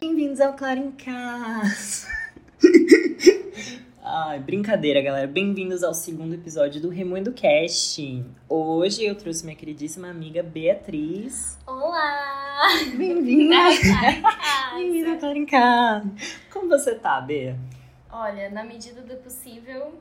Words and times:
Bem-vindos 0.00 0.40
ao 0.40 0.54
Claro 0.54 0.80
em 0.80 0.90
Casa. 0.90 2.08
Ai, 4.02 4.40
brincadeira, 4.40 5.00
galera. 5.00 5.28
Bem-vindos 5.28 5.84
ao 5.84 5.94
segundo 5.94 6.34
episódio 6.34 6.80
do 6.80 6.88
Remoendo 6.88 7.32
Cast. 7.32 8.24
Hoje 8.48 9.04
eu 9.04 9.14
trouxe 9.14 9.44
minha 9.44 9.54
queridíssima 9.56 10.10
amiga 10.10 10.42
Beatriz. 10.42 11.56
Olá! 11.64 12.60
Bem-vinda! 12.96 13.54
Bem-vinda! 14.74 15.12
Ao 15.12 15.18
Claro 15.18 15.38
em 15.38 15.46
Casa. 15.46 16.10
Como 16.52 16.68
você 16.68 16.96
tá, 16.96 17.20
Bea? 17.20 17.56
Olha, 18.10 18.50
na 18.50 18.64
medida 18.64 19.00
do 19.00 19.14
possível 19.18 19.94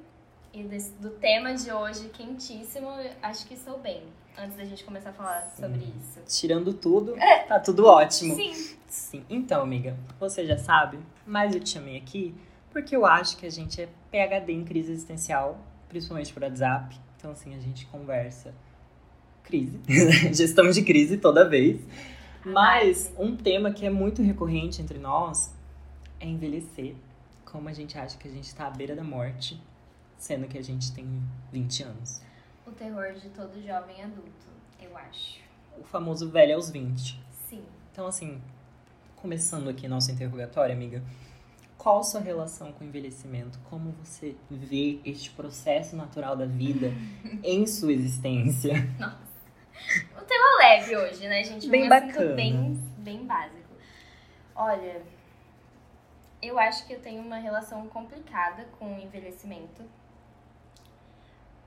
e 0.51 0.63
desse- 0.63 0.93
do 0.93 1.11
tema 1.11 1.53
de 1.53 1.71
hoje, 1.71 2.09
quentíssimo, 2.09 2.89
acho 3.21 3.45
que 3.47 3.53
estou 3.53 3.77
bem. 3.77 4.01
Antes 4.41 4.55
da 4.55 4.63
gente 4.63 4.85
começar 4.85 5.09
a 5.09 5.13
falar 5.13 5.51
sobre 5.59 5.79
isso. 5.79 6.39
Tirando 6.39 6.73
tudo, 6.73 7.15
tá 7.47 7.59
tudo 7.59 7.85
ótimo. 7.85 8.35
Sim. 8.35 8.77
Sim. 8.87 9.25
Então, 9.29 9.61
amiga, 9.61 9.97
você 10.17 10.45
já 10.45 10.57
sabe, 10.57 10.97
mas 11.27 11.53
eu 11.53 11.59
te 11.59 11.69
chamei 11.71 11.97
aqui 11.97 12.33
porque 12.71 12.95
eu 12.95 13.05
acho 13.05 13.35
que 13.37 13.45
a 13.45 13.49
gente 13.49 13.81
é 13.81 13.89
PhD 14.09 14.53
em 14.53 14.63
crise 14.63 14.91
existencial, 14.93 15.59
principalmente 15.89 16.31
por 16.31 16.41
WhatsApp. 16.43 16.97
Então, 17.17 17.31
assim, 17.31 17.53
a 17.53 17.59
gente 17.59 17.85
conversa 17.87 18.53
crise, 19.43 19.79
gestão 20.33 20.69
de 20.69 20.83
crise 20.83 21.17
toda 21.17 21.47
vez. 21.47 21.81
Mas 22.45 23.13
um 23.17 23.35
tema 23.35 23.73
que 23.73 23.85
é 23.85 23.89
muito 23.89 24.21
recorrente 24.21 24.81
entre 24.81 24.97
nós 24.97 25.53
é 26.19 26.25
envelhecer. 26.25 26.95
Como 27.43 27.67
a 27.67 27.73
gente 27.73 27.97
acha 27.97 28.17
que 28.17 28.27
a 28.27 28.31
gente 28.31 28.53
tá 28.55 28.67
à 28.67 28.69
beira 28.69 28.95
da 28.95 29.03
morte, 29.03 29.61
sendo 30.17 30.47
que 30.47 30.57
a 30.57 30.63
gente 30.63 30.93
tem 30.93 31.07
20 31.51 31.83
anos. 31.83 32.21
O 32.69 32.71
terror 32.73 33.13
de 33.13 33.29
todo 33.29 33.59
jovem 33.65 34.03
adulto, 34.03 34.45
eu 34.79 34.95
acho. 34.95 35.39
O 35.79 35.83
famoso 35.83 36.29
velho 36.29 36.53
aos 36.55 36.69
20. 36.69 37.19
Sim. 37.47 37.65
Então, 37.91 38.05
assim, 38.05 38.39
começando 39.15 39.67
aqui 39.69 39.87
nosso 39.87 40.11
interrogatório, 40.11 40.75
amiga, 40.75 41.01
qual 41.79 42.03
sua 42.03 42.21
relação 42.21 42.71
com 42.71 42.83
o 42.83 42.87
envelhecimento? 42.87 43.57
Como 43.71 43.95
você 44.03 44.35
vê 44.51 44.99
este 45.03 45.31
processo 45.31 45.95
natural 45.95 46.37
da 46.37 46.45
vida 46.45 46.91
em 47.43 47.65
sua 47.65 47.91
existência? 47.91 48.73
O 50.15 50.21
tema 50.21 50.57
leve 50.59 50.95
hoje, 50.95 51.27
né, 51.27 51.43
gente? 51.43 51.67
Bem 51.67 51.85
um 51.85 51.89
bacana. 51.89 52.35
bem, 52.35 52.73
bem 52.99 53.25
básico. 53.25 53.73
Olha, 54.55 55.01
eu 56.39 56.59
acho 56.59 56.85
que 56.85 56.93
eu 56.93 56.99
tenho 56.99 57.23
uma 57.23 57.37
relação 57.37 57.87
complicada 57.87 58.65
com 58.77 58.95
o 58.95 58.99
envelhecimento. 58.99 59.83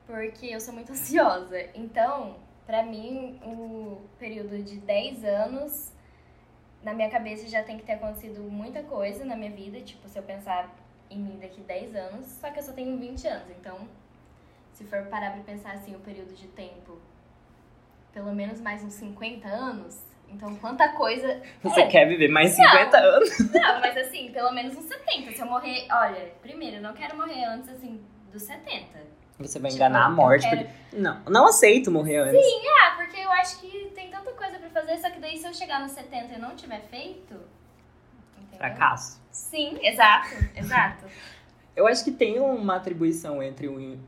Porque 0.06 0.46
eu 0.46 0.60
sou 0.60 0.74
muito 0.74 0.92
ansiosa. 0.92 1.58
Então, 1.74 2.36
pra 2.66 2.82
mim, 2.82 3.38
o 3.44 4.00
período 4.18 4.62
de 4.62 4.76
10 4.78 5.24
anos, 5.24 5.92
na 6.82 6.92
minha 6.92 7.10
cabeça 7.10 7.48
já 7.48 7.62
tem 7.62 7.76
que 7.78 7.84
ter 7.84 7.92
acontecido 7.92 8.40
muita 8.42 8.82
coisa 8.82 9.24
na 9.24 9.36
minha 9.36 9.50
vida. 9.50 9.80
Tipo, 9.80 10.08
se 10.08 10.18
eu 10.18 10.22
pensar 10.22 10.74
em 11.10 11.18
mim 11.18 11.38
daqui 11.40 11.60
10 11.60 11.94
anos, 11.94 12.26
só 12.26 12.50
que 12.50 12.58
eu 12.58 12.62
só 12.62 12.72
tenho 12.72 12.96
20 12.98 13.26
anos. 13.26 13.50
Então, 13.60 13.88
se 14.72 14.84
for 14.84 15.02
parar 15.06 15.32
pra 15.32 15.42
pensar 15.42 15.72
assim, 15.74 15.94
o 15.94 16.00
período 16.00 16.34
de 16.34 16.48
tempo 16.48 16.98
pelo 18.12 18.34
menos 18.34 18.60
mais 18.60 18.84
uns 18.84 18.92
50 18.94 19.48
anos. 19.48 19.98
Então, 20.28 20.54
quanta 20.56 20.88
coisa. 20.90 21.40
Você 21.62 21.80
É. 21.82 21.86
quer 21.86 22.06
viver 22.06 22.28
mais 22.28 22.50
50 22.52 22.96
anos? 22.98 23.38
Não, 23.50 23.80
mas 23.80 23.96
assim, 23.96 24.30
pelo 24.32 24.50
menos 24.52 24.76
uns 24.76 24.84
70. 24.84 25.32
Se 25.32 25.40
eu 25.40 25.46
morrer. 25.46 25.86
Olha, 25.90 26.32
primeiro, 26.42 26.76
eu 26.76 26.82
não 26.82 26.92
quero 26.94 27.16
morrer 27.16 27.42
antes, 27.44 27.68
assim, 27.70 28.02
dos 28.30 28.42
70. 28.42 28.98
Você 29.48 29.58
vai 29.58 29.70
Tipo, 29.70 29.82
enganar 29.84 30.06
a 30.06 30.10
eu 30.10 30.14
morte. 30.16 30.48
quero- 30.48 30.64
porque- 30.64 30.96
Não, 30.96 31.20
não 31.28 31.46
aceito 31.46 31.90
morrer 31.90 32.18
antes. 32.18 32.40
Ah, 32.82 32.94
porque 32.96 33.20
eu 33.20 33.30
acho 33.32 33.60
que 33.60 33.90
tem 33.94 34.10
tanta 34.10 34.30
coisa 34.32 34.58
pra 34.58 34.68
fazer, 34.70 34.98
só 34.98 35.10
que 35.10 35.18
daí 35.20 35.36
se 35.38 35.46
eu 35.46 35.54
chegar 35.54 35.80
nos 35.80 35.92
70 35.92 36.34
e 36.34 36.38
não 36.38 36.54
tiver 36.56 36.80
feito. 36.90 37.34
Entendeu? 38.38 38.58
Fracasso. 38.58 39.20
Sim, 39.30 39.78
exato, 39.82 40.28
exato. 40.56 41.04
Eu 41.74 41.86
acho 41.86 42.04
que 42.04 42.10
tem 42.12 42.38
uma 42.38 42.76
atribuição 42.76 43.42
entre 43.42 43.66
o, 43.68 43.98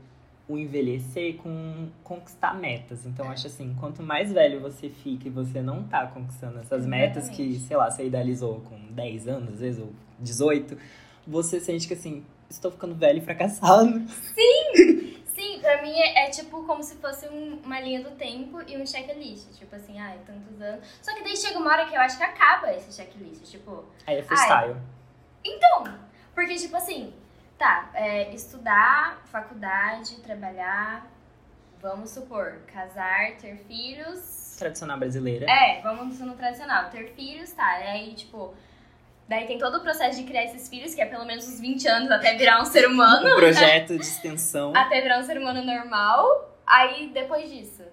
o 0.47 0.57
envelhecer 0.57 1.37
com 1.37 1.87
conquistar 2.03 2.53
metas. 2.53 3.05
Então, 3.07 3.25
eu 3.25 3.31
acho 3.31 3.47
assim, 3.47 3.75
quanto 3.79 4.03
mais 4.03 4.31
velho 4.31 4.59
você 4.59 4.87
fica 4.89 5.27
e 5.27 5.31
você 5.31 5.61
não 5.61 5.83
tá 5.83 6.05
conquistando 6.05 6.59
essas 6.59 6.85
metas 6.85 7.27
que, 7.29 7.41
Exatamente. 7.41 7.67
sei 7.67 7.77
lá, 7.77 7.89
você 7.89 8.05
idealizou 8.05 8.61
com 8.61 8.77
10 8.93 9.27
anos, 9.27 9.53
às 9.55 9.59
vezes, 9.61 9.81
ou 9.81 9.91
18, 10.19 10.77
você 11.25 11.59
sente 11.59 11.87
que 11.87 11.95
assim, 11.95 12.23
estou 12.47 12.69
ficando 12.69 12.93
velho 12.93 13.17
e 13.17 13.21
fracassado. 13.21 14.07
Sim, 14.07 14.73
pra 15.61 15.81
mim 15.81 15.93
é, 15.99 16.25
é 16.25 16.29
tipo 16.29 16.63
como 16.65 16.83
se 16.83 16.95
fosse 16.95 17.27
um- 17.27 17.59
uma 17.63 17.79
linha 17.79 18.01
do 18.03 18.11
tempo 18.11 18.61
e 18.67 18.77
um 18.77 18.85
checklist. 18.85 19.51
Tipo 19.57 19.75
assim, 19.75 19.99
ai, 19.99 20.19
tantos 20.25 20.61
anos. 20.61 20.85
Só 21.01 21.13
que 21.15 21.23
daí 21.23 21.35
chega 21.37 21.57
uma 21.59 21.71
hora 21.71 21.85
que 21.85 21.95
eu 21.95 22.01
acho 22.01 22.17
que 22.17 22.23
acaba 22.23 22.73
esse 22.73 22.91
checklist. 22.93 23.43
Tipo, 23.49 23.85
Aí 24.07 24.17
é 24.17 24.23
freestyle. 24.23 24.75
Então, 25.43 25.83
porque, 26.33 26.55
tipo 26.55 26.75
assim, 26.75 27.13
tá, 27.57 27.89
é, 27.93 28.33
estudar, 28.33 29.21
faculdade, 29.25 30.17
trabalhar, 30.21 31.05
vamos 31.81 32.09
supor, 32.09 32.61
casar, 32.73 33.37
ter 33.37 33.57
filhos. 33.67 34.55
Tradicional 34.57 34.97
brasileira. 34.97 35.45
É, 35.49 35.81
vamos 35.81 36.19
no 36.19 36.33
tradicional, 36.35 36.89
ter 36.89 37.09
filhos, 37.13 37.51
tá, 37.51 37.67
aí, 37.67 38.13
tipo, 38.15 38.53
daí 39.27 39.45
tem 39.47 39.57
todo 39.57 39.77
o 39.77 39.81
processo 39.81 40.19
de 40.19 40.23
criar 40.25 40.43
esses 40.45 40.67
filhos, 40.69 40.93
que 40.93 41.01
é 41.01 41.05
pelo 41.05 41.25
menos 41.25 41.47
uns 41.47 41.59
20 41.59 41.87
anos 41.87 42.11
até 42.11 42.35
virar 42.35 42.61
um 42.61 42.65
ser 42.65 42.87
humano, 42.87 43.27
Um 43.33 43.35
projeto 43.35 43.95
de 43.97 44.01
extensão. 44.03 44.73
até 44.75 45.01
virar 45.01 45.19
um 45.19 45.23
ser 45.23 45.37
humano 45.37 45.63
normal, 45.63 46.55
aí 46.65 47.09
depois 47.13 47.49
disso. 47.49 47.83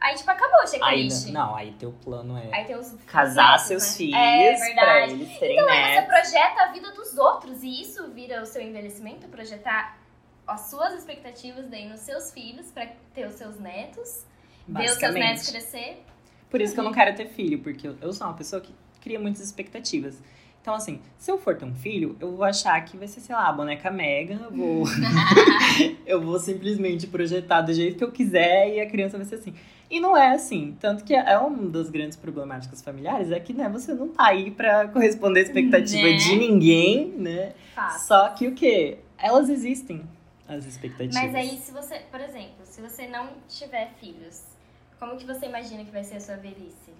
Aí, 0.00 0.14
tipo, 0.14 0.30
acabou 0.30 0.58
o 0.58 0.60
Aí, 0.60 0.68
checklist. 0.68 1.26
não, 1.32 1.56
aí 1.56 1.72
teu 1.72 1.90
plano 1.90 2.38
é 2.38 2.56
Aí 2.56 2.64
tem 2.66 2.76
os 2.76 2.94
casar 3.04 3.52
netos, 3.54 3.66
seus 3.66 3.82
né? 3.82 3.96
filhos 3.96 4.60
É 4.60 4.74
pra 4.74 4.84
verdade. 4.94 5.12
eles 5.12 5.38
terem 5.40 5.56
Então, 5.58 5.68
aí 5.68 5.82
você 5.84 6.00
netos. 6.00 6.08
projeta 6.08 6.62
a 6.62 6.66
vida 6.72 6.90
dos 6.92 7.18
outros 7.18 7.62
e 7.64 7.82
isso 7.82 8.08
vira 8.12 8.40
o 8.40 8.46
seu 8.46 8.62
envelhecimento, 8.62 9.26
projetar 9.26 9.98
as 10.46 10.60
suas 10.70 10.94
expectativas 10.94 11.66
daí 11.68 11.88
nos 11.88 11.98
seus 12.00 12.30
filhos 12.32 12.70
pra 12.70 12.86
ter 13.12 13.26
os 13.26 13.34
seus 13.34 13.58
netos, 13.58 14.24
ver 14.68 14.84
os 14.84 14.92
seus 14.92 15.14
netos 15.14 15.50
crescer. 15.50 16.00
Por 16.48 16.60
isso 16.60 16.74
que 16.74 16.78
eu 16.80 16.84
não 16.84 16.92
quero 16.92 17.16
ter 17.16 17.26
filho, 17.30 17.58
porque 17.60 17.88
eu 17.88 18.12
sou 18.12 18.28
uma 18.28 18.36
pessoa 18.36 18.62
que 18.62 18.72
cria 19.00 19.18
muitas 19.18 19.42
expectativas. 19.42 20.16
Então, 20.68 20.76
assim, 20.76 21.00
se 21.16 21.30
eu 21.30 21.38
for 21.38 21.56
ter 21.56 21.64
um 21.64 21.74
filho, 21.74 22.14
eu 22.20 22.36
vou 22.36 22.44
achar 22.44 22.78
que 22.84 22.94
vai 22.98 23.08
ser, 23.08 23.20
sei 23.20 23.34
lá, 23.34 23.48
a 23.48 23.52
boneca 23.54 23.90
mega, 23.90 24.34
eu 24.34 24.50
vou, 24.50 24.84
eu 26.04 26.20
vou 26.20 26.38
simplesmente 26.38 27.06
projetar 27.06 27.62
do 27.62 27.72
jeito 27.72 27.96
que 27.96 28.04
eu 28.04 28.12
quiser 28.12 28.74
e 28.74 28.78
a 28.78 28.86
criança 28.86 29.16
vai 29.16 29.24
ser 29.24 29.36
assim. 29.36 29.54
E 29.90 29.98
não 29.98 30.14
é 30.14 30.34
assim. 30.34 30.76
Tanto 30.78 31.04
que 31.04 31.14
é 31.14 31.38
uma 31.38 31.70
das 31.70 31.88
grandes 31.88 32.18
problemáticas 32.18 32.82
familiares 32.82 33.32
é 33.32 33.40
que, 33.40 33.54
né, 33.54 33.66
você 33.66 33.94
não 33.94 34.08
tá 34.08 34.26
aí 34.26 34.50
pra 34.50 34.88
corresponder 34.88 35.40
à 35.40 35.42
expectativa 35.44 36.06
Né? 36.06 36.16
de 36.16 36.36
ninguém, 36.36 37.14
né? 37.16 37.54
Fácil. 37.74 38.06
Só 38.06 38.28
que 38.28 38.46
o 38.46 38.54
quê? 38.54 38.98
Elas 39.16 39.48
existem, 39.48 40.02
as 40.46 40.66
expectativas. 40.66 41.14
Mas 41.14 41.34
aí, 41.34 41.56
se 41.56 41.72
você, 41.72 42.00
por 42.10 42.20
exemplo, 42.20 42.58
se 42.64 42.82
você 42.82 43.06
não 43.06 43.30
tiver 43.48 43.90
filhos, 43.98 44.42
como 45.00 45.16
que 45.16 45.24
você 45.24 45.46
imagina 45.46 45.82
que 45.82 45.90
vai 45.90 46.04
ser 46.04 46.16
a 46.16 46.20
sua 46.20 46.36
velhice? 46.36 46.92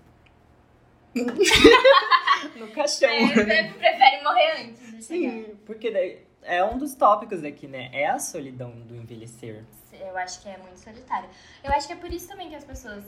No 2.56 2.69
caixão. 2.69 3.08
É, 3.08 3.72
prefere 3.72 4.22
morrer 4.22 4.62
antes 4.62 4.80
de 4.80 5.02
chegar. 5.02 5.30
Sim, 5.32 5.56
porque 5.66 5.91
daí 5.91 6.24
é 6.42 6.64
um 6.64 6.78
dos 6.78 6.94
tópicos 6.94 7.44
aqui, 7.44 7.66
né? 7.66 7.91
É 7.92 8.06
a 8.06 8.19
solidão 8.19 8.70
do 8.70 8.94
envelhecer. 8.94 9.64
Eu 9.92 10.16
acho 10.16 10.41
que 10.41 10.48
é 10.48 10.56
muito 10.58 10.78
solitário. 10.78 11.28
Eu 11.62 11.72
acho 11.72 11.86
que 11.86 11.92
é 11.92 11.96
por 11.96 12.12
isso 12.12 12.28
também 12.28 12.48
que 12.48 12.54
as 12.54 12.64
pessoas. 12.64 13.04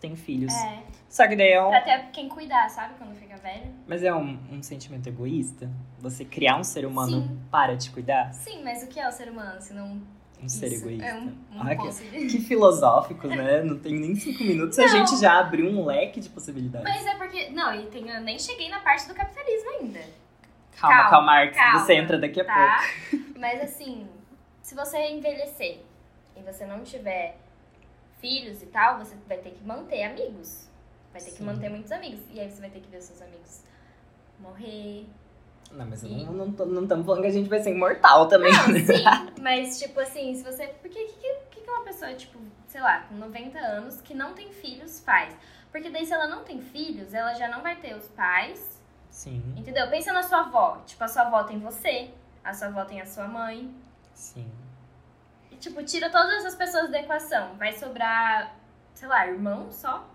Tem 0.00 0.14
filhos. 0.14 0.52
É. 0.52 0.82
Só 1.08 1.26
que 1.26 1.36
daí 1.36 1.52
é 1.52 1.62
um. 1.62 1.68
Pra 1.68 1.80
ter 1.80 2.10
quem 2.12 2.28
cuidar, 2.28 2.68
sabe? 2.68 2.94
Quando 2.98 3.14
fica 3.14 3.36
velho. 3.36 3.72
Mas 3.86 4.02
é 4.02 4.12
um, 4.12 4.38
um 4.50 4.62
sentimento 4.62 5.06
egoísta? 5.08 5.70
Você 6.00 6.24
criar 6.24 6.56
um 6.58 6.64
ser 6.64 6.84
humano 6.86 7.22
Sim. 7.22 7.40
para 7.50 7.76
te 7.76 7.90
cuidar? 7.90 8.32
Sim, 8.32 8.62
mas 8.62 8.82
o 8.82 8.88
que 8.88 9.00
é 9.00 9.08
o 9.08 9.12
ser 9.12 9.28
humano 9.28 9.60
se 9.60 9.72
não. 9.72 10.00
Um 10.42 10.48
ser 10.48 10.66
isso? 10.66 10.76
egoísta. 10.86 11.06
É 11.06 11.14
um, 11.14 11.36
um 11.52 11.76
poço 11.76 12.02
de- 12.04 12.26
Que 12.26 12.40
filosóficos, 12.40 13.30
né? 13.30 13.62
Não 13.62 13.78
tem 13.78 13.94
nem 13.94 14.14
cinco 14.14 14.44
minutos 14.44 14.76
e 14.78 14.82
a 14.82 14.88
gente 14.88 15.16
já 15.18 15.38
abriu 15.40 15.66
um 15.66 15.84
leque 15.84 16.20
de 16.20 16.28
possibilidades. 16.28 16.86
Mas 16.88 17.06
é 17.06 17.14
porque. 17.16 17.48
Não, 17.50 17.74
e 17.74 17.86
tem, 17.86 18.08
eu 18.08 18.20
nem 18.20 18.38
cheguei 18.38 18.68
na 18.68 18.80
parte 18.80 19.08
do 19.08 19.14
capitalismo 19.14 19.70
ainda. 19.80 20.00
calma, 20.78 20.96
calma, 20.96 21.10
calma, 21.10 21.26
Marx. 21.26 21.56
calma, 21.56 21.78
Você 21.80 21.94
entra 21.94 22.18
daqui 22.18 22.40
a 22.40 22.44
pouco. 22.44 22.58
Tá? 22.60 22.82
Mas 23.40 23.60
assim, 23.62 24.06
se 24.62 24.74
você 24.74 24.98
envelhecer 25.10 25.80
e 26.36 26.40
você 26.42 26.66
não 26.66 26.82
tiver 26.84 27.38
filhos 28.20 28.62
e 28.62 28.66
tal, 28.66 28.98
você 28.98 29.14
vai 29.26 29.38
ter 29.38 29.50
que 29.50 29.64
manter 29.64 30.02
amigos. 30.04 30.68
Vai 31.12 31.22
ter 31.22 31.30
que 31.30 31.38
Sim. 31.38 31.44
manter 31.44 31.70
muitos 31.70 31.90
amigos. 31.92 32.20
E 32.30 32.38
aí 32.40 32.50
você 32.50 32.60
vai 32.60 32.68
ter 32.70 32.80
que 32.80 32.88
ver 32.90 33.00
seus 33.00 33.22
amigos 33.22 33.62
morrer. 34.38 35.06
Não, 35.72 35.86
mas 35.86 36.02
E- 36.02 36.08
não, 36.08 36.32
não, 36.32 36.46
não 36.46 36.82
estamos 36.84 37.04
falando 37.04 37.22
que 37.22 37.28
a 37.28 37.32
gente 37.32 37.48
vai 37.48 37.60
ser 37.60 37.70
imortal 37.70 38.28
também. 38.28 38.52
Não, 38.52 38.68
né? 38.68 38.80
sim, 38.80 39.04
mas 39.42 39.78
tipo 39.78 39.98
assim, 40.00 40.34
se 40.34 40.42
você. 40.42 40.68
Porque 40.68 41.02
o 41.02 41.06
que, 41.06 41.12
que, 41.14 41.34
que 41.50 41.60
que 41.62 41.70
uma 41.70 41.82
pessoa, 41.84 42.14
tipo, 42.14 42.38
sei 42.68 42.80
lá, 42.80 43.00
com 43.00 43.14
90 43.16 43.58
anos, 43.58 44.00
que 44.00 44.14
não 44.14 44.32
tem 44.34 44.52
filhos, 44.52 45.00
faz? 45.00 45.36
Porque 45.72 45.90
daí, 45.90 46.06
se 46.06 46.12
ela 46.12 46.26
não 46.28 46.44
tem 46.44 46.60
filhos, 46.60 47.12
ela 47.12 47.34
já 47.34 47.48
não 47.48 47.60
vai 47.62 47.76
ter 47.76 47.94
os 47.94 48.06
pais, 48.08 48.80
Sim, 49.10 49.42
entendeu? 49.56 49.88
Pensa 49.90 50.12
na 50.12 50.22
sua 50.22 50.40
avó. 50.40 50.80
Tipo, 50.86 51.02
a 51.04 51.08
sua 51.08 51.22
avó 51.22 51.42
tem 51.44 51.58
você, 51.58 52.10
a 52.44 52.54
sua 52.54 52.68
avó 52.68 52.84
tem 52.84 53.00
a 53.00 53.06
sua 53.06 53.26
mãe. 53.26 53.74
sim. 54.14 54.50
E, 55.50 55.56
tipo, 55.56 55.82
tira 55.82 56.10
todas 56.10 56.34
essas 56.36 56.54
pessoas 56.54 56.90
da 56.90 57.00
equação. 57.00 57.54
Vai 57.56 57.72
sobrar, 57.72 58.54
sei 58.94 59.08
lá, 59.08 59.26
irmão 59.26 59.70
só. 59.72 60.06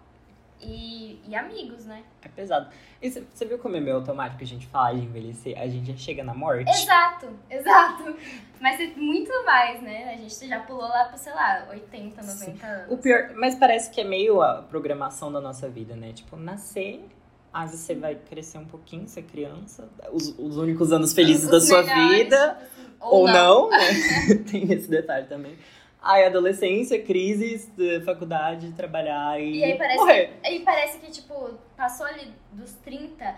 E, 0.62 1.20
e 1.28 1.36
amigos, 1.36 1.86
né? 1.86 2.04
É 2.22 2.28
pesado. 2.28 2.70
E 3.02 3.10
você 3.10 3.46
viu 3.46 3.58
como 3.58 3.76
é 3.76 3.80
meio 3.80 3.98
automático 3.98 4.44
a 4.44 4.46
gente 4.46 4.68
fala 4.68 4.96
de 4.96 5.06
envelhecer? 5.06 5.60
A 5.60 5.68
gente 5.68 5.92
já 5.92 5.98
chega 5.98 6.24
na 6.24 6.34
morte? 6.34 6.70
Exato, 6.70 7.28
exato. 7.50 8.16
Mas 8.60 8.80
é 8.80 8.88
muito 8.96 9.32
mais, 9.44 9.82
né? 9.82 10.14
A 10.14 10.18
gente 10.18 10.48
já 10.48 10.60
pulou 10.60 10.88
lá 10.88 11.06
pra, 11.06 11.18
sei 11.18 11.34
lá, 11.34 11.68
80, 11.72 12.22
90 12.22 12.32
Sim. 12.32 12.60
anos. 12.64 12.92
O 12.92 12.98
pior, 12.98 13.32
mas 13.36 13.56
parece 13.56 13.90
que 13.90 14.02
é 14.02 14.04
meio 14.04 14.42
a 14.42 14.62
programação 14.62 15.32
da 15.32 15.42
nossa 15.42 15.68
vida, 15.68 15.96
né? 15.96 16.14
Tipo, 16.14 16.36
nascer, 16.36 17.04
aí 17.52 17.68
você 17.68 17.96
vai 17.96 18.16
crescer 18.16 18.60
um 18.60 18.66
pouquinho, 18.66 19.08
ser 19.08 19.24
criança, 19.24 19.90
os, 20.12 20.38
os 20.38 20.58
únicos 20.58 20.92
anos 20.92 21.14
felizes 21.14 21.46
os 21.46 21.52
da 21.52 21.60
sua 21.60 21.84
melhores, 21.84 22.18
vida. 22.18 22.52
Assim, 22.52 22.88
ou, 23.00 23.14
ou, 23.22 23.28
não, 23.28 23.70
não 23.70 23.70
né? 23.72 23.88
Tem 24.50 24.72
esse 24.72 24.88
detalhe 24.88 25.26
também. 25.26 25.58
Aí, 26.02 26.24
adolescência, 26.24 27.00
crises, 27.02 27.72
faculdade, 28.04 28.72
trabalhar 28.72 29.40
e, 29.40 29.58
e 29.58 29.64
aí 29.64 29.78
parece 29.78 29.98
morrer. 29.98 30.28
Que, 30.42 30.48
aí 30.48 30.60
parece 30.62 30.98
que, 30.98 31.12
tipo, 31.12 31.54
passou 31.78 32.08
ali 32.08 32.34
dos 32.54 32.74
30, 32.84 33.36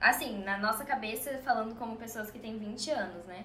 assim, 0.00 0.38
na 0.42 0.56
nossa 0.56 0.86
cabeça, 0.86 1.38
falando 1.44 1.74
como 1.74 1.96
pessoas 1.96 2.30
que 2.30 2.38
têm 2.38 2.56
20 2.56 2.90
anos, 2.92 3.26
né? 3.26 3.44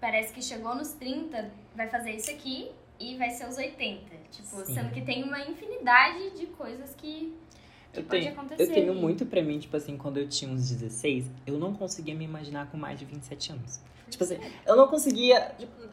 Parece 0.00 0.32
que 0.32 0.42
chegou 0.42 0.74
nos 0.74 0.92
30, 0.94 1.48
vai 1.76 1.88
fazer 1.88 2.10
isso 2.10 2.28
aqui 2.28 2.72
e 2.98 3.16
vai 3.16 3.30
ser 3.30 3.46
os 3.46 3.56
80. 3.56 4.00
Tipo, 4.32 4.64
Sim. 4.64 4.74
sendo 4.74 4.90
que 4.90 5.00
tem 5.02 5.22
uma 5.22 5.40
infinidade 5.40 6.30
de 6.30 6.46
coisas 6.46 6.94
que, 6.96 7.32
que 7.92 8.00
eu 8.00 8.04
pode 8.04 8.22
tenho, 8.22 8.32
acontecer. 8.32 8.62
Eu 8.62 8.72
tenho 8.72 8.94
muito 8.94 9.24
pra 9.26 9.40
mim, 9.42 9.60
tipo 9.60 9.76
assim, 9.76 9.96
quando 9.96 10.16
eu 10.16 10.28
tinha 10.28 10.50
uns 10.50 10.68
16, 10.70 11.30
eu 11.46 11.56
não 11.56 11.72
conseguia 11.72 12.16
me 12.16 12.24
imaginar 12.24 12.68
com 12.68 12.76
mais 12.76 12.98
de 12.98 13.04
27 13.04 13.52
anos. 13.52 13.80
Tipo 14.10 14.24
assim, 14.24 14.38
eu 14.66 14.74
não 14.74 14.88
conseguia. 14.88 15.54
Tipo, 15.56 15.88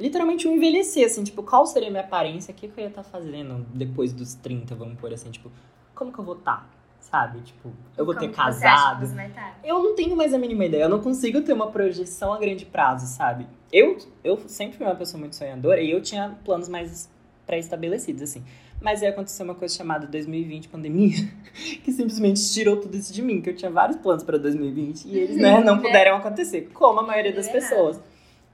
literalmente 0.00 0.48
um 0.48 0.56
envelhecer, 0.56 1.04
assim, 1.04 1.22
tipo, 1.22 1.42
qual 1.42 1.66
seria 1.66 1.88
a 1.88 1.90
minha 1.90 2.02
aparência? 2.02 2.52
O 2.52 2.54
que, 2.54 2.66
que 2.66 2.80
eu 2.80 2.84
ia 2.84 2.88
estar 2.88 3.02
tá 3.02 3.08
fazendo 3.08 3.66
depois 3.74 4.12
dos 4.12 4.34
30, 4.34 4.74
vamos 4.74 4.98
por 4.98 5.12
assim, 5.12 5.30
tipo, 5.30 5.52
como 5.94 6.12
que 6.12 6.18
eu 6.18 6.24
vou 6.24 6.36
estar? 6.36 6.56
Tá? 6.56 6.80
Sabe? 7.00 7.40
Tipo, 7.40 7.72
eu 7.96 8.04
vou 8.04 8.14
como 8.14 8.26
ter 8.26 8.34
casado. 8.34 9.06
Tá? 9.34 9.54
Eu 9.64 9.82
não 9.82 9.94
tenho 9.94 10.16
mais 10.16 10.32
a 10.32 10.38
mínima 10.38 10.64
ideia. 10.64 10.84
Eu 10.84 10.88
não 10.88 11.00
consigo 11.00 11.40
ter 11.40 11.52
uma 11.52 11.70
projeção 11.70 12.32
a 12.32 12.38
grande 12.38 12.64
prazo, 12.64 13.06
sabe? 13.06 13.46
Eu, 13.72 13.98
eu 14.22 14.38
sempre 14.46 14.76
fui 14.76 14.86
uma 14.86 14.94
pessoa 14.94 15.18
muito 15.18 15.34
sonhadora 15.34 15.80
e 15.80 15.90
eu 15.90 16.00
tinha 16.00 16.38
planos 16.44 16.68
mais 16.68 17.10
pré-estabelecidos, 17.46 18.22
assim. 18.22 18.44
Mas 18.80 19.02
aí 19.02 19.08
aconteceu 19.08 19.44
uma 19.44 19.54
coisa 19.54 19.74
chamada 19.74 20.06
2020 20.06 20.68
pandemia, 20.68 21.16
que 21.84 21.90
simplesmente 21.92 22.40
tirou 22.52 22.76
tudo 22.76 22.96
isso 22.96 23.12
de 23.12 23.22
mim, 23.22 23.40
que 23.40 23.50
eu 23.50 23.56
tinha 23.56 23.70
vários 23.70 23.98
planos 23.98 24.22
para 24.22 24.38
2020 24.38 25.04
e 25.04 25.18
eles, 25.18 25.36
né, 25.36 25.60
não 25.64 25.78
puderam 25.78 26.16
acontecer, 26.16 26.70
como 26.72 27.00
a 27.00 27.02
maioria 27.02 27.32
das 27.32 27.48
pessoas. 27.48 28.00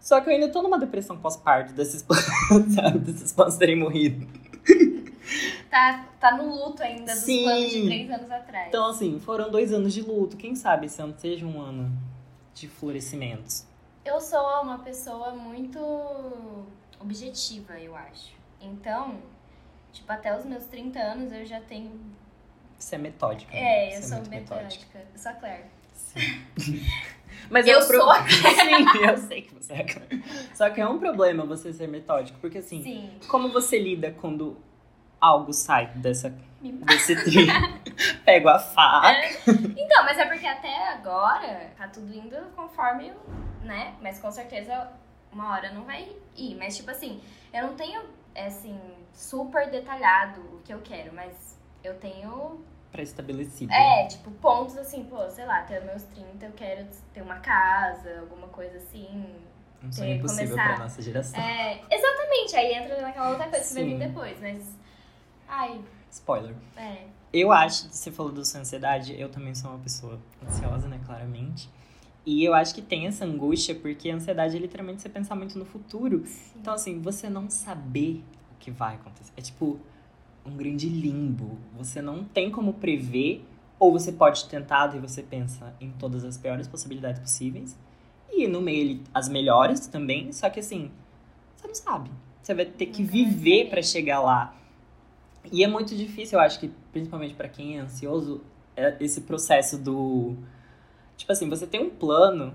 Só 0.00 0.20
que 0.20 0.28
eu 0.28 0.34
ainda 0.34 0.48
tô 0.48 0.62
numa 0.62 0.78
depressão 0.78 1.18
pós-parto 1.18 1.72
desses 1.72 2.04
sabe? 2.74 2.98
Desses 3.00 3.32
planos 3.32 3.56
terem 3.56 3.76
morrido. 3.76 4.26
Tá, 5.70 6.06
tá 6.20 6.36
no 6.36 6.54
luto 6.54 6.82
ainda 6.82 7.12
dos 7.12 7.22
Sim. 7.22 7.42
planos 7.42 7.70
de 7.70 7.86
três 7.86 8.10
anos 8.10 8.30
atrás. 8.30 8.68
Então, 8.68 8.88
assim, 8.88 9.18
foram 9.20 9.50
dois 9.50 9.72
anos 9.72 9.92
de 9.92 10.00
luto. 10.00 10.36
Quem 10.36 10.54
sabe 10.54 10.86
esse 10.86 11.02
ano 11.02 11.14
seja 11.18 11.44
um 11.44 11.60
ano 11.60 11.90
de 12.54 12.68
florescimentos. 12.68 13.66
Eu 14.04 14.20
sou 14.20 14.62
uma 14.62 14.78
pessoa 14.78 15.32
muito 15.32 15.78
objetiva, 17.00 17.78
eu 17.78 17.94
acho. 17.96 18.32
Então, 18.60 19.18
tipo, 19.92 20.10
até 20.10 20.36
os 20.38 20.44
meus 20.44 20.64
30 20.64 20.98
anos 20.98 21.32
eu 21.32 21.44
já 21.44 21.60
tenho. 21.60 22.00
Você 22.78 22.94
é 22.94 22.98
metódica. 22.98 23.54
É, 23.54 23.90
né? 23.90 23.98
eu 23.98 24.02
sou 24.02 24.18
é 24.18 24.20
metódica. 24.20 24.54
metódica. 24.54 24.98
Eu 25.12 25.18
sou 25.18 25.32
a 25.32 25.34
Claire. 25.34 25.64
Sim. 25.94 26.20
Mas 27.50 27.66
eu 27.66 27.74
é 27.74 27.78
um 27.78 27.82
sou. 27.82 28.06
Pro... 28.06 28.14
Sim, 28.30 29.04
eu 29.08 29.18
sei 29.18 29.42
que 29.42 29.54
você 29.54 29.72
é. 29.74 29.86
Só 30.54 30.70
que 30.70 30.80
é 30.80 30.88
um 30.88 30.98
problema 30.98 31.44
você 31.44 31.72
ser 31.72 31.86
metódico, 31.86 32.38
porque 32.40 32.58
assim, 32.58 32.82
Sim. 32.82 33.10
como 33.28 33.48
você 33.48 33.78
lida 33.78 34.10
quando 34.20 34.56
algo 35.20 35.52
sai 35.52 35.86
dessa 35.94 36.34
desse 36.60 37.16
trio? 37.24 37.46
Pego 38.24 38.48
a 38.48 38.58
faca. 38.58 39.08
É. 39.08 39.30
Então, 39.76 40.04
mas 40.04 40.18
é 40.18 40.24
porque 40.26 40.46
até 40.46 40.88
agora 40.88 41.70
tá 41.76 41.88
tudo 41.88 42.12
indo 42.12 42.36
conforme, 42.54 43.12
né? 43.62 43.94
Mas 44.00 44.18
com 44.18 44.30
certeza 44.30 44.90
uma 45.32 45.52
hora 45.52 45.72
não 45.72 45.84
vai 45.84 46.08
ir. 46.36 46.54
Mas 46.56 46.76
tipo 46.76 46.90
assim, 46.90 47.20
eu 47.52 47.66
não 47.66 47.74
tenho 47.74 48.02
assim 48.34 48.78
super 49.12 49.70
detalhado 49.70 50.40
o 50.40 50.60
que 50.64 50.72
eu 50.72 50.80
quero, 50.82 51.14
mas 51.14 51.58
eu 51.82 51.94
tenho 51.94 52.64
pré-estabelecido. 52.92 53.72
É, 53.72 54.06
tipo, 54.06 54.30
pontos 54.32 54.76
assim, 54.76 55.04
pô, 55.04 55.28
sei 55.30 55.44
lá, 55.44 55.60
até 55.60 55.80
meus 55.80 56.02
30 56.04 56.46
eu 56.46 56.52
quero 56.52 56.86
ter 57.12 57.22
uma 57.22 57.36
casa, 57.36 58.20
alguma 58.20 58.48
coisa 58.48 58.76
assim. 58.78 59.26
Um 59.82 59.92
sonho 59.92 60.08
ter, 60.08 60.16
impossível 60.16 60.50
começar... 60.50 60.74
pra 60.74 60.84
nossa 60.84 61.02
geração. 61.02 61.40
É, 61.40 61.80
exatamente, 61.90 62.56
aí 62.56 62.74
entra 62.74 63.00
naquela 63.00 63.30
outra 63.30 63.48
coisa 63.48 63.64
Sim. 63.64 63.74
que 63.74 63.80
vai 63.80 63.90
vir 63.90 64.08
depois, 64.08 64.40
mas. 64.40 64.78
Ai. 65.48 65.80
Spoiler. 66.10 66.54
É. 66.76 67.04
Eu 67.32 67.52
acho, 67.52 67.88
você 67.90 68.10
falou 68.10 68.32
da 68.32 68.44
sua 68.44 68.60
ansiedade, 68.60 69.18
eu 69.20 69.28
também 69.28 69.54
sou 69.54 69.70
uma 69.70 69.78
pessoa 69.80 70.18
ansiosa, 70.42 70.88
né, 70.88 70.98
claramente. 71.04 71.68
E 72.24 72.44
eu 72.44 72.54
acho 72.54 72.74
que 72.74 72.82
tem 72.82 73.06
essa 73.06 73.24
angústia, 73.24 73.74
porque 73.74 74.10
a 74.10 74.14
ansiedade 74.16 74.56
é 74.56 74.58
literalmente 74.58 75.02
você 75.02 75.08
pensar 75.08 75.36
muito 75.36 75.58
no 75.58 75.64
futuro. 75.64 76.26
Sim. 76.26 76.52
Então, 76.56 76.74
assim, 76.74 77.00
você 77.00 77.28
não 77.28 77.48
saber 77.48 78.24
o 78.52 78.58
que 78.58 78.70
vai 78.70 78.96
acontecer. 78.96 79.32
É 79.36 79.40
tipo, 79.40 79.78
um 80.46 80.56
grande 80.56 80.88
limbo. 80.88 81.58
Você 81.76 82.00
não 82.00 82.24
tem 82.24 82.50
como 82.50 82.74
prever, 82.74 83.44
ou 83.78 83.92
você 83.92 84.12
pode 84.12 84.48
tentar 84.48 84.94
e 84.94 84.98
você 84.98 85.22
pensa 85.22 85.74
em 85.80 85.90
todas 85.90 86.24
as 86.24 86.38
piores 86.38 86.66
possibilidades 86.66 87.20
possíveis. 87.20 87.76
E 88.30 88.46
no 88.46 88.60
meio 88.60 89.00
as 89.12 89.28
melhores 89.28 89.86
também, 89.86 90.32
só 90.32 90.48
que 90.48 90.60
assim, 90.60 90.90
você 91.56 91.66
não 91.66 91.74
sabe. 91.74 92.10
Você 92.42 92.54
vai 92.54 92.64
ter 92.64 92.86
que 92.86 93.02
viver 93.02 93.68
para 93.68 93.82
chegar 93.82 94.20
lá. 94.20 94.54
E 95.50 95.62
é 95.62 95.68
muito 95.68 95.94
difícil, 95.96 96.38
eu 96.38 96.44
acho 96.44 96.58
que, 96.58 96.70
principalmente 96.92 97.34
para 97.34 97.48
quem 97.48 97.78
é 97.78 97.80
ansioso, 97.80 98.42
é 98.76 98.96
esse 99.00 99.22
processo 99.22 99.78
do. 99.78 100.36
Tipo 101.16 101.32
assim, 101.32 101.48
você 101.48 101.66
tem 101.66 101.80
um 101.80 101.90
plano, 101.90 102.54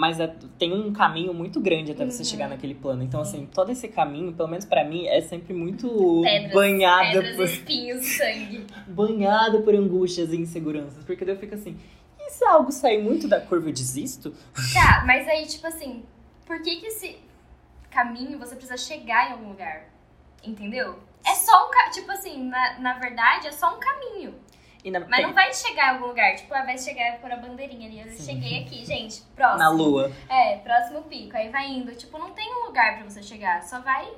mas 0.00 0.18
é, 0.18 0.34
tem 0.58 0.72
um 0.72 0.94
caminho 0.94 1.34
muito 1.34 1.60
grande 1.60 1.92
até 1.92 2.04
uhum. 2.04 2.10
você 2.10 2.24
chegar 2.24 2.48
naquele 2.48 2.74
plano. 2.74 3.02
Então, 3.02 3.20
assim, 3.20 3.44
todo 3.44 3.70
esse 3.70 3.86
caminho, 3.86 4.32
pelo 4.32 4.48
menos 4.48 4.64
para 4.64 4.82
mim, 4.82 5.06
é 5.06 5.20
sempre 5.20 5.52
muito 5.52 6.22
pedras, 6.22 6.54
banhado 6.54 7.12
pedras, 7.12 7.36
por. 7.36 7.44
espinhos, 7.44 8.06
sangue. 8.16 8.66
banhado 8.88 9.60
por 9.60 9.74
angústias 9.74 10.32
e 10.32 10.38
inseguranças. 10.38 11.04
Porque 11.04 11.22
daí 11.22 11.34
eu 11.34 11.38
fico 11.38 11.54
assim, 11.54 11.78
e 12.18 12.30
se 12.30 12.42
algo 12.46 12.72
sair 12.72 13.02
muito 13.02 13.28
da 13.28 13.42
curva, 13.42 13.68
eu 13.68 13.74
desisto? 13.74 14.34
Tá, 14.72 15.04
mas 15.06 15.28
aí, 15.28 15.44
tipo 15.44 15.66
assim, 15.66 16.02
por 16.46 16.62
que 16.62 16.76
que 16.76 16.86
esse 16.86 17.18
caminho 17.90 18.38
você 18.38 18.56
precisa 18.56 18.78
chegar 18.78 19.28
em 19.28 19.32
algum 19.32 19.50
lugar? 19.50 19.84
Entendeu? 20.42 20.98
É 21.26 21.34
só 21.34 21.68
um. 21.68 21.90
Tipo 21.92 22.10
assim, 22.12 22.48
na, 22.48 22.78
na 22.78 22.94
verdade, 22.94 23.48
é 23.48 23.52
só 23.52 23.76
um 23.76 23.78
caminho. 23.78 24.34
Na... 24.84 25.00
Mas 25.00 25.22
não 25.22 25.34
vai 25.34 25.52
chegar 25.52 25.88
em 25.88 25.96
algum 25.96 26.06
lugar, 26.06 26.36
tipo, 26.36 26.54
ah, 26.54 26.62
vai 26.62 26.78
chegar 26.78 27.18
por 27.20 27.30
a 27.30 27.36
bandeirinha 27.36 27.86
ali. 27.86 28.00
Eu 28.00 28.10
Sim. 28.12 28.22
cheguei 28.22 28.62
aqui, 28.62 28.86
gente, 28.86 29.22
próximo. 29.34 29.58
Na 29.58 29.68
lua. 29.68 30.10
É, 30.28 30.56
próximo 30.58 31.02
pico. 31.02 31.36
Aí 31.36 31.50
vai 31.50 31.68
indo. 31.68 31.94
Tipo, 31.94 32.18
não 32.18 32.30
tem 32.30 32.50
um 32.54 32.66
lugar 32.66 32.96
pra 32.96 33.10
você 33.10 33.22
chegar, 33.22 33.62
só 33.62 33.80
vai, 33.80 34.10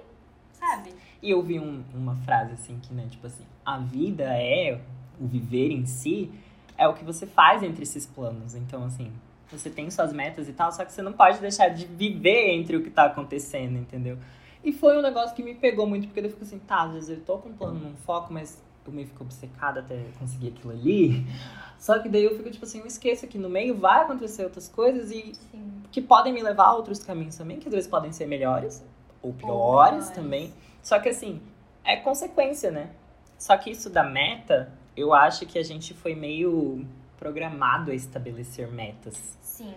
sabe? 0.52 0.94
E 1.20 1.30
eu 1.30 1.42
vi 1.42 1.58
um, 1.58 1.82
uma 1.94 2.14
frase 2.16 2.52
assim 2.52 2.78
que, 2.80 2.92
né, 2.94 3.06
tipo 3.10 3.26
assim, 3.26 3.44
a 3.64 3.78
vida 3.78 4.24
é 4.24 4.78
o 5.20 5.26
viver 5.26 5.70
em 5.70 5.86
si, 5.86 6.30
é 6.76 6.86
o 6.86 6.94
que 6.94 7.04
você 7.04 7.26
faz 7.26 7.62
entre 7.62 7.82
esses 7.82 8.06
planos. 8.06 8.54
Então, 8.54 8.84
assim, 8.84 9.12
você 9.50 9.68
tem 9.68 9.90
suas 9.90 10.12
metas 10.12 10.48
e 10.48 10.52
tal, 10.52 10.70
só 10.72 10.84
que 10.84 10.92
você 10.92 11.02
não 11.02 11.12
pode 11.12 11.38
deixar 11.38 11.68
de 11.68 11.86
viver 11.86 12.50
entre 12.50 12.76
o 12.76 12.82
que 12.82 12.90
tá 12.90 13.04
acontecendo, 13.04 13.78
entendeu? 13.78 14.18
E 14.64 14.72
foi 14.72 14.96
um 14.96 15.02
negócio 15.02 15.34
que 15.34 15.42
me 15.42 15.54
pegou 15.54 15.86
muito, 15.86 16.06
porque 16.06 16.20
eu 16.20 16.30
fico 16.30 16.42
assim, 16.42 16.58
tá, 16.58 16.82
às 16.82 16.92
vezes 16.92 17.10
eu 17.10 17.20
tô 17.24 17.38
com 17.38 17.48
um 17.48 17.52
plano 17.52 17.80
num 17.80 17.96
foco, 17.96 18.32
mas 18.32 18.62
eu 18.86 18.92
meio 18.92 19.06
fico 19.06 19.24
obcecada 19.24 19.80
até 19.80 20.04
conseguir 20.18 20.48
aquilo 20.48 20.72
ali. 20.72 21.26
Só 21.78 21.98
que 21.98 22.08
daí 22.08 22.24
eu 22.24 22.36
fico 22.36 22.50
tipo 22.50 22.64
assim, 22.64 22.80
eu 22.80 22.86
esqueço 22.86 23.26
que 23.26 23.38
no 23.38 23.48
meio 23.48 23.76
vai 23.76 24.02
acontecer 24.02 24.44
outras 24.44 24.68
coisas 24.68 25.10
e 25.10 25.34
Sim. 25.34 25.82
que 25.90 26.00
podem 26.00 26.32
me 26.32 26.42
levar 26.42 26.66
a 26.66 26.74
outros 26.74 27.02
caminhos 27.02 27.36
também, 27.36 27.58
que 27.58 27.68
às 27.68 27.74
vezes 27.74 27.90
podem 27.90 28.12
ser 28.12 28.26
melhores 28.26 28.84
ou 29.20 29.32
piores 29.32 30.08
ou 30.08 30.14
também. 30.14 30.52
Só 30.82 30.98
que 30.98 31.08
assim, 31.08 31.40
é 31.84 31.96
consequência, 31.96 32.70
né? 32.70 32.90
Só 33.38 33.56
que 33.56 33.70
isso 33.70 33.90
da 33.90 34.04
meta, 34.04 34.72
eu 34.96 35.12
acho 35.12 35.46
que 35.46 35.58
a 35.58 35.64
gente 35.64 35.94
foi 35.94 36.14
meio 36.14 36.86
programado 37.18 37.90
a 37.90 37.94
estabelecer 37.94 38.70
metas. 38.70 39.36
Sim. 39.40 39.74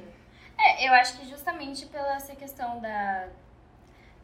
É, 0.57 0.87
eu 0.87 0.93
acho 0.93 1.19
que 1.19 1.27
justamente 1.27 1.85
pela 1.87 2.15
essa 2.15 2.35
questão 2.35 2.79
da 2.79 3.27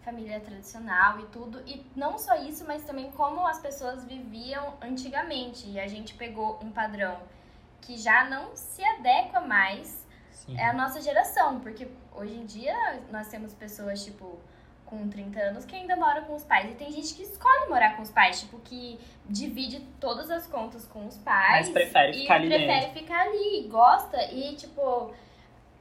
família 0.04 0.40
tradicional 0.40 1.20
e 1.20 1.26
tudo. 1.28 1.62
E 1.66 1.86
não 1.96 2.18
só 2.18 2.36
isso, 2.36 2.66
mas 2.66 2.84
também 2.84 3.12
como 3.12 3.46
as 3.46 3.60
pessoas 3.60 4.04
viviam 4.06 4.74
antigamente. 4.82 5.70
E 5.70 5.80
a 5.80 5.88
gente 5.88 6.14
pegou 6.14 6.60
um 6.62 6.72
padrão 6.72 7.20
que 7.82 7.98
já 7.98 8.26
não 8.30 8.56
se 8.56 8.84
adequa 8.84 9.42
mais 9.42 10.06
Sim. 10.32 10.58
é 10.58 10.66
a 10.66 10.74
nossa 10.74 11.02
geração. 11.02 11.60
Porque 11.60 11.88
hoje 12.14 12.36
em 12.36 12.46
dia 12.46 13.02
nós 13.12 13.28
temos 13.28 13.54
pessoas, 13.54 14.04
tipo, 14.04 14.40
com 14.86 15.08
30 15.08 15.40
anos 15.40 15.66
que 15.66 15.76
ainda 15.76 15.96
moram 15.96 16.26
com 16.26 16.36
os 16.36 16.44
pais. 16.44 16.72
E 16.72 16.76
tem 16.76 16.92
gente 16.92 17.14
que 17.14 17.24
escolhe 17.24 17.70
morar 17.70 17.96
com 17.96 18.02
os 18.02 18.12
pais, 18.12 18.42
tipo, 18.42 18.60
que 18.60 19.00
divide 19.26 19.80
todas 20.00 20.30
as 20.30 20.48
contas 20.48 20.86
com 20.86 21.06
os 21.06 21.18
pais. 21.18 21.68
Mas 21.68 21.70
prefere 21.70 22.14
ficar 22.14 22.36
ali 22.36 22.48
prefere 22.48 22.92
ficar 22.92 23.22
ali, 23.22 23.68
gosta. 23.70 24.22
E, 24.32 24.56
tipo, 24.56 25.14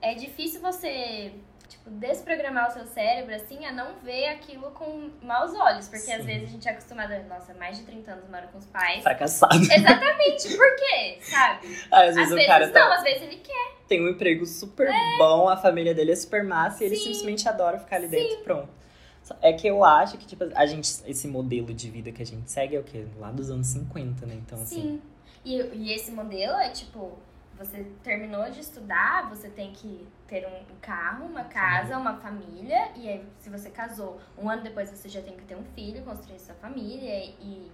é 0.01 0.15
difícil 0.15 0.61
você 0.61 1.35
tipo, 1.71 1.89
desprogramar 1.91 2.69
o 2.69 2.73
seu 2.73 2.85
cérebro, 2.85 3.35
assim, 3.35 3.65
a 3.65 3.73
não 3.73 3.95
ver 4.03 4.27
aquilo 4.29 4.71
com 4.73 5.11
maus 5.23 5.55
olhos. 5.55 5.89
Porque 5.89 6.05
Sim. 6.05 6.13
às 6.15 6.25
vezes 6.27 6.49
a 6.49 6.53
gente 6.53 6.69
é 6.69 6.73
acostumada, 6.73 7.23
nossa, 7.29 7.55
mais 7.55 7.79
de 7.79 7.85
30 7.85 8.11
anos 8.13 8.29
mora 8.29 8.47
com 8.49 8.59
os 8.59 8.67
pais. 8.67 9.03
Fracassado. 9.03 9.55
Exatamente, 9.57 10.57
por 10.57 10.77
quê? 10.77 11.19
Sabe? 11.23 11.67
Às 11.91 12.11
Às 12.11 12.15
vezes 12.17 12.31
vezes 12.31 12.45
o 12.45 12.47
cara 12.47 12.67
não, 12.67 12.73
tá, 12.73 12.95
às 12.97 13.03
vezes 13.03 13.23
ele 13.23 13.37
quer. 13.37 13.77
tem 13.89 14.05
um 14.05 14.09
emprego 14.09 14.45
super 14.45 14.91
bom, 15.19 15.49
a 15.49 15.57
família 15.57 15.95
dele 15.95 16.13
é 16.13 16.17
super 16.17 16.43
massa 16.45 16.83
e 16.83 16.89
ele 16.89 16.97
Sim. 16.97 17.05
simplesmente 17.05 17.49
adora 17.49 17.79
ficar 17.79 17.97
ali 17.97 18.09
dentro 18.09 18.41
e 18.41 18.43
pronto. 18.43 18.69
É 19.41 19.53
que 19.53 19.69
eu 19.69 19.85
acho 19.85 20.19
que, 20.19 20.27
tipo, 20.27 20.45
a 20.57 20.67
gente, 20.67 20.91
esse 21.07 21.29
modelo 21.29 21.73
de 21.73 21.89
vida 21.89 22.11
que 22.11 22.21
a 22.21 22.27
gente 22.27 22.51
segue 22.51 22.75
é 22.75 22.81
o 22.81 22.83
quê? 22.83 23.07
Lá 23.17 23.31
dos 23.31 23.49
anos 23.49 23.69
50, 23.69 24.27
né? 24.27 24.35
Então, 24.35 24.61
assim. 24.61 24.83
Sim. 24.83 25.03
E, 25.45 25.57
e 25.75 25.93
esse 25.95 26.11
modelo 26.11 26.55
é 26.55 26.71
tipo, 26.71 27.17
você 27.61 27.85
terminou 28.03 28.51
de 28.51 28.59
estudar, 28.61 29.29
você 29.29 29.51
tem 29.51 29.71
que 29.73 30.09
ter 30.27 30.47
um 30.47 30.65
carro, 30.81 31.27
uma 31.27 31.45
casa, 31.45 31.99
uma 31.99 32.17
família, 32.17 32.89
e 32.97 33.07
aí 33.07 33.23
se 33.39 33.51
você 33.51 33.69
casou, 33.69 34.19
um 34.39 34.49
ano 34.49 34.63
depois 34.63 34.89
você 34.89 35.11
já 35.11 35.21
tem 35.21 35.37
que 35.37 35.43
ter 35.45 35.57
um 35.57 35.65
filho, 35.75 36.03
construir 36.03 36.39
sua 36.39 36.55
família, 36.55 37.23
e 37.39 37.71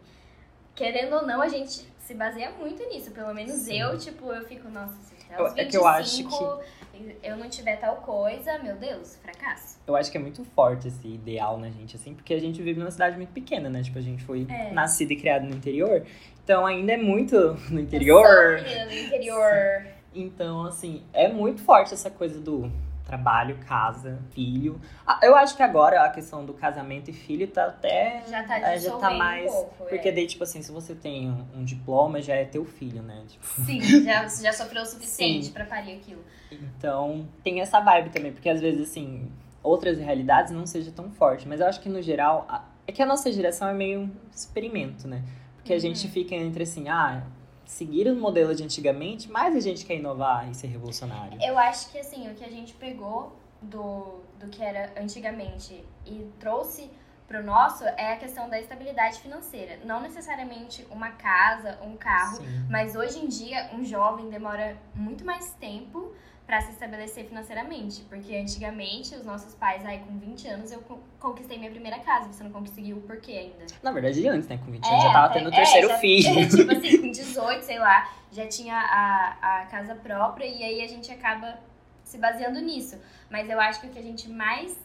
querendo 0.74 1.14
ou 1.14 1.22
não, 1.24 1.40
a 1.40 1.48
gente 1.48 1.86
se 2.00 2.14
baseia 2.14 2.50
muito 2.50 2.82
nisso. 2.88 3.12
Pelo 3.12 3.32
menos 3.32 3.52
Sim. 3.52 3.80
eu, 3.80 3.96
tipo, 3.96 4.32
eu 4.32 4.44
fico, 4.44 4.68
nossa, 4.68 4.92
se 5.02 5.14
até 5.32 5.40
Eu- 5.40 5.44
os 5.46 5.52
é 5.56 5.64
25 5.64 5.70
que 5.70 5.76
eu 5.76 5.86
acho 5.86 6.76
eu 7.22 7.36
não 7.36 7.48
tiver 7.48 7.76
tal 7.76 7.96
coisa, 7.96 8.58
meu 8.58 8.74
Deus, 8.76 9.16
fracasso. 9.16 9.78
Eu 9.86 9.94
acho 9.94 10.10
que 10.10 10.16
é 10.16 10.20
muito 10.20 10.42
forte 10.44 10.88
esse 10.88 11.06
ideal 11.06 11.58
na 11.58 11.68
gente, 11.68 11.94
assim, 11.94 12.14
porque 12.14 12.32
a 12.32 12.40
gente 12.40 12.62
vive 12.62 12.80
numa 12.80 12.90
cidade 12.90 13.16
muito 13.16 13.32
pequena, 13.32 13.68
né? 13.68 13.82
Tipo, 13.82 13.98
a 13.98 14.02
gente 14.02 14.24
foi 14.24 14.46
É. 14.48 14.72
nascido 14.72 15.10
e 15.12 15.16
criado 15.16 15.44
no 15.44 15.54
interior. 15.54 16.06
Então 16.46 16.64
ainda 16.64 16.92
é 16.92 16.96
muito 16.96 17.36
no 17.68 17.80
Eu 17.80 17.82
interior. 17.82 18.62
menina 18.62 18.86
do 18.86 18.94
interior. 18.94 19.86
Então, 20.14 20.62
assim, 20.62 21.02
é 21.12 21.26
muito 21.26 21.60
forte 21.60 21.92
essa 21.92 22.08
coisa 22.08 22.40
do 22.40 22.70
trabalho, 23.04 23.58
casa, 23.66 24.20
filho. 24.30 24.80
Ah, 25.04 25.18
Eu 25.24 25.34
acho 25.34 25.56
que 25.56 25.62
agora 25.64 26.00
a 26.04 26.08
questão 26.08 26.46
do 26.46 26.54
casamento 26.54 27.10
e 27.10 27.12
filho 27.12 27.48
tá 27.48 27.66
até. 27.66 28.22
Já 28.28 28.44
tá 28.44 28.60
é, 28.60 28.78
já 28.78 28.96
tá 28.96 29.10
mais. 29.10 29.50
um 29.50 29.54
pouco. 29.54 29.86
Porque 29.88 30.08
é. 30.08 30.12
daí, 30.12 30.24
tipo 30.28 30.44
assim, 30.44 30.62
se 30.62 30.70
você 30.70 30.94
tem 30.94 31.28
um, 31.28 31.44
um 31.56 31.64
diploma, 31.64 32.22
já 32.22 32.36
é 32.36 32.44
teu 32.44 32.64
filho, 32.64 33.02
né? 33.02 33.24
Tipo, 33.26 33.44
Sim, 33.64 33.80
já, 34.04 34.28
já 34.28 34.52
sofreu 34.52 34.82
o 34.82 34.86
suficiente 34.86 35.46
Sim. 35.46 35.52
pra 35.52 35.64
parir 35.64 35.94
aquilo. 35.96 36.22
Então, 36.52 37.26
tem 37.42 37.60
essa 37.60 37.80
vibe 37.80 38.10
também, 38.10 38.30
porque 38.32 38.48
às 38.48 38.60
vezes, 38.60 38.88
assim, 38.88 39.28
outras 39.64 39.98
realidades 39.98 40.52
não 40.52 40.64
seja 40.64 40.92
tão 40.92 41.10
forte. 41.10 41.48
Mas 41.48 41.58
eu 41.60 41.66
acho 41.66 41.80
que, 41.80 41.88
no 41.88 42.00
geral, 42.00 42.46
é 42.86 42.92
que 42.92 43.02
a 43.02 43.06
nossa 43.06 43.32
geração 43.32 43.66
é 43.68 43.74
meio 43.74 44.02
um 44.02 44.10
experimento, 44.32 45.08
né? 45.08 45.24
Porque 45.66 45.73
a 45.73 45.76
Uhum. 45.76 45.80
gente 45.94 46.08
fica 46.08 46.32
entre, 46.37 46.62
assim, 46.62 46.88
ah, 46.88 47.25
seguir 47.64 48.06
o 48.08 48.14
modelo 48.14 48.54
de 48.54 48.62
antigamente, 48.62 49.28
mas 49.28 49.56
a 49.56 49.61
gente 49.61 49.85
quer 49.85 49.96
inovar 49.96 50.49
e 50.49 50.54
ser 50.54 50.68
revolucionário. 50.68 51.37
Eu 51.42 51.58
acho 51.58 51.90
que 51.90 51.99
assim, 51.99 52.30
o 52.30 52.35
que 52.35 52.44
a 52.44 52.49
gente 52.49 52.73
pegou 52.75 53.35
do, 53.61 54.20
do 54.38 54.46
que 54.49 54.62
era 54.62 54.92
antigamente 54.96 55.85
e 56.06 56.30
trouxe 56.38 56.88
pro 57.26 57.42
nosso 57.42 57.82
é 57.85 58.12
a 58.12 58.16
questão 58.16 58.49
da 58.49 58.61
estabilidade 58.61 59.18
financeira. 59.18 59.80
Não 59.85 60.00
necessariamente 60.00 60.87
uma 60.88 61.11
casa, 61.11 61.76
um 61.82 61.96
carro, 61.96 62.37
Sim. 62.37 62.66
mas 62.70 62.94
hoje 62.94 63.18
em 63.18 63.26
dia 63.26 63.70
um 63.75 63.85
jovem 63.85 64.30
demora 64.30 64.76
muito 64.94 65.25
mais 65.25 65.50
tempo 65.54 66.12
para 66.46 66.60
se 66.60 66.70
estabelecer 66.70 67.24
financeiramente, 67.26 68.02
porque 68.02 68.36
antigamente 68.36 69.14
os 69.16 69.24
nossos 69.24 69.52
pais 69.54 69.84
aí 69.84 69.98
com 69.98 70.16
20 70.16 70.46
anos 70.46 70.70
eu 70.70 70.80
con- 70.82 71.00
conquistei 71.18 71.58
minha 71.58 71.70
primeira 71.72 71.98
casa, 71.98 72.32
você 72.32 72.44
não 72.44 72.52
conseguiu 72.52 72.98
por 73.00 73.16
quê 73.20 73.32
ainda? 73.32 73.66
Na 73.82 73.90
verdade, 73.90 74.26
antes, 74.28 74.46
né? 74.48 74.56
Com 74.58 74.70
20 74.70 74.84
É, 74.86 74.88
anos 74.90 75.02
já 75.02 75.12
tava 75.12 75.26
até- 75.26 75.38
tendo 75.40 75.50
o 75.50 75.52
é, 75.52 75.56
terceiro 75.56 75.88
já- 75.88 75.98
filho. 75.98 76.48
tipo 76.48 76.70
assim, 76.72 76.98
com 77.02 77.10
18, 77.10 77.62
sei 77.64 77.78
lá, 77.80 78.08
já 78.30 78.46
tinha 78.46 78.76
a, 78.76 79.62
a 79.62 79.66
casa 79.66 79.94
própria 79.96 80.46
e 80.46 80.62
aí 80.62 80.82
a 80.82 80.86
gente 80.86 81.10
acaba 81.10 81.58
se 82.04 82.16
baseando 82.18 82.60
nisso. 82.60 82.96
Mas 83.28 83.50
eu 83.50 83.58
acho 83.58 83.80
que 83.80 83.88
o 83.88 83.90
que 83.90 83.98
a 83.98 84.02
gente 84.02 84.28
mais, 84.30 84.78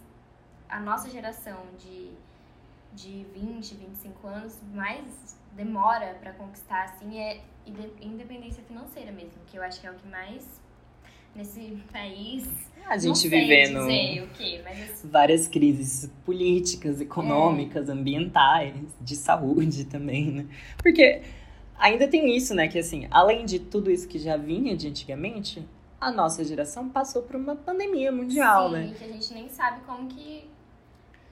a 0.67 0.79
nossa 0.79 1.09
geração 1.11 1.57
de, 1.77 2.11
de 2.93 3.23
20, 3.33 3.75
25 3.75 4.27
anos, 4.27 4.57
mais 4.73 5.37
demora 5.53 6.17
pra 6.19 6.31
conquistar, 6.33 6.85
assim, 6.85 7.19
é 7.19 7.41
inde- 7.67 7.93
independência 8.01 8.63
financeira 8.63 9.11
mesmo, 9.11 9.43
que 9.45 9.57
eu 9.57 9.61
acho 9.63 9.79
que 9.79 9.85
é 9.85 9.91
o 9.91 9.95
que 9.95 10.07
mais 10.07 10.60
nesse 11.35 11.77
país. 11.91 12.47
A 12.85 12.95
não 12.95 12.99
gente 12.99 13.19
sei 13.19 13.29
vivendo 13.29 13.79
o 13.83 14.27
quê, 14.35 14.61
mas 14.63 14.91
assim, 14.91 15.07
várias 15.07 15.47
crises 15.47 16.09
políticas, 16.25 16.99
econômicas, 16.99 17.87
É. 17.87 17.91
ambientais, 17.91 18.73
de 18.99 19.15
saúde 19.15 19.85
também, 19.85 20.31
né? 20.31 20.45
Porque 20.77 21.21
ainda 21.77 22.07
tem 22.07 22.35
isso, 22.35 22.53
né? 22.53 22.67
Que 22.67 22.79
assim, 22.79 23.07
além 23.11 23.45
de 23.45 23.59
tudo 23.59 23.89
isso 23.91 24.07
que 24.07 24.19
já 24.19 24.35
vinha 24.35 24.75
de 24.75 24.87
antigamente, 24.87 25.65
a 26.01 26.11
nossa 26.11 26.43
geração 26.43 26.89
passou 26.89 27.21
por 27.21 27.35
uma 27.35 27.55
pandemia 27.55 28.11
mundial, 28.11 28.69
Sim, 28.69 28.73
né? 28.75 28.95
que 28.97 29.03
a 29.05 29.07
gente 29.07 29.33
nem 29.33 29.47
sabe 29.49 29.81
como 29.85 30.07
que 30.07 30.49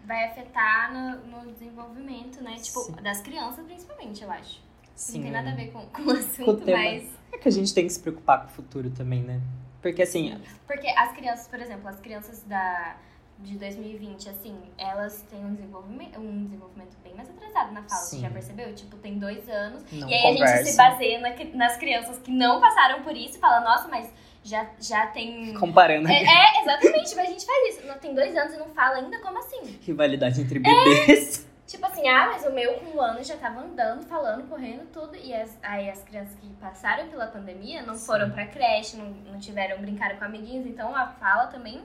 vai 0.05 0.25
afetar 0.25 0.93
no, 0.93 1.45
no 1.45 1.51
desenvolvimento, 1.51 2.41
né? 2.43 2.55
Tipo, 2.61 2.79
Sim. 2.81 2.93
das 3.03 3.21
crianças 3.21 3.65
principalmente, 3.65 4.23
eu 4.23 4.31
acho. 4.31 4.61
Sim. 4.95 5.17
Não 5.17 5.23
tem 5.23 5.31
nada 5.31 5.49
a 5.51 5.55
ver 5.55 5.71
com, 5.71 5.81
com 5.87 6.01
o 6.03 6.11
assunto, 6.11 6.63
tema. 6.63 6.77
mas... 6.77 7.03
É 7.31 7.37
que 7.37 7.47
a 7.47 7.51
gente 7.51 7.73
tem 7.73 7.85
que 7.85 7.93
se 7.93 7.99
preocupar 7.99 8.41
com 8.41 8.47
o 8.47 8.49
futuro 8.49 8.89
também, 8.91 9.23
né? 9.23 9.41
Porque 9.81 10.01
assim, 10.01 10.41
Porque 10.67 10.87
as 10.89 11.11
crianças, 11.13 11.47
por 11.47 11.59
exemplo, 11.59 11.87
as 11.87 11.99
crianças 11.99 12.43
da, 12.43 12.95
de 13.39 13.57
2020, 13.57 14.29
assim, 14.29 14.55
elas 14.77 15.21
têm 15.29 15.39
um 15.45 15.53
desenvolvimento, 15.55 16.19
um 16.19 16.43
desenvolvimento 16.45 16.97
bem 17.03 17.13
mais 17.15 17.29
atrasado 17.29 17.71
na 17.73 17.83
fala, 17.83 18.01
você 18.01 18.19
já 18.19 18.29
percebeu? 18.29 18.73
Tipo, 18.75 18.97
tem 18.97 19.17
dois 19.17 19.47
anos. 19.49 19.83
não 19.91 20.09
e 20.09 20.13
aí 20.13 20.25
a 20.25 20.27
gente 20.27 20.65
se 20.67 20.77
conversa. 20.77 20.77
baseia 20.77 21.19
na- 21.19 21.57
nas 21.57 21.77
crianças 21.77 22.17
que 22.19 22.31
não 22.31 22.59
passaram 22.59 23.01
por 23.03 23.15
isso 23.15 23.37
e 23.37 23.39
fala, 23.39 23.61
nossa, 23.61 23.87
mas 23.87 24.11
já, 24.43 24.67
já 24.79 25.07
tem... 25.07 25.53
Comparando 25.53 26.07
É, 26.09 26.23
é, 26.23 26.61
exatamente, 26.61 27.15
mas 27.15 27.27
a 27.29 27.31
gente 27.31 27.45
faz 27.45 27.75
isso. 27.77 27.99
Tem 27.99 28.13
dois 28.13 28.35
anos 28.35 28.53
e 28.53 28.57
não 28.57 28.69
fala 28.69 28.97
ainda 28.97 29.19
como 29.19 29.37
assim? 29.39 29.79
rivalidade 29.81 30.41
entre 30.41 30.59
bebês. 30.59 31.47
Tipo 31.69 31.85
assim, 31.85 32.07
ah, 32.07 32.31
mas 32.33 32.43
o 32.43 32.51
meu 32.51 32.73
com 32.79 32.97
um 32.97 32.99
ano 32.99 33.23
já 33.23 33.37
tava 33.37 33.61
andando, 33.61 34.03
falando, 34.07 34.49
correndo, 34.49 34.91
tudo. 34.91 35.15
E 35.15 35.31
as, 35.31 35.55
aí 35.61 35.87
as 35.87 36.01
crianças 36.01 36.33
que 36.39 36.47
passaram 36.55 37.07
pela 37.09 37.27
pandemia 37.27 37.83
não 37.83 37.93
Sim. 37.93 38.07
foram 38.07 38.31
pra 38.31 38.47
creche, 38.47 38.97
não, 38.97 39.05
não 39.31 39.39
tiveram 39.39 39.79
brincar 39.79 40.17
com 40.17 40.25
amiguinhos. 40.25 40.65
Então 40.65 40.95
a 40.95 41.05
fala 41.05 41.45
também 41.45 41.79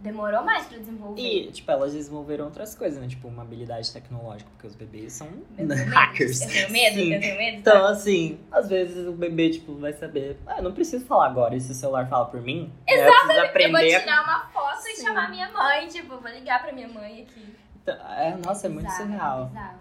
demorou 0.00 0.42
mais 0.42 0.66
pra 0.66 0.76
desenvolver. 0.76 1.22
E, 1.22 1.52
tipo, 1.52 1.70
elas 1.70 1.92
desenvolveram 1.92 2.46
outras 2.46 2.74
coisas, 2.74 3.00
né? 3.00 3.06
Tipo, 3.06 3.28
uma 3.28 3.42
habilidade 3.42 3.92
tecnológica, 3.92 4.50
porque 4.50 4.66
os 4.66 4.74
bebês 4.74 5.12
são 5.12 5.28
hackers. 5.92 6.40
Eu 6.42 6.48
tenho 6.48 6.70
medo, 6.72 6.96
Sim. 6.96 7.14
eu 7.14 7.20
tenho 7.20 7.38
medo. 7.38 7.58
Então, 7.58 7.80
tá? 7.82 7.90
assim, 7.90 8.40
às 8.50 8.68
vezes 8.68 9.06
o 9.06 9.12
bebê, 9.12 9.50
tipo, 9.50 9.76
vai 9.76 9.92
saber. 9.92 10.36
Ah, 10.48 10.56
eu 10.56 10.64
não 10.64 10.72
preciso 10.72 11.04
falar 11.06 11.26
agora, 11.26 11.54
e 11.54 11.60
se 11.60 11.70
o 11.70 11.74
celular 11.74 12.08
fala 12.08 12.24
por 12.24 12.40
mim. 12.40 12.72
Exatamente. 12.88 13.06
Eu 13.06 13.12
preciso 13.12 13.30
eu 13.30 13.70
vou 13.70 13.78
aprender. 13.78 14.00
tirar 14.00 14.24
uma 14.24 14.40
foto 14.46 14.88
e 14.88 14.96
Sim. 14.96 15.02
chamar 15.04 15.30
minha 15.30 15.48
mãe. 15.52 15.86
Tipo, 15.86 16.18
vou 16.18 16.30
ligar 16.32 16.60
pra 16.60 16.72
minha 16.72 16.88
mãe 16.88 17.22
aqui. 17.22 17.61
Então, 17.82 17.94
é, 18.12 18.36
nossa, 18.36 18.66
é 18.66 18.70
muito 18.70 18.86
Bizarro, 18.86 19.04
surreal. 19.04 19.46
bizarro. 19.46 19.78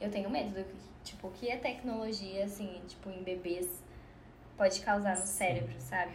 Eu 0.00 0.10
tenho 0.10 0.30
medo 0.30 0.50
do 0.50 0.64
que, 0.64 0.76
tipo, 1.04 1.28
o 1.28 1.30
que 1.30 1.48
é 1.48 1.56
tecnologia, 1.56 2.44
assim, 2.44 2.80
tipo, 2.88 3.10
em 3.10 3.22
bebês 3.22 3.68
pode 4.56 4.80
causar 4.80 5.16
no 5.16 5.26
cérebro, 5.26 5.74
sabe? 5.78 6.12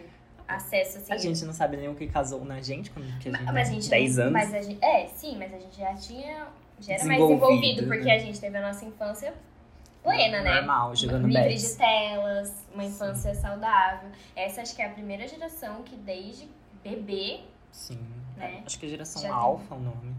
Acesso, 0.47 0.97
assim. 0.99 1.13
A 1.13 1.17
gente 1.17 1.43
não 1.45 1.53
sabe 1.53 1.77
nem 1.77 1.89
o 1.89 1.95
que 1.95 2.07
casou 2.07 2.43
na 2.45 2.61
gente 2.61 2.89
quando 2.91 3.05
que 3.19 3.29
a 3.29 3.31
gente, 3.31 3.43
Mas 3.53 3.69
a 3.69 3.71
gente 3.71 3.89
10 3.89 4.15
não- 4.15 4.23
anos. 4.25 4.33
Mas 4.33 4.53
a 4.53 4.61
gente, 4.61 4.83
é, 4.83 5.07
sim, 5.07 5.37
mas 5.37 5.53
a 5.53 5.59
gente 5.59 5.77
já 5.77 5.93
tinha. 5.95 6.47
Já 6.79 6.93
era 6.93 7.05
mais 7.05 7.19
envolvido, 7.19 7.87
porque 7.87 8.03
né? 8.05 8.15
a 8.15 8.19
gente 8.19 8.39
teve 8.39 8.57
a 8.57 8.61
nossa 8.61 8.85
infância 8.85 9.33
plena, 10.03 10.41
né? 10.41 10.53
Normal, 10.55 10.95
jogando 10.95 11.27
Livre 11.27 11.43
bets. 11.49 11.71
de 11.71 11.77
telas, 11.77 12.65
uma 12.73 12.83
infância 12.85 13.33
saudável. 13.35 14.09
Essa 14.35 14.61
acho 14.61 14.75
que 14.75 14.81
é 14.81 14.85
a 14.85 14.89
primeira 14.91 15.27
geração 15.27 15.81
que 15.83 15.95
desde 15.97 16.47
bebê, 16.83 17.41
Sim. 17.71 17.99
né? 18.37 18.61
Acho 18.65 18.79
que 18.79 18.85
é 18.85 18.89
geração 18.89 19.21
Já 19.21 19.27
tem. 19.29 19.37
alfa 19.37 19.75
o 19.75 19.79
nome. 19.79 20.15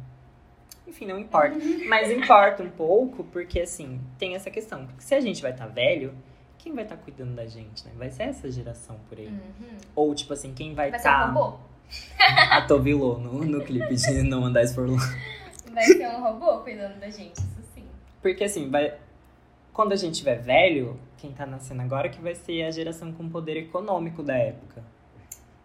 Enfim, 0.88 1.06
não 1.06 1.18
importa. 1.18 1.56
Mas 1.86 2.10
importa 2.10 2.62
um 2.62 2.70
pouco, 2.70 3.22
porque 3.24 3.60
assim, 3.60 4.00
tem 4.18 4.34
essa 4.34 4.50
questão. 4.50 4.86
Porque 4.86 5.02
se 5.02 5.14
a 5.14 5.20
gente 5.20 5.42
vai 5.42 5.50
estar 5.52 5.66
velho, 5.66 6.14
quem 6.56 6.74
vai 6.74 6.84
estar 6.84 6.96
cuidando 6.96 7.34
da 7.36 7.46
gente, 7.46 7.84
né? 7.84 7.92
Vai 7.96 8.10
ser 8.10 8.24
essa 8.24 8.50
geração 8.50 8.96
por 9.08 9.18
aí. 9.18 9.26
Uhum. 9.28 9.76
Ou, 9.94 10.14
tipo 10.14 10.32
assim, 10.32 10.52
quem 10.54 10.74
vai 10.74 10.90
Vai 10.90 10.98
ser 10.98 11.08
um 11.08 11.12
estar. 11.12 11.26
robô. 11.26 11.58
a 12.50 12.62
Tovilô 12.66 13.18
no, 13.18 13.44
no 13.44 13.60
clipe 13.62 13.94
de 13.94 14.22
Não 14.24 14.44
Andais 14.44 14.72
por 14.72 14.88
Lá. 14.90 14.98
Vai 15.72 15.84
ser 15.84 16.08
um 16.08 16.20
robô 16.22 16.58
cuidando 16.60 16.98
da 16.98 17.08
gente, 17.10 17.36
isso 17.36 17.62
sim. 17.74 17.84
Porque 18.22 18.44
assim, 18.44 18.70
vai. 18.70 18.94
Quando 19.72 19.92
a 19.92 19.96
gente 19.96 20.18
tiver 20.18 20.36
velho, 20.40 20.98
quem 21.18 21.30
tá 21.32 21.46
nascendo 21.46 21.82
agora 21.82 22.08
que 22.08 22.20
vai 22.20 22.34
ser 22.34 22.64
a 22.64 22.70
geração 22.70 23.12
com 23.12 23.28
poder 23.28 23.56
econômico 23.58 24.22
da 24.22 24.36
época. 24.36 24.82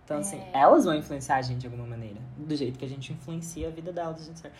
Então, 0.05 0.17
assim, 0.17 0.37
É. 0.53 0.59
elas 0.59 0.83
vão 0.85 0.93
influenciar 0.93 1.37
a 1.37 1.41
gente 1.41 1.61
de 1.61 1.67
alguma 1.67 1.87
maneira. 1.87 2.17
Do 2.37 2.53
jeito 2.55 2.77
que 2.77 2.83
a 2.85 2.87
gente 2.89 3.11
influencia 3.13 3.67
a 3.69 3.71
vida 3.71 3.91
delas. 3.91 4.21
A 4.21 4.25
gente 4.25 4.39
sabe. 4.39 4.53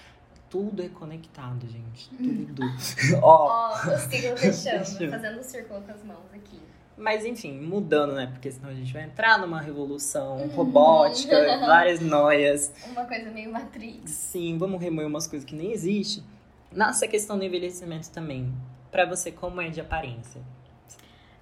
Tudo 0.54 0.84
é 0.84 0.90
conectado, 0.90 1.68
gente. 1.68 2.10
Tudo. 2.10 2.62
Ó. 3.24 3.48
Ó, 3.48 3.74
o 3.74 3.98
ciclo 3.98 4.38
fechando, 4.38 5.10
fazendo 5.10 5.40
um 5.40 5.44
círculo 5.44 5.82
com 5.82 5.92
as 5.92 6.04
mãos 6.04 6.32
aqui. 6.32 6.60
Mas 6.96 7.26
enfim, 7.26 7.60
mudando, 7.60 8.14
né? 8.14 8.28
Porque 8.28 8.52
senão 8.52 8.70
a 8.70 8.74
gente 8.76 8.94
vai 8.94 9.02
entrar 9.02 9.40
numa 9.40 9.60
revolução 9.60 10.38
Uhum. 10.38 10.48
robótica, 10.50 11.36
várias 11.66 12.00
noias. 12.02 12.72
Uma 12.92 13.04
coisa 13.06 13.32
meio 13.32 13.52
Matrix. 13.52 14.12
Sim, 14.12 14.60
vamos 14.60 14.80
remover 14.80 15.08
umas 15.08 15.26
coisas 15.26 15.44
que 15.44 15.56
nem 15.56 15.72
existem. 15.72 16.24
Nessa 16.72 17.08
questão 17.08 17.36
do 17.36 17.44
envelhecimento 17.44 18.12
também. 18.12 18.54
Pra 18.92 19.08
você, 19.08 19.32
como 19.32 19.60
é 19.60 19.70
de 19.70 19.82
aparência? 19.82 20.40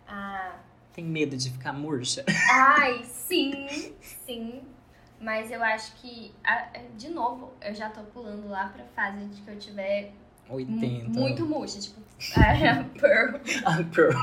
Ah, 0.07 0.55
Tem 0.93 1.03
medo 1.03 1.35
de 1.35 1.49
ficar 1.51 1.73
murcha? 1.73 2.23
ai, 2.49 3.03
sim, 3.03 3.93
sim. 4.25 4.61
Mas 5.21 5.51
eu 5.51 5.63
acho 5.63 5.93
que, 5.97 6.33
a- 6.43 6.69
de 6.97 7.09
novo, 7.09 7.51
eu 7.61 7.73
já 7.75 7.89
tô 7.89 8.01
pulando 8.05 8.49
lá 8.49 8.69
pra 8.75 8.83
fase 8.95 9.23
de 9.27 9.41
que 9.41 9.51
eu 9.51 9.59
tiver 9.59 10.11
mu- 10.49 10.55
80. 10.55 11.09
muito 11.09 11.45
murcha. 11.45 11.79
Tipo, 11.79 12.01
a 12.37 12.83
Pearl. 12.99 13.35
Ah, 13.63 13.83
Pearl. 13.93 14.17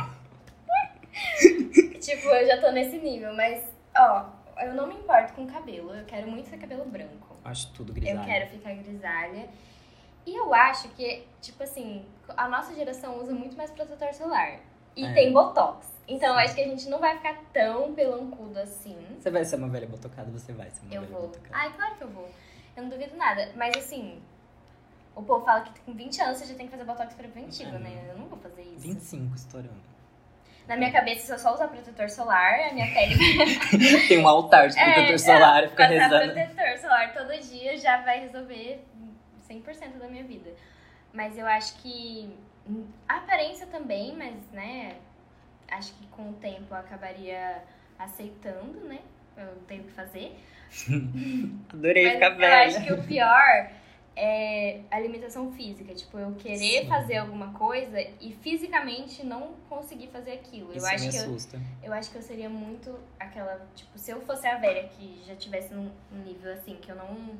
tipo, 2.01 2.29
eu 2.29 2.47
já 2.47 2.61
tô 2.61 2.71
nesse 2.73 2.99
nível. 2.99 3.33
Mas, 3.35 3.65
ó, 3.97 4.27
eu 4.61 4.75
não 4.75 4.87
me 4.89 4.95
importo 4.95 5.33
com 5.35 5.47
cabelo. 5.47 5.95
Eu 5.95 6.05
quero 6.05 6.29
muito 6.29 6.51
ter 6.51 6.59
cabelo 6.59 6.85
branco. 6.85 7.37
Acho 7.45 7.73
tudo 7.73 7.93
grisalho. 7.93 8.19
Eu 8.21 8.25
quero 8.25 8.47
ficar 8.51 8.75
grisalha. 8.75 9.49
E 10.27 10.35
eu 10.37 10.53
acho 10.53 10.89
que, 10.91 11.25
tipo 11.41 11.63
assim, 11.63 12.05
a 12.37 12.49
nossa 12.49 12.75
geração 12.75 13.19
usa 13.23 13.33
muito 13.33 13.57
mais 13.57 13.71
protetor 13.71 14.13
solar. 14.13 14.59
E 14.97 15.05
É. 15.07 15.13
tem 15.15 15.33
botox. 15.33 15.87
Então 16.09 16.31
eu 16.31 16.39
acho 16.39 16.55
que 16.55 16.61
a 16.63 16.67
gente 16.69 16.89
não 16.89 16.99
vai 16.99 17.17
ficar 17.19 17.37
tão 17.53 17.95
pelancudo 17.95 18.59
assim. 18.59 18.97
Você 19.21 19.31
vai 19.31 19.45
ser 19.45 19.57
uma 19.57 19.69
velha 19.69 19.87
botocada, 19.87 20.31
você 20.31 20.53
vai 20.53 20.71
ser 20.71 20.81
uma 20.87 20.95
Eu 20.95 21.01
velha 21.03 21.13
vou. 21.13 21.23
botocada. 21.29 21.55
Ai, 21.55 21.73
claro 21.75 21.95
que 21.97 22.03
eu 22.05 22.09
vou. 22.09 22.29
Eu 22.77 22.83
não 22.85 22.91
duvido 22.91 23.15
nada. 23.17 23.51
Mas 23.55 23.77
assim, 23.77 24.21
o 25.15 25.23
povo 25.23 25.45
fala 25.45 25.61
que 25.63 25.79
com 25.81 25.93
20 25.93 26.21
anos 26.23 26.39
você 26.39 26.47
já 26.47 26.55
tem 26.55 26.67
que 26.67 26.73
fazer 26.73 26.85
botox 26.85 27.15
preventivo, 27.15 27.77
É. 27.77 27.79
né? 27.79 28.07
Eu 28.11 28.19
não 28.19 28.27
vou 28.27 28.39
fazer 28.39 28.63
isso. 28.63 28.79
25 28.81 29.35
estourando. 29.37 29.99
Na 30.67 30.77
minha 30.77 30.93
cabeça, 30.93 31.27
se 31.27 31.33
eu 31.33 31.39
só 31.39 31.55
usar 31.55 31.69
protetor 31.69 32.11
solar, 32.11 32.61
a 32.71 32.73
minha 32.75 32.87
pele 32.93 33.15
Tem 34.09 34.19
um 34.19 34.29
altar 34.29 34.69
de 34.69 34.77
É, 34.81 34.93
protetor 34.95 35.19
solar 35.19 35.65
e 35.65 35.69
fica 35.69 35.87
rezando. 35.87 36.33
protetor 36.33 36.79
solar 36.79 37.15
todo 37.15 37.39
dia 37.41 37.77
já 37.79 38.03
vai 38.03 38.21
resolver 38.21 38.85
100% 39.51 39.99
da 39.99 40.09
minha 40.09 40.25
vida. 40.25 40.51
Mas 41.13 41.39
eu 41.39 41.47
acho 41.47 41.75
que 41.81 42.35
hum, 42.69 42.87
a 43.09 43.17
aparência 43.17 43.67
também, 43.67 44.15
mas, 44.15 44.35
né, 44.53 44.97
acho 45.71 45.93
que 45.95 46.07
com 46.09 46.31
o 46.31 46.33
tempo 46.35 46.67
eu 46.71 46.77
acabaria 46.77 47.63
aceitando, 47.99 48.81
né? 48.85 49.01
Eu 49.37 49.57
tenho 49.67 49.83
o 49.83 49.87
que 49.87 49.93
fazer. 49.93 50.37
Adorei 51.73 52.05
Mas 52.05 52.15
ficar 52.15 52.31
eu 52.33 52.37
velha. 52.37 52.67
acho 52.67 52.85
que 52.85 52.93
o 52.93 53.03
pior 53.05 53.71
é 54.17 54.81
a 54.91 54.99
limitação 54.99 55.53
física. 55.53 55.95
Tipo, 55.95 56.19
eu 56.19 56.35
querer 56.35 56.83
Sim. 56.83 56.89
fazer 56.89 57.19
alguma 57.19 57.53
coisa 57.53 58.01
e 58.21 58.37
fisicamente 58.43 59.25
não 59.25 59.53
conseguir 59.69 60.09
fazer 60.09 60.33
aquilo. 60.33 60.71
Isso 60.75 60.85
eu 60.85 60.91
acho 60.91 61.05
me 61.05 61.11
que 61.11 61.17
eu, 61.17 61.23
assusta. 61.23 61.61
eu 61.83 61.93
acho 61.93 62.11
que 62.11 62.17
eu 62.17 62.23
seria 62.23 62.49
muito 62.51 62.99
aquela. 63.19 63.65
Tipo, 63.77 63.97
se 63.99 64.11
eu 64.11 64.21
fosse 64.23 64.47
a 64.47 64.57
velha 64.59 64.89
que 64.89 65.23
já 65.27 65.37
tivesse 65.37 65.73
num 65.73 65.91
num 66.11 66.23
nível 66.25 66.53
assim, 66.53 66.77
que 66.77 66.91
eu 66.91 66.97
não. 66.97 67.39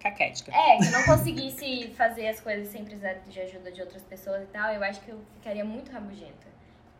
Caquética. 0.00 0.50
É, 0.52 0.78
que 0.78 0.86
eu 0.86 0.90
não 0.92 1.04
conseguisse 1.04 1.92
fazer 1.96 2.26
as 2.26 2.40
coisas 2.40 2.68
sem 2.68 2.84
precisar 2.84 3.12
de 3.28 3.40
ajuda 3.40 3.70
de 3.70 3.80
outras 3.82 4.02
pessoas 4.02 4.42
e 4.42 4.46
tal, 4.46 4.72
eu 4.72 4.82
acho 4.82 5.00
que 5.02 5.10
eu 5.10 5.20
ficaria 5.34 5.64
muito 5.64 5.92
rabugenta. 5.92 6.50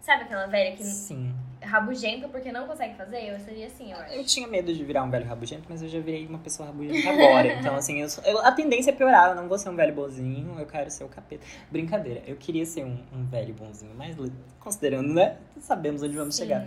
Sabe 0.02 0.24
aquela 0.24 0.46
velha 0.46 0.74
que 0.76 0.82
Sim. 0.82 1.32
rabugenta 1.62 2.26
porque 2.28 2.50
não 2.50 2.66
consegue 2.66 2.94
fazer? 2.96 3.30
Eu 3.32 3.38
seria 3.38 3.68
assim, 3.68 3.92
eu 3.92 3.98
acho. 3.98 4.12
Eu 4.12 4.24
tinha 4.24 4.48
medo 4.48 4.74
de 4.74 4.82
virar 4.84 5.04
um 5.04 5.10
velho 5.10 5.24
rabugento, 5.24 5.62
mas 5.68 5.80
eu 5.80 5.88
já 5.88 6.00
virei 6.00 6.26
uma 6.26 6.40
pessoa 6.40 6.66
rabugenta 6.66 7.08
agora. 7.08 7.46
Então, 7.54 7.76
assim, 7.76 8.00
eu 8.00 8.08
eu- 8.24 8.38
a 8.44 8.50
tendência 8.50 8.90
é 8.90 8.94
piorar. 8.94 9.30
Eu 9.30 9.36
não 9.36 9.48
vou 9.48 9.56
ser 9.56 9.68
um 9.68 9.76
velho 9.76 9.94
bonzinho, 9.94 10.58
eu 10.58 10.66
quero 10.66 10.90
ser 10.90 11.04
o 11.04 11.08
capeta. 11.08 11.46
Brincadeira, 11.70 12.20
eu 12.26 12.34
queria 12.36 12.66
ser 12.66 12.84
um, 12.84 12.98
um 13.12 13.24
velho 13.26 13.54
bonzinho, 13.54 13.94
mas 13.96 14.16
considerando, 14.58 15.14
né? 15.14 15.36
Sabemos 15.60 16.02
onde 16.02 16.16
vamos 16.16 16.34
Sim. 16.34 16.42
chegar. 16.42 16.66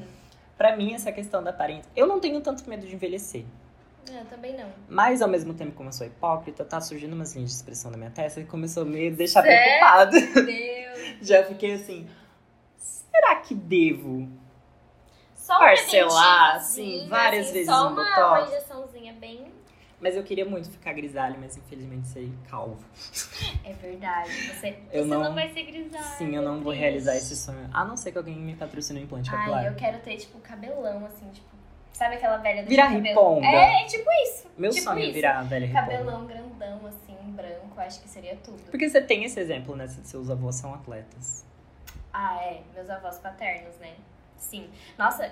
Pra 0.57 0.77
mim, 0.77 0.93
essa 0.93 1.11
questão 1.11 1.43
da 1.43 1.49
aparência. 1.49 1.91
Eu 1.93 2.07
não 2.07 2.21
tenho 2.21 2.39
tanto 2.39 2.67
medo 2.69 2.87
de 2.87 2.95
envelhecer. 2.95 3.43
Eu 4.09 4.23
também 4.25 4.55
não. 4.55 4.69
Mas, 4.87 5.21
ao 5.21 5.27
mesmo 5.27 5.53
tempo, 5.53 5.73
como 5.73 5.89
eu 5.89 5.93
sou 5.93 6.07
hipócrita, 6.07 6.63
tá 6.63 6.79
surgindo 6.79 7.13
umas 7.13 7.35
linhas 7.35 7.49
de 7.49 7.55
expressão 7.57 7.91
na 7.91 7.97
minha 7.97 8.11
testa 8.11 8.39
que 8.39 8.47
começou 8.47 8.83
a 8.83 8.85
me 8.85 9.11
deixar 9.11 9.41
Sério? 9.41 9.61
preocupada. 9.61 10.11
Meu 10.21 10.45
Deus. 10.45 11.15
Já 11.27 11.43
fiquei 11.43 11.73
assim, 11.73 12.07
será 13.15 13.35
que 13.37 13.55
devo? 13.55 14.27
Só 15.35 15.59
Parcelar, 15.59 16.53
preventivozinho, 16.53 16.97
assim, 17.01 17.09
várias 17.09 17.45
assim, 17.45 17.53
vezes 17.53 17.67
Só 17.69 17.87
um 17.87 17.91
uma, 17.93 18.03
botox. 18.03 18.19
uma 18.19 18.41
injeçãozinha 18.57 19.13
bem. 19.13 19.53
Mas 20.01 20.15
eu 20.15 20.23
queria 20.23 20.45
muito 20.45 20.69
ficar 20.69 20.91
grisalho, 20.93 21.37
mas 21.39 21.55
infelizmente 21.55 22.07
sei 22.07 22.31
calvo. 22.49 22.77
É 23.63 23.73
verdade. 23.73 24.29
Você, 24.29 24.77
Eu 24.91 25.03
você 25.03 25.09
não- 25.09 25.23
não... 25.23 25.33
vai 25.35 25.49
ser 25.53 25.63
grisalha. 25.63 26.03
Sim, 26.17 26.35
eu 26.35 26.41
não 26.41 26.61
vou 26.61 26.73
realizar 26.73 27.15
esse 27.15 27.35
sonho. 27.35 27.69
A 27.73 27.85
não 27.85 27.95
ser 27.95 28.11
que 28.11 28.17
alguém 28.17 28.35
me 28.37 28.55
patrocine 28.55 28.99
um 28.99 29.03
implante 29.03 29.29
Ai, 29.29 29.37
capilar. 29.37 29.65
eu 29.67 29.75
quero 29.75 29.99
ter, 29.99 30.17
tipo, 30.17 30.37
cabelão, 30.39 31.05
assim, 31.05 31.29
tipo. 31.31 31.55
Sabe 31.93 32.15
aquela 32.15 32.37
velha 32.37 32.61
do 32.63 32.67
Virar 32.69 32.87
cabelo? 32.87 33.03
riponga. 33.05 33.47
É, 33.47 33.83
é 33.83 33.85
tipo 33.85 34.09
isso. 34.23 34.47
Meu 34.57 34.69
tipo 34.71 34.83
sonho 34.83 34.99
é 34.99 35.03
isso. 35.03 35.13
virar 35.13 35.39
a 35.39 35.43
velha 35.43 35.65
riponga. 35.67 35.85
Cabelão 35.85 36.25
grandão, 36.25 36.85
assim, 36.87 37.15
branco, 37.31 37.79
acho 37.79 38.01
que 38.01 38.09
seria 38.09 38.35
tudo. 38.37 38.61
Porque 38.69 38.89
você 38.89 38.99
tem 39.01 39.23
esse 39.23 39.39
exemplo, 39.39 39.75
né? 39.77 39.87
Se 39.87 40.03
seus 40.03 40.29
avós 40.29 40.55
são 40.55 40.73
atletas. 40.73 41.45
Ah, 42.17 42.37
é. 42.41 42.61
Meus 42.73 42.89
avós 42.89 43.19
paternos, 43.19 43.75
né? 43.77 43.93
Sim. 44.37 44.69
Nossa, 44.97 45.31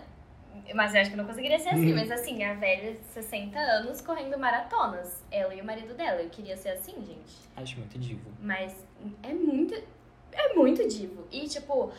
mas 0.76 0.94
eu 0.94 1.02
acho 1.02 1.12
que 1.12 1.16
não 1.18 1.26
conseguiria 1.26 1.58
ser 1.60 1.70
assim. 1.70 1.90
Uhum. 1.92 1.96
Mas 1.96 2.12
assim, 2.12 2.44
a 2.44 2.54
velha 2.56 2.94
de 2.94 3.04
60 3.06 3.58
anos 3.58 4.02
correndo 4.02 4.38
maratonas. 4.38 5.24
Ela 5.32 5.54
e 5.56 5.62
o 5.62 5.66
marido 5.66 5.94
dela. 5.94 6.22
Eu 6.22 6.30
queria 6.30 6.58
ser 6.58 6.70
assim, 6.70 6.94
gente. 7.06 7.36
Acho 7.56 7.78
muito 7.80 7.98
divo. 7.98 8.30
Mas 8.42 8.86
é 9.24 9.34
muito. 9.34 9.74
É 10.32 10.54
muito 10.56 10.88
divo. 10.88 11.28
E, 11.32 11.48
tipo, 11.48 11.92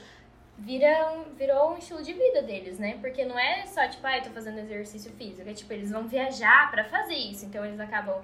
vira 0.59 1.13
um- 1.13 1.35
virou 1.35 1.73
um 1.73 1.79
estilo 1.79 2.03
de 2.03 2.13
vida 2.13 2.43
deles, 2.43 2.79
né? 2.79 2.99
Porque 3.01 3.25
não 3.25 3.39
é 3.39 3.65
só, 3.67 3.89
tipo, 3.89 4.07
ah, 4.07 4.19
eu 4.19 4.23
tô 4.25 4.31
fazendo 4.31 4.59
exercício 4.59 5.11
físico. 5.13 5.49
É 5.49 5.53
tipo, 5.55 5.73
eles 5.73 5.91
vão 5.91 6.07
viajar 6.07 6.71
pra 6.71 6.85
fazer 6.85 7.15
isso. 7.15 7.47
Então 7.47 7.65
eles 7.65 7.79
acabam 7.81 8.21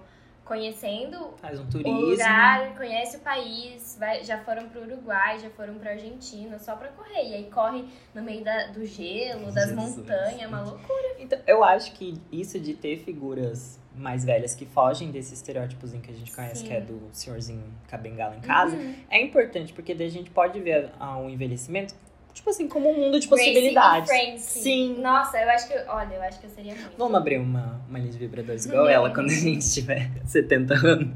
conhecendo 0.54 1.32
Faz 1.40 1.60
um 1.60 1.62
o 1.62 1.66
turismo. 1.70 2.00
lugar, 2.00 2.74
conhece 2.76 3.18
o 3.18 3.20
país, 3.20 3.96
vai- 4.00 4.24
já 4.24 4.36
foram 4.38 4.68
pro 4.68 4.80
Uruguai, 4.82 5.38
já 5.38 5.48
foram 5.50 5.74
pra 5.74 5.92
Argentina, 5.92 6.58
só 6.58 6.74
pra 6.74 6.88
correr. 6.88 7.22
E 7.28 7.34
aí 7.34 7.44
corre 7.44 7.84
no 8.12 8.20
meio 8.20 8.42
da- 8.42 8.66
do 8.66 8.84
gelo, 8.84 9.52
das 9.52 9.68
Jesus. 9.68 9.96
montanhas, 9.96 10.42
é 10.42 10.46
uma 10.48 10.60
loucura. 10.62 11.14
Então, 11.20 11.38
eu 11.46 11.62
acho 11.62 11.92
que 11.92 12.20
isso 12.32 12.58
de 12.58 12.74
ter 12.74 12.98
figuras 12.98 13.78
mais 13.94 14.24
velhas 14.24 14.52
que 14.52 14.66
fogem 14.66 15.12
desse 15.12 15.34
estereótipo 15.34 15.86
que 16.00 16.10
a 16.10 16.14
gente 16.14 16.34
conhece, 16.34 16.62
Sim. 16.62 16.66
que 16.66 16.72
é 16.72 16.80
do 16.80 17.00
senhorzinho 17.12 17.62
com 17.88 17.94
a 17.94 17.98
bengala 17.98 18.34
em 18.36 18.40
casa, 18.40 18.74
Uhum. 18.74 18.94
é 19.08 19.22
importante, 19.22 19.72
porque 19.72 19.94
daí 19.94 20.08
a 20.08 20.10
gente 20.10 20.30
pode 20.30 20.58
ver 20.60 20.90
o 21.00 21.28
envelhecimento, 21.28 21.94
tipo 22.40 22.50
assim, 22.50 22.68
como 22.68 22.90
um 22.90 22.94
mundo 22.94 23.20
de 23.20 23.28
Gracie 23.28 23.52
possibilidades. 23.52 24.42
Sim. 24.42 24.96
Nossa, 25.00 25.38
eu 25.38 25.48
acho 25.50 25.68
que. 25.68 25.74
Olha, 25.88 26.14
eu 26.14 26.22
acho 26.22 26.40
que 26.40 26.46
eu 26.46 26.50
seria 26.50 26.74
muito. 26.74 26.96
Vamos 26.96 27.14
abrir 27.14 27.38
uma, 27.38 27.80
uma 27.88 27.98
linha 27.98 28.10
de 28.10 28.18
vibradores 28.18 28.64
igual 28.64 28.88
ela 28.88 29.12
quando 29.12 29.30
a 29.30 29.34
gente 29.34 29.70
tiver 29.72 30.10
70 30.26 30.74
anos. 30.74 31.14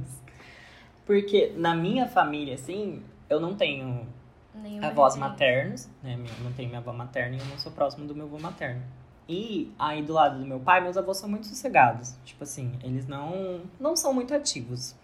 Porque 1.07 1.53
na 1.57 1.75
minha 1.75 2.07
família, 2.07 2.55
assim, 2.55 3.03
eu 3.29 3.41
não 3.41 3.55
tenho 3.55 4.07
Nenhuma 4.55 4.89
avós 4.89 5.17
maternos, 5.17 5.89
né? 6.03 6.15
Eu 6.15 6.45
não 6.45 6.53
tenho 6.53 6.69
minha 6.69 6.81
avó 6.81 6.93
materna 6.93 7.37
e 7.37 7.39
eu 7.39 7.47
não 7.47 7.59
sou 7.59 7.73
próximo 7.73 8.07
do 8.07 8.15
meu 8.15 8.27
avô 8.27 8.39
materno. 8.39 8.83
E 9.27 9.73
aí 9.79 10.03
do 10.03 10.13
lado 10.13 10.39
do 10.39 10.47
meu 10.47 10.61
pai, 10.61 10.83
meus 10.83 10.97
avós 10.97 11.17
são 11.17 11.29
muito 11.29 11.47
sossegados. 11.47 12.15
Tipo 12.25 12.45
assim, 12.45 12.73
eles 12.83 13.07
não, 13.07 13.63
não 13.81 13.97
são 13.97 14.13
muito 14.13 14.35
ativos. 14.35 14.95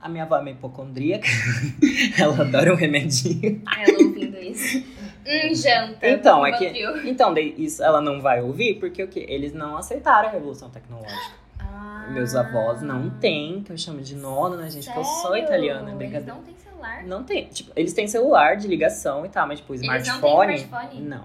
A 0.00 0.08
minha 0.08 0.24
avó 0.24 0.36
é 0.38 0.42
meio 0.42 0.56
hipocondríaca. 0.56 1.26
Ela 2.18 2.40
adora 2.40 2.72
um 2.72 2.76
remedinho. 2.76 3.62
Ela 3.76 3.98
ouvindo 3.98 4.38
isso. 4.38 4.82
Hum, 5.28 5.54
janta. 5.54 6.08
Então, 6.08 6.44
é 6.46 6.52
que-. 6.52 6.72
Então, 7.08 7.36
isso 7.36 7.82
ela 7.82 8.00
não 8.00 8.20
vai 8.20 8.40
ouvir, 8.40 8.74
porque 8.80 9.02
o 9.02 9.08
quê? 9.08 9.26
Eles 9.28 9.52
não 9.52 9.76
aceitaram 9.76 10.28
a 10.28 10.32
revolução 10.32 10.70
tecnológica. 10.70 11.36
Ah. 11.60 12.06
Meus 12.10 12.34
avós 12.34 12.80
não 12.80 13.10
têm, 13.10 13.62
que 13.62 13.70
eu 13.72 13.76
chamo 13.78 14.00
de 14.00 14.16
nona, 14.16 14.56
né, 14.56 14.70
gente? 14.70 14.90
Que 14.90 14.98
eu 14.98 15.04
sou 15.04 15.32
Sério? 15.32 15.44
italiana, 15.44 15.82
Eles 15.88 15.94
brincadeira. 15.98 16.34
não 16.34 16.42
têm 16.42 16.56
celular? 16.56 17.02
Não 17.04 17.24
tem. 17.24 17.44
Tipo, 17.48 17.72
eles 17.76 17.92
têm 17.92 18.08
celular 18.08 18.56
de 18.56 18.66
ligação 18.66 19.26
e 19.26 19.28
tal, 19.28 19.46
mas 19.46 19.60
tipo, 19.60 19.74
Eles 19.74 19.82
não 19.86 19.92
têm 19.92 20.00
smartphone. 20.02 20.54
smartphone? 20.56 21.02
Não. 21.02 21.24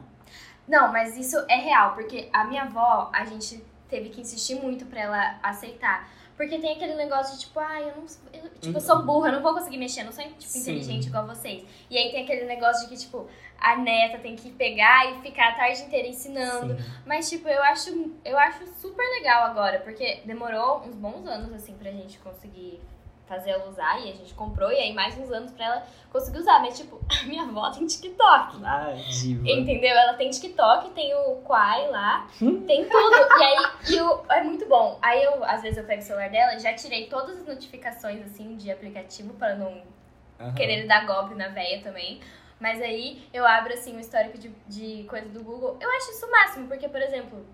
Não, 0.68 0.92
mas 0.92 1.18
isso 1.18 1.38
é 1.50 1.56
real, 1.56 1.94
porque 1.94 2.30
a 2.34 2.46
minha 2.46 2.64
avó, 2.64 3.10
a 3.14 3.26
gente 3.26 3.64
teve 3.90 4.10
que 4.10 4.22
insistir 4.22 4.56
muito 4.56 4.86
pra 4.86 5.00
ela 5.02 5.36
aceitar. 5.44 6.10
Porque 6.44 6.60
tem 6.60 6.74
aquele 6.74 6.96
negócio 6.96 7.36
de 7.38 7.46
tipo, 7.46 7.58
ah, 7.58 7.80
eu 7.80 7.96
não. 7.96 8.06
Eu, 8.34 8.50
tipo, 8.60 8.78
eu 8.78 8.82
sou 8.82 9.02
burra, 9.02 9.30
eu 9.30 9.34
não 9.36 9.42
vou 9.42 9.54
conseguir 9.54 9.78
mexer, 9.78 10.04
não 10.04 10.12
sou 10.12 10.22
tipo, 10.26 10.36
Uhum. 10.36 10.42
Sim. 10.42 10.60
inteligente 10.60 11.08
igual 11.08 11.26
vocês. 11.26 11.64
E 11.90 11.98
aí 11.98 12.12
tem 12.12 12.24
aquele 12.26 12.44
negócio 12.44 12.84
de 12.84 12.94
que, 12.94 13.02
tipo, 13.02 13.30
a 13.58 13.78
neta 13.78 14.18
tem 14.20 14.36
que 14.36 14.52
pegar 14.52 15.10
e 15.10 15.22
ficar 15.22 15.52
a 15.52 15.56
tarde 15.56 15.84
inteira 15.84 16.06
ensinando. 16.06 16.76
Sim. 16.76 16.90
Mas, 17.06 17.30
tipo, 17.30 17.48
eu 17.48 17.64
acho, 17.64 18.12
eu 18.26 18.38
acho 18.38 18.68
super 18.82 19.06
legal 19.20 19.44
agora, 19.46 19.80
porque 19.80 20.20
demorou 20.26 20.82
uns 20.82 20.96
bons 20.96 21.26
anos, 21.26 21.54
assim, 21.54 21.76
pra 21.76 21.90
gente 21.92 22.20
conseguir 22.20 22.82
fazer 23.28 23.52
ela 23.52 23.68
usar, 23.70 24.00
e 24.00 24.12
a 24.12 24.14
gente 24.14 24.34
comprou, 24.34 24.72
e 24.72 24.76
aí 24.78 24.94
mais 24.94 25.18
uns 25.18 25.32
anos 25.32 25.52
pra 25.52 25.66
ela 25.66 25.88
conseguir 26.12 26.40
usar. 26.40 26.60
Mas, 26.60 26.78
tipo, 26.78 27.00
a 27.10 27.24
minha 27.26 27.44
avó 27.44 27.70
tem 27.72 27.86
TikTok. 27.88 28.58
Ah, 28.64 28.94
diva. 29.10 29.50
Entendeu? 29.50 29.96
Ela 29.96 30.14
tem 30.14 30.30
TikTok, 30.30 30.90
tem 30.92 31.14
o 31.16 31.36
Quai 31.46 31.88
lá, 31.90 32.28
Hum? 32.42 32.66
tem 32.66 32.84
tudo. 32.88 33.16
E 33.40 33.44
aí, 33.44 33.68
e 33.96 34.02
o, 34.02 34.22
é 34.30 34.44
muito 34.44 34.66
bom. 34.68 35.00
Aí 35.02 35.24
eu, 35.24 35.44
às 35.46 35.62
vezes, 35.62 35.78
eu 35.78 35.86
pego 35.86 36.02
o 36.02 36.06
celular 36.06 36.30
dela, 36.30 36.60
já 36.60 36.74
tirei 36.74 37.08
todas 37.08 37.40
as 37.40 37.48
notificações, 37.48 38.24
assim, 38.26 38.56
de 38.58 38.72
aplicativo 38.72 39.34
pra 39.36 39.56
não 39.56 39.82
Aham. 40.40 40.54
querer 40.56 40.86
dar 40.88 41.06
golpe 41.06 41.34
na 41.36 41.48
véia 41.48 41.82
também. 41.82 42.20
Mas 42.60 42.82
aí 42.82 43.28
eu 43.34 43.46
abro 43.46 43.74
assim 43.74 43.96
o 43.96 44.00
histórico 44.00 44.38
de, 44.38 44.50
de 44.68 45.04
coisa 45.10 45.28
do 45.30 45.44
Google. 45.44 45.76
Eu 45.82 45.90
acho 45.98 46.12
isso 46.12 46.26
o 46.26 46.32
máximo, 46.32 46.68
porque, 46.68 46.88
por 46.88 47.02
exemplo, 47.02 47.46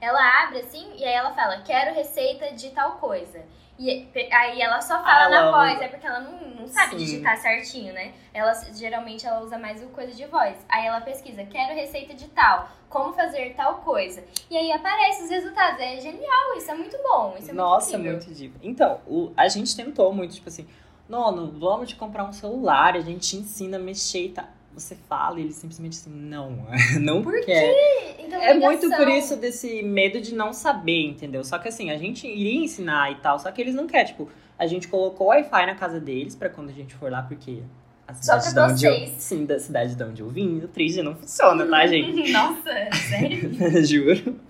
ela 0.00 0.44
abre 0.44 0.60
assim 0.60 0.92
e 0.96 1.04
aí 1.04 1.12
ela 1.12 1.32
fala, 1.34 1.60
quero 1.62 1.94
receita 1.94 2.52
de 2.52 2.70
tal 2.70 2.92
coisa. 2.92 3.44
E 3.78 4.08
aí 4.32 4.60
ela 4.60 4.80
só 4.80 5.02
fala 5.02 5.26
Ah, 5.26 5.28
na 5.30 5.50
voz, 5.52 5.80
é 5.80 5.86
porque 5.88 6.06
ela 6.06 6.18
não, 6.20 6.32
não 6.50 6.66
sabe 6.66 6.90
Sim. 6.90 6.96
digitar 6.96 7.36
certinho, 7.36 7.92
né? 7.92 8.12
Ela 8.34 8.52
geralmente 8.74 9.24
ela 9.24 9.40
usa 9.40 9.56
mais 9.56 9.80
o 9.82 9.86
coisa 9.90 10.12
de 10.12 10.26
voz. 10.26 10.56
Aí 10.68 10.84
ela 10.86 11.00
pesquisa, 11.00 11.44
quero 11.44 11.74
receita 11.74 12.12
de 12.12 12.26
tal, 12.28 12.68
como 12.88 13.12
fazer 13.12 13.54
tal 13.54 13.76
coisa. 13.76 14.24
E 14.50 14.56
aí 14.56 14.72
aparece 14.72 15.22
os 15.22 15.30
resultados. 15.30 15.78
É 15.80 16.00
genial, 16.00 16.56
isso 16.56 16.70
é 16.70 16.74
muito 16.74 16.96
bom. 17.02 17.36
Isso 17.38 17.50
é 17.52 17.54
Nossa, 17.54 17.96
muito 17.98 18.08
incrível. 18.08 18.26
muito 18.26 18.34
diva. 18.38 18.58
Então, 18.62 19.00
o- 19.06 19.32
a 19.36 19.46
gente 19.48 19.76
tentou 19.76 20.12
muito, 20.12 20.34
tipo 20.34 20.48
assim, 20.48 20.66
Nono, 21.08 21.58
vamos 21.58 21.88
te 21.88 21.96
comprar 21.96 22.24
um 22.24 22.32
celular, 22.32 22.94
a 22.96 23.00
gente 23.00 23.28
te 23.30 23.36
ensina 23.36 23.76
a 23.78 23.80
mexer 23.80 24.26
e 24.26 24.28
tá. 24.30 24.48
Você 24.78 24.96
fala 25.08 25.38
e 25.38 25.42
ele 25.44 25.52
simplesmente 25.52 25.96
assim, 25.98 26.10
não, 26.10 26.66
não 27.00 27.22
Por 27.22 27.40
quer. 27.44 28.16
Então, 28.18 28.40
É 28.42 28.54
muito 28.54 28.88
por 28.90 29.08
isso 29.08 29.36
desse 29.36 29.82
medo 29.82 30.20
de 30.20 30.34
não 30.34 30.52
saber, 30.52 31.06
entendeu? 31.06 31.42
Só 31.44 31.58
que 31.58 31.68
assim, 31.68 31.90
a 31.90 31.96
gente 31.98 32.26
iria 32.26 32.62
ensinar 32.64 33.10
e 33.12 33.16
tal, 33.16 33.38
só 33.38 33.50
que 33.50 33.60
eles 33.60 33.74
não 33.74 33.86
querem. 33.86 34.06
Tipo, 34.06 34.28
a 34.58 34.66
gente 34.66 34.88
colocou 34.88 35.28
Wi-Fi 35.28 35.66
na 35.66 35.74
casa 35.74 35.98
deles 36.00 36.34
pra 36.34 36.48
quando 36.48 36.70
a 36.70 36.72
gente 36.72 36.94
for 36.94 37.10
lá, 37.10 37.22
porque 37.22 37.62
a 38.06 38.14
Só 38.14 38.38
cidade 38.40 38.54
pra 38.54 38.66
de 38.66 38.72
onde 38.72 38.86
eu, 38.86 38.92
vocês. 38.92 39.22
sim, 39.22 39.44
da 39.46 39.58
cidade 39.58 39.94
de 39.94 40.02
onde 40.02 40.22
eu 40.22 40.28
vim, 40.30 40.58
o 40.58 40.68
3G 40.68 41.02
não 41.02 41.14
funciona, 41.14 41.66
tá, 41.66 41.86
gente? 41.88 42.32
Nossa, 42.32 42.70
sério? 43.08 43.50
Juro. 43.84 44.40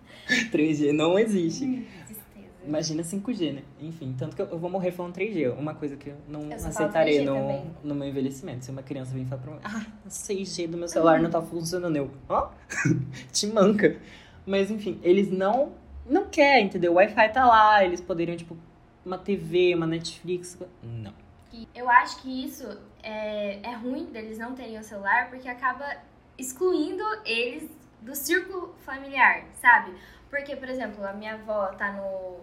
3G 0.52 0.92
não 0.92 1.18
existe. 1.18 1.86
Imagina 2.68 3.02
5G, 3.02 3.54
né? 3.54 3.62
Enfim, 3.80 4.14
tanto 4.18 4.36
que 4.36 4.42
eu, 4.42 4.58
vou 4.58 4.68
morrer 4.68 4.90
falando 4.90 5.14
3G. 5.14 5.58
Uma 5.58 5.74
coisa 5.74 5.96
que 5.96 6.10
eu 6.10 6.16
não 6.28 6.42
Eu 6.42 6.58
3G 6.58 7.24
no, 7.24 7.34
também. 7.34 7.70
no 7.82 7.94
meu 7.94 8.06
envelhecimento. 8.06 8.62
Se 8.62 8.70
uma 8.70 8.82
criança 8.82 9.14
vir 9.14 9.24
falar 9.24 9.40
pra 9.40 9.52
mim, 9.52 9.60
ah, 9.64 9.86
o 10.04 10.08
6G 10.10 10.68
do 10.68 10.76
meu 10.76 10.86
celular 10.86 11.18
não 11.18 11.30
tá 11.30 11.40
funcionando. 11.40 11.96
Eu, 11.96 12.10
ó, 12.28 12.50
te 13.32 13.46
manca. 13.46 13.96
Mas 14.44 14.70
enfim, 14.70 15.00
eles 15.02 15.30
não, 15.30 15.72
não 16.06 16.26
querem, 16.26 16.66
entendeu? 16.66 16.92
O 16.92 16.96
Wi-Fi 16.96 17.32
tá 17.32 17.46
lá, 17.46 17.82
eles 17.82 18.02
poderiam, 18.02 18.36
tipo, 18.36 18.54
uma 19.02 19.16
TV, 19.16 19.74
uma 19.74 19.86
Netflix. 19.86 20.58
Não. 20.82 21.14
Eu 21.74 21.88
acho 21.88 22.20
que 22.20 22.44
isso 22.44 22.68
é, 23.02 23.60
é 23.62 23.74
ruim 23.76 24.04
deles 24.12 24.36
não 24.36 24.54
terem 24.54 24.78
o 24.78 24.84
celular 24.84 25.30
porque 25.30 25.48
acaba 25.48 25.86
excluindo 26.36 27.02
eles 27.24 27.70
do 28.02 28.14
círculo 28.14 28.74
familiar, 28.84 29.46
sabe? 29.54 29.94
Porque, 30.28 30.54
por 30.54 30.68
exemplo, 30.68 31.04
a 31.06 31.14
minha 31.14 31.34
avó 31.34 31.68
tá 31.68 31.92
no, 31.92 32.40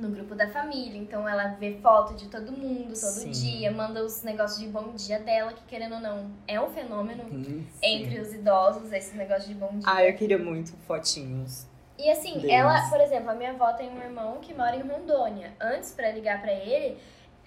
no 0.00 0.08
grupo 0.10 0.34
da 0.34 0.48
família, 0.48 0.98
então 0.98 1.28
ela 1.28 1.48
vê 1.48 1.78
foto 1.80 2.14
de 2.14 2.28
todo 2.28 2.50
mundo 2.52 2.88
todo 2.88 2.94
Sim. 2.94 3.30
dia, 3.30 3.70
manda 3.70 4.02
os 4.04 4.22
negócios 4.22 4.58
de 4.60 4.66
bom 4.66 4.92
dia 4.94 5.18
dela, 5.18 5.52
que 5.52 5.62
querendo 5.64 5.96
ou 5.96 6.00
não, 6.00 6.30
é 6.48 6.60
um 6.60 6.70
fenômeno 6.70 7.24
Hum, 7.30 7.64
entre 7.82 8.18
os 8.20 8.32
idosos, 8.32 8.92
esse 8.92 9.16
negócio 9.16 9.48
de 9.48 9.54
bom 9.54 9.68
dia. 9.78 9.82
Ah, 9.84 10.04
eu 10.04 10.14
queria 10.14 10.38
muito 10.38 10.72
fotinhos. 10.86 11.66
E 11.98 12.10
assim, 12.10 12.34
deles. 12.40 12.50
ela, 12.50 12.88
por 12.88 13.00
exemplo, 13.00 13.30
a 13.30 13.34
minha 13.34 13.50
avó 13.50 13.72
tem 13.74 13.90
um 13.90 14.00
irmão 14.02 14.38
que 14.40 14.54
mora 14.54 14.74
em 14.74 14.80
Rondônia. 14.80 15.52
Antes, 15.60 15.92
pra 15.92 16.10
ligar 16.10 16.40
pra 16.40 16.52
ele, 16.52 16.96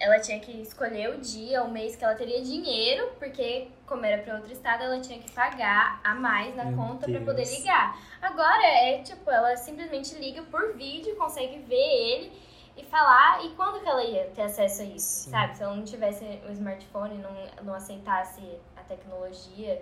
ela 0.04 0.20
tinha 0.20 0.38
que 0.38 0.52
escolher 0.60 1.14
o 1.14 1.18
dia, 1.18 1.62
o 1.62 1.70
mês 1.70 1.96
que 1.96 2.04
ela 2.04 2.14
teria 2.14 2.42
dinheiro, 2.42 3.12
porque 3.18 3.68
como 3.86 4.04
era 4.04 4.22
pra 4.22 4.34
outro 4.36 4.52
estado, 4.52 4.82
ela 4.82 5.00
tinha 5.00 5.18
que 5.18 5.30
pagar 5.32 5.98
a 6.04 6.14
mais 6.14 6.54
na 6.54 6.64
Meu 6.66 6.76
conta 6.76 7.06
pra 7.06 7.18
Deus. 7.18 7.24
poder 7.24 7.44
ligar. 7.46 7.98
Agora 8.20 8.66
é 8.66 9.02
tipo, 9.02 9.30
ela 9.30 9.56
simplesmente 9.56 10.14
liga 10.16 10.42
por 10.42 10.74
vídeo, 10.76 11.16
consegue 11.16 11.58
ver 11.60 11.74
ele 11.74 12.32
e 12.76 12.84
falar. 12.84 13.44
E 13.46 13.50
quando 13.50 13.80
que 13.82 13.88
ela 13.88 14.04
ia 14.04 14.26
ter 14.34 14.42
acesso 14.42 14.82
a 14.82 14.84
isso, 14.84 15.24
Sim. 15.24 15.30
sabe? 15.30 15.56
Se 15.56 15.62
ela 15.62 15.74
não 15.74 15.84
tivesse 15.84 16.24
o 16.46 16.52
smartphone, 16.52 17.16
não, 17.18 17.32
não 17.62 17.74
aceitasse 17.74 18.42
a 18.76 18.82
tecnologia. 18.82 19.80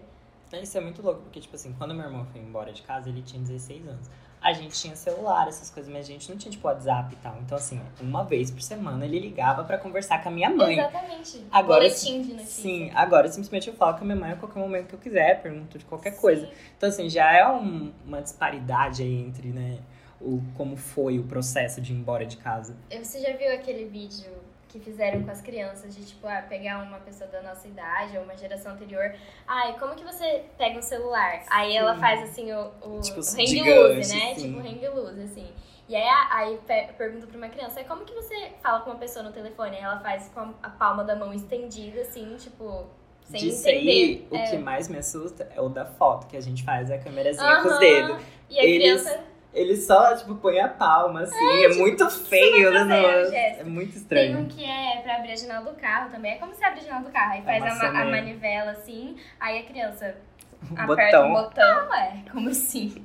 Isso 0.52 0.78
é 0.78 0.80
muito 0.80 1.02
louco, 1.02 1.22
porque, 1.22 1.40
tipo 1.40 1.56
assim, 1.56 1.72
quando 1.72 1.94
meu 1.94 2.04
irmão 2.04 2.26
foi 2.26 2.40
embora 2.40 2.72
de 2.72 2.82
casa, 2.82 3.08
ele 3.08 3.22
tinha 3.22 3.42
16 3.42 3.88
anos. 3.88 4.10
A 4.42 4.52
gente 4.52 4.74
tinha 4.80 4.96
celular, 4.96 5.46
essas 5.46 5.70
coisas, 5.70 5.92
mas 5.92 6.04
a 6.04 6.08
gente 6.08 6.28
não 6.28 6.36
tinha, 6.36 6.50
tipo, 6.50 6.66
WhatsApp 6.66 7.14
e 7.14 7.16
tal. 7.18 7.36
Então, 7.40 7.56
assim, 7.56 7.80
uma 8.00 8.24
vez 8.24 8.50
por 8.50 8.60
semana 8.60 9.04
ele 9.04 9.18
ligava 9.20 9.62
pra 9.62 9.78
conversar 9.78 10.20
com 10.22 10.28
a 10.30 10.32
minha 10.32 10.50
mãe. 10.50 10.78
Exatamente. 10.80 11.44
Agora, 11.52 11.80
Boletim 11.84 12.22
de 12.22 12.32
notícia. 12.32 12.62
Sim, 12.62 12.90
agora 12.94 13.28
simplesmente 13.28 13.68
eu 13.68 13.74
falo 13.74 13.94
com 13.96 14.00
a 14.02 14.04
minha 14.04 14.16
mãe 14.16 14.32
a 14.32 14.36
qualquer 14.36 14.58
momento 14.58 14.88
que 14.88 14.94
eu 14.94 14.98
quiser, 14.98 15.40
pergunto 15.42 15.78
de 15.78 15.84
qualquer 15.84 16.16
coisa. 16.16 16.46
Sim. 16.46 16.52
Então, 16.76 16.88
assim, 16.88 17.08
já 17.08 17.32
é 17.32 17.48
um- 17.48 17.92
uma 18.04 18.20
disparidade 18.20 19.02
aí 19.02 19.14
entre, 19.22 19.48
né, 19.48 19.78
o, 20.20 20.42
como 20.56 20.76
foi 20.76 21.18
o 21.20 21.24
processo 21.24 21.80
de 21.80 21.92
ir 21.92 21.96
embora 21.96 22.26
de 22.26 22.36
casa. 22.36 22.76
Você 23.00 23.20
já 23.20 23.36
viu 23.36 23.52
aquele 23.54 23.84
vídeo 23.84 24.30
que 24.72 24.80
fizeram 24.80 25.22
com 25.22 25.30
as 25.30 25.42
crianças 25.42 25.94
de 25.94 26.02
tipo, 26.04 26.26
ah, 26.26 26.42
pegar 26.48 26.82
uma 26.82 26.98
pessoa 26.98 27.28
da 27.28 27.42
nossa 27.42 27.68
idade 27.68 28.16
ou 28.16 28.24
uma 28.24 28.34
geração 28.36 28.72
anterior. 28.72 29.14
Ai, 29.46 29.78
como 29.78 29.94
que 29.94 30.02
você 30.02 30.44
pega 30.56 30.78
um 30.78 30.82
celular? 30.82 31.42
Aí 31.50 31.76
ela 31.76 31.94
faz 31.98 32.22
assim 32.22 32.50
o, 32.52 32.70
o, 32.80 33.00
Tipo, 33.00 33.20
o 33.20 33.22
hang 33.22 33.46
gigante, 33.46 33.96
loose, 33.96 34.14
né? 34.16 34.34
sim. 34.34 34.54
Tipo 34.54 34.66
hang 34.66 34.88
loose, 34.88 35.20
assim. 35.22 35.52
E 35.88 35.94
aí, 35.94 36.08
aí 36.30 36.58
pe- 36.66 36.92
pergunta 36.96 37.26
pra 37.26 37.36
uma 37.36 37.48
criança, 37.50 37.80
"Aí 37.80 37.84
como 37.84 38.04
que 38.04 38.14
você 38.14 38.52
fala 38.62 38.80
com 38.80 38.90
uma 38.90 38.98
pessoa 38.98 39.22
no 39.22 39.30
telefone? 39.32 39.76
Aí 39.76 39.82
ela 39.82 40.00
faz 40.00 40.30
com 40.34 40.54
a, 40.62 40.70
palma 40.70 41.04
da 41.04 41.14
mão 41.14 41.34
estendida, 41.34 42.00
assim, 42.00 42.34
tipo, 42.38 42.86
sem 43.24 43.40
Disso 43.40 43.68
entender. 43.68 43.90
aí, 43.90 44.28
o 44.30 44.36
É. 44.36 44.50
que 44.50 44.56
mais 44.58 44.88
me 44.88 44.96
assusta 44.98 45.48
é 45.54 45.60
o 45.60 45.68
da 45.68 45.84
foto, 45.84 46.26
que 46.28 46.36
a 46.36 46.40
gente 46.40 46.64
faz 46.64 46.90
a 46.90 46.96
câmerazinha 46.98 47.60
com 47.60 47.68
os 47.68 47.78
dedos. 47.78 48.22
E 48.48 48.58
a 48.58 48.64
Eles- 48.64 49.02
criança 49.02 49.24
Ele 49.54 49.76
só, 49.76 50.16
tipo, 50.16 50.34
põe 50.36 50.58
a 50.60 50.68
palma, 50.68 51.20
assim. 51.22 51.64
É, 51.64 51.68
muito 51.74 52.08
feio, 52.10 52.72
né? 52.86 53.24
gesto. 53.30 53.60
É 53.60 53.64
muito 53.64 53.92
Tem 53.92 54.00
estranho. 54.00 54.38
um 54.40 54.46
que 54.48 54.64
é 54.64 55.00
pra 55.02 55.16
abrir 55.16 55.32
a 55.32 55.36
janela 55.36 55.70
do 55.70 55.76
carro 55.78 56.10
também. 56.10 56.32
É 56.32 56.36
como 56.38 56.54
se 56.54 56.64
abre 56.64 56.80
a 56.80 56.82
janela 56.82 57.04
do 57.04 57.10
carro. 57.10 57.32
Aí 57.32 57.42
faz 57.42 57.62
a, 57.82 57.88
a 57.88 58.04
manivela 58.06 58.70
assim, 58.70 59.16
aí 59.38 59.58
a 59.60 59.64
criança 59.64 60.16
Um 60.70 60.78
aperta 60.80 61.18
botão. 61.22 61.30
o 61.32 61.42
botão. 61.44 61.88
Ué, 61.90 62.22
como 62.32 62.48
assim? 62.48 63.04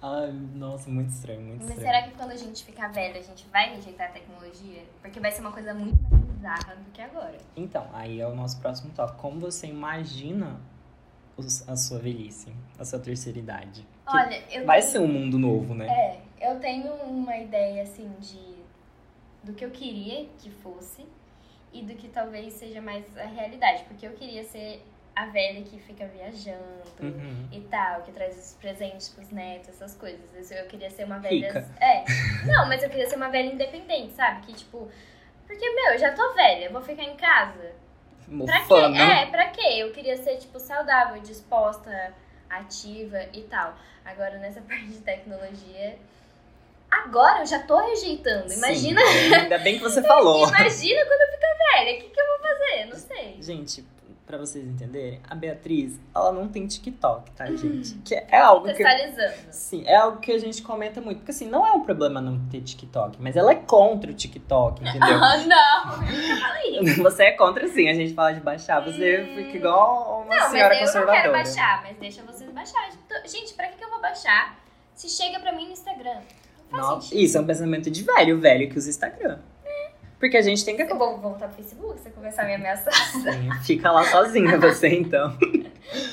Ai, 0.00 0.30
nossa, 0.54 0.88
muito 0.88 1.10
estranho, 1.10 1.40
muito 1.40 1.62
Mas 1.64 1.70
estranho. 1.76 1.90
será 1.92 2.02
que 2.08 2.16
quando 2.16 2.30
a 2.30 2.36
gente 2.36 2.64
ficar 2.64 2.88
velho, 2.92 3.18
a 3.18 3.22
gente 3.22 3.46
vai 3.52 3.74
rejeitar 3.74 4.06
a 4.08 4.10
tecnologia? 4.12 4.82
Porque 5.02 5.18
vai 5.20 5.32
ser 5.32 5.40
uma 5.40 5.50
coisa 5.52 5.74
muito 5.74 5.98
mais 6.10 6.24
bizarra 6.24 6.76
do 6.76 6.90
que 6.92 7.02
agora. 7.02 7.36
Então, 7.56 7.86
aí 7.92 8.20
é 8.20 8.26
o 8.26 8.34
nosso 8.34 8.60
próximo 8.60 8.92
tópico. 8.94 9.18
Como 9.18 9.40
você 9.40 9.66
imagina 9.66 10.60
os- 11.36 11.68
a 11.68 11.76
sua 11.76 11.98
velhice, 11.98 12.52
a 12.78 12.84
sua 12.84 12.98
terceira 13.00 13.38
idade? 13.38 13.86
Olha, 14.06 14.42
eu 14.50 14.64
vai 14.64 14.80
tenho... 14.80 14.92
ser 14.92 14.98
um 15.00 15.08
mundo 15.08 15.38
novo, 15.38 15.74
né? 15.74 15.86
É, 15.88 16.50
eu 16.50 16.58
tenho 16.60 16.92
uma 16.92 17.36
ideia, 17.36 17.82
assim, 17.82 18.10
de... 18.20 18.56
Do 19.42 19.52
que 19.52 19.64
eu 19.64 19.70
queria 19.70 20.26
que 20.38 20.50
fosse 20.50 21.06
e 21.72 21.82
do 21.82 21.94
que 21.94 22.08
talvez 22.08 22.54
seja 22.54 22.80
mais 22.80 23.04
a 23.16 23.24
realidade. 23.26 23.84
Porque 23.84 24.06
eu 24.06 24.12
queria 24.12 24.42
ser 24.42 24.82
a 25.14 25.26
velha 25.26 25.62
que 25.62 25.78
fica 25.78 26.04
viajando, 26.06 26.86
Uhum. 27.00 27.48
e 27.52 27.60
tal, 27.62 28.02
que 28.02 28.12
traz 28.12 28.36
os 28.38 28.54
presentes 28.54 29.08
pros 29.10 29.30
netos, 29.30 29.68
essas 29.68 29.94
coisas. 29.94 30.50
Eu 30.50 30.66
queria 30.66 30.90
ser 30.90 31.04
uma 31.04 31.18
velha. 31.18 31.48
Rica. 31.52 31.66
É. 31.80 32.04
Não, 32.46 32.66
mas 32.68 32.82
eu 32.82 32.88
queria 32.90 33.08
ser 33.08 33.16
uma 33.16 33.28
velha 33.28 33.52
independente, 33.52 34.12
sabe? 34.14 34.46
Que 34.46 34.52
tipo. 34.54 34.88
Porque, 35.46 35.70
meu, 35.74 35.92
eu 35.92 35.98
já 35.98 36.12
tô 36.12 36.34
velha, 36.34 36.70
vou 36.70 36.80
ficar 36.82 37.04
em 37.04 37.16
casa. 37.16 37.72
Pra 38.44 38.60
quê? 38.66 38.98
É, 38.98 39.26
pra 39.26 39.46
quê? 39.48 39.68
Eu 39.76 39.92
queria 39.92 40.16
ser, 40.16 40.36
tipo, 40.38 40.58
saudável, 40.58 41.22
disposta, 41.22 42.12
ativa 42.48 43.22
e 43.32 43.42
tal. 43.42 43.76
Agora, 44.04 44.38
nessa 44.38 44.60
parte 44.68 44.86
de 44.86 44.98
tecnologia. 44.98 45.98
Agora 46.88 47.40
eu 47.40 47.46
já 47.46 47.58
tô 47.58 47.78
rejeitando. 47.78 48.52
Imagina, 48.52 49.00
Sim, 49.04 49.34
ainda 49.34 49.58
bem 49.58 49.76
que 49.76 49.82
você 49.82 50.00
falou. 50.02 50.46
imagina 50.48 51.04
quando 51.04 51.20
eu 51.20 51.32
ficar 51.32 51.74
velha. 51.74 51.98
O 51.98 52.02
que, 52.02 52.08
que 52.10 52.20
eu 52.20 52.26
vou 52.26 52.38
fazer? 52.38 52.86
Não 52.86 52.96
sei. 52.96 53.42
Gente, 53.42 53.84
pra 54.26 54.36
vocês 54.38 54.66
entenderem, 54.66 55.20
a 55.30 55.34
Beatriz, 55.36 56.00
ela 56.14 56.32
não 56.32 56.48
tem 56.48 56.66
TikTok, 56.66 57.30
tá, 57.30 57.44
Uhum. 57.44 57.56
gente? 57.56 57.94
Que 58.04 58.14
é 58.16 58.38
algo 58.40 58.66
que... 58.74 58.82
Sim, 59.52 59.84
é 59.86 59.94
algo 59.96 60.18
que 60.18 60.32
a 60.32 60.38
gente 60.38 60.62
comenta 60.62 61.00
muito. 61.00 61.18
Porque 61.18 61.30
assim, 61.30 61.46
não 61.48 61.64
é 61.64 61.72
um 61.72 61.80
problema 61.82 62.20
não 62.20 62.38
ter 62.48 62.60
TikTok, 62.60 63.18
mas 63.22 63.36
ela 63.36 63.52
é 63.52 63.54
contra 63.54 64.10
o 64.10 64.14
TikTok, 64.14 64.82
entendeu? 64.82 65.18
Ah, 65.22 65.36
não! 65.38 67.04
Você 67.04 67.24
é 67.24 67.32
contra 67.32 67.68
sim, 67.68 67.88
a 67.88 67.94
gente 67.94 68.14
fala 68.14 68.32
de 68.32 68.40
baixar, 68.40 68.80
você 68.80 69.22
Hum. 69.22 69.34
fica 69.36 69.56
igual 69.58 70.22
uma 70.26 70.34
Não, 70.36 70.50
senhora 70.50 70.74
mas 70.74 70.94
eu 70.94 71.00
não 71.00 71.06
conservadora. 71.06 71.20
quero 71.22 71.32
baixar, 71.32 71.82
mas 71.82 71.96
deixa 71.98 72.22
vocês 72.22 72.50
baixar. 72.50 72.88
Então, 73.06 73.16
Gente, 73.26 73.54
pra 73.54 73.68
que, 73.68 73.82
eu 73.82 73.90
vou 73.90 74.00
baixar 74.00 74.58
se 74.94 75.08
chega 75.08 75.38
pra 75.40 75.52
mim 75.52 75.66
no 75.66 75.72
Instagram? 75.72 76.14
Não 76.16 76.80
faz 76.80 76.82
Nossa, 76.82 77.00
sentido. 77.02 77.18
isso 77.20 77.38
é 77.38 77.40
um 77.40 77.46
pensamento 77.46 77.90
de 77.90 78.02
velho, 78.02 78.40
velho 78.40 78.68
que 78.68 78.76
usa 78.78 78.90
Instagram. 78.90 79.38
Porque 80.18 80.36
a 80.36 80.42
gente 80.42 80.64
tem 80.64 80.76
que 80.76 80.82
Eu 80.82 80.96
vou 80.96 81.18
voltar 81.18 81.48
pro 81.48 81.56
Facebook 81.56 81.98
se 81.98 82.04
você 82.04 82.10
começar 82.10 82.42
a 82.42 82.46
me 82.46 82.54
ameaçar. 82.54 82.92
Sim, 82.92 83.50
Fica 83.62 83.90
lá 83.90 84.04
sozinha 84.04 84.58
você, 84.58 84.88
então. 84.88 85.36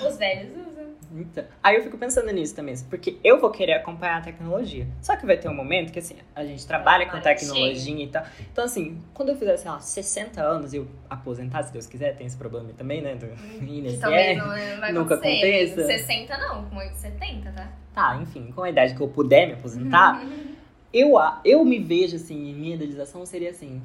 Os 0.06 0.18
velhos 0.18 0.52
usam. 0.52 0.84
Então, 1.16 1.44
Aí 1.62 1.76
eu 1.76 1.84
fico 1.84 1.98
pensando 1.98 2.32
nisso 2.32 2.56
também, 2.56 2.76
porque 2.90 3.18
eu 3.24 3.40
vou 3.40 3.52
querer 3.52 3.74
acompanhar 3.74 4.18
a 4.18 4.22
tecnologia. 4.22 4.88
Só 5.02 5.16
que 5.16 5.26
vai 5.26 5.38
ter 5.38 5.48
um 5.48 5.54
momento 5.54 5.92
que, 5.92 6.00
assim, 6.00 6.16
a 6.36 6.44
gente 6.44 6.66
trabalha 6.66 7.06
com 7.06 7.20
tecnologia 7.20 8.04
e 8.04 8.08
tal. 8.08 8.24
Então, 8.52 8.66
assim, 8.66 9.00
quando 9.14 9.30
eu 9.30 9.36
fizer, 9.38 9.56
sei 9.58 9.70
lá, 9.70 9.80
60 9.80 10.42
anos 10.42 10.74
e 10.74 10.78
eu 10.78 10.88
aposentar, 11.10 11.62
se 11.64 11.72
Deus 11.72 11.86
quiser, 11.86 12.16
tem 12.16 12.26
esse 12.26 12.36
problema 12.36 12.70
também, 12.76 13.02
né? 13.02 13.16
Do 13.16 13.28
INSS. 13.64 14.00
talvez 14.02 14.38
não 14.38 14.48
não 14.48 14.80
vai 14.80 14.92
nunca 14.92 15.14
acontecer. 15.16 15.66
aconteça. 15.66 16.00
60 16.00 16.38
não, 16.40 16.66
com 16.66 16.80
70, 16.80 17.52
tá? 17.52 17.70
Tá, 17.94 18.20
enfim, 18.20 18.52
com 18.52 18.64
a 18.64 18.70
idade 18.70 18.96
que 18.96 19.02
eu 19.02 19.08
puder 19.08 19.46
me 19.46 19.54
aposentar, 19.54 20.20
eu, 20.94 21.14
eu 21.44 21.66
me 21.66 21.80
vejo, 21.80 22.16
assim, 22.16 22.54
minha 22.54 22.76
idealização 22.76 23.26
seria 23.26 23.50
assim, 23.50 23.82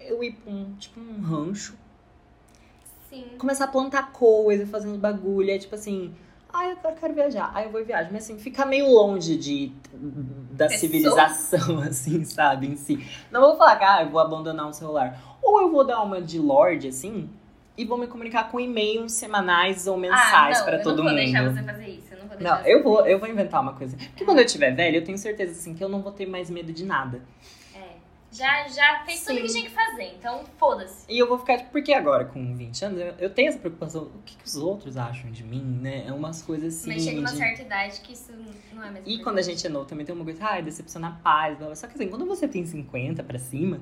eu 0.00 0.22
ir 0.22 0.32
pra 0.32 0.52
um, 0.52 0.72
tipo, 0.78 1.00
um 1.00 1.20
rancho, 1.22 1.74
Sim. 3.08 3.24
começar 3.38 3.64
a 3.64 3.68
plantar 3.68 4.12
coisa, 4.12 4.66
fazendo 4.66 4.98
bagulho, 4.98 5.50
é 5.50 5.58
tipo 5.58 5.74
assim, 5.74 6.14
Ah, 6.54 6.68
eu 6.68 6.76
quero- 6.76 7.14
viajar. 7.14 7.50
Aí 7.54 7.64
eu 7.64 7.70
vou 7.70 7.80
e 7.80 7.84
viajo. 7.84 8.10
Mas 8.12 8.24
assim, 8.24 8.38
fica 8.38 8.66
meio 8.66 8.86
longe 8.90 9.36
de, 9.36 9.72
da 10.52 10.66
Pessoa. 10.66 10.80
civilização, 10.80 11.78
assim, 11.80 12.24
sabe, 12.24 12.66
em 12.66 12.76
si. 12.76 13.02
Não 13.30 13.40
vou 13.40 13.56
falar 13.56 13.76
que 13.76 13.84
ah, 13.84 14.02
eu 14.02 14.10
vou 14.10 14.20
abandonar 14.20 14.68
o 14.68 14.72
celular. 14.72 15.38
Ou 15.42 15.62
eu 15.62 15.70
vou 15.70 15.82
dar 15.84 16.02
uma 16.02 16.20
de 16.20 16.38
lorde, 16.38 16.88
assim, 16.88 17.28
e 17.76 17.86
vou 17.86 17.96
me 17.96 18.06
comunicar 18.06 18.50
com 18.50 18.60
e-mails 18.60 19.12
semanais 19.12 19.86
ou 19.86 19.96
mensais 19.96 20.56
ah, 20.58 20.60
não, 20.60 20.64
pra 20.66 20.76
eu 20.76 20.82
todo 20.82 20.96
não 20.98 21.04
vou 21.04 21.12
mundo. 21.12 21.22
deixar 21.22 21.50
você 21.50 21.62
fazer 21.62 21.86
isso. 21.88 22.11
Não 22.32 22.38
vou 22.38 22.38
deixar 22.38 22.56
Não, 22.56 22.62
você 22.64 22.72
eu 22.74 22.82
vou, 22.82 23.06
eu 23.06 23.18
vou 23.18 23.28
inventar 23.28 23.60
uma 23.60 23.74
coisa. 23.74 23.96
Porque 23.96 24.24
quando 24.24 24.38
eu 24.38 24.46
tiver 24.46 24.70
velho, 24.74 24.96
eu 24.96 25.04
tenho 25.04 25.18
certeza, 25.18 25.52
assim, 25.52 25.74
que 25.74 25.82
eu 25.82 25.88
não 25.88 26.02
vou 26.02 26.12
ter 26.12 26.26
mais 26.26 26.48
medo 26.50 26.72
de 26.72 26.84
nada. 26.84 27.20
É. 27.74 27.92
Já, 28.30 28.66
já 28.68 29.02
fez 29.04 29.20
tudo 29.24 29.36
Sim. 29.36 29.42
que 29.42 29.48
tinha 29.52 29.64
que 29.64 29.70
fazer, 29.74 30.14
então 30.18 30.42
foda-se. 30.56 31.04
E 31.06 31.18
eu 31.18 31.28
vou 31.28 31.38
ficar, 31.38 31.58
tipo, 31.58 31.70
porque 31.70 31.92
agora, 31.92 32.24
com 32.24 32.54
20 32.56 32.84
anos, 32.86 33.00
eu, 33.00 33.14
eu 33.18 33.30
tenho 33.30 33.48
essa 33.50 33.58
preocupação, 33.58 34.04
o 34.04 34.22
que, 34.24 34.36
que 34.36 34.46
os 34.46 34.56
outros 34.56 34.96
acham 34.96 35.30
de 35.30 35.44
mim, 35.44 35.62
né? 35.62 36.06
É 36.06 36.12
umas 36.12 36.40
coisas 36.40 36.74
assim. 36.74 36.88
Mas 36.94 37.02
chega 37.04 37.20
uma 37.20 37.28
de- 37.30 37.36
certa 37.36 37.60
idade 37.60 38.00
que 38.00 38.14
isso 38.14 38.32
não 38.72 38.82
é 38.82 38.90
mais 38.90 39.04
E 39.06 39.18
quando 39.22 39.38
a 39.38 39.42
gente 39.42 39.66
é 39.66 39.68
novo, 39.68 39.84
também 39.84 40.06
tem 40.06 40.14
uma 40.14 40.24
coisa, 40.24 40.42
ai, 40.46 40.62
decepcionar 40.62 41.20
paz, 41.22 41.58
blá, 41.58 41.66
blá. 41.66 41.76
Só 41.76 41.86
que 41.86 41.94
assim, 41.94 42.08
quando 42.08 42.24
você 42.24 42.48
tem 42.48 42.64
50 42.64 43.22
pra 43.22 43.38
cima, 43.38 43.80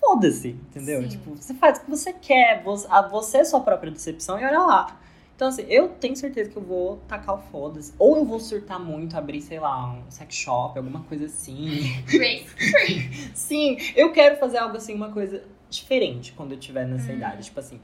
foda-se, 0.00 0.50
entendeu? 0.50 1.02
Sim. 1.02 1.08
Tipo, 1.08 1.34
você 1.34 1.52
faz 1.54 1.78
o 1.78 1.82
que 1.82 1.90
você 1.90 2.12
quer, 2.12 2.62
você, 2.62 2.86
a, 2.88 3.02
você 3.02 3.38
é 3.38 3.44
sua 3.44 3.60
própria 3.60 3.90
decepção 3.90 4.38
e 4.38 4.44
olha 4.44 4.60
lá. 4.60 5.00
Então, 5.40 5.48
assim, 5.48 5.62
eu 5.70 5.88
tenho 5.88 6.14
certeza 6.14 6.50
que 6.50 6.56
eu 6.58 6.62
vou 6.62 6.98
tacar 7.08 7.34
o 7.34 7.38
foda-se. 7.38 7.94
Ou 7.98 8.18
eu 8.18 8.26
vou 8.26 8.38
surtar 8.38 8.78
muito, 8.78 9.16
abrir, 9.16 9.40
sei 9.40 9.58
lá, 9.58 9.90
um 9.90 10.02
sex 10.10 10.34
shop, 10.34 10.78
alguma 10.78 11.00
coisa 11.04 11.24
assim. 11.24 11.80
Sim, 13.32 13.78
eu 13.96 14.12
quero 14.12 14.36
fazer 14.36 14.58
algo 14.58 14.76
assim, 14.76 14.92
uma 14.92 15.10
coisa 15.10 15.42
diferente 15.70 16.32
quando 16.32 16.52
eu 16.52 16.58
estiver 16.58 16.86
nessa 16.86 17.10
Hum. 17.10 17.14
idade. 17.14 17.44
Tipo 17.44 17.58
assim, 17.58 17.80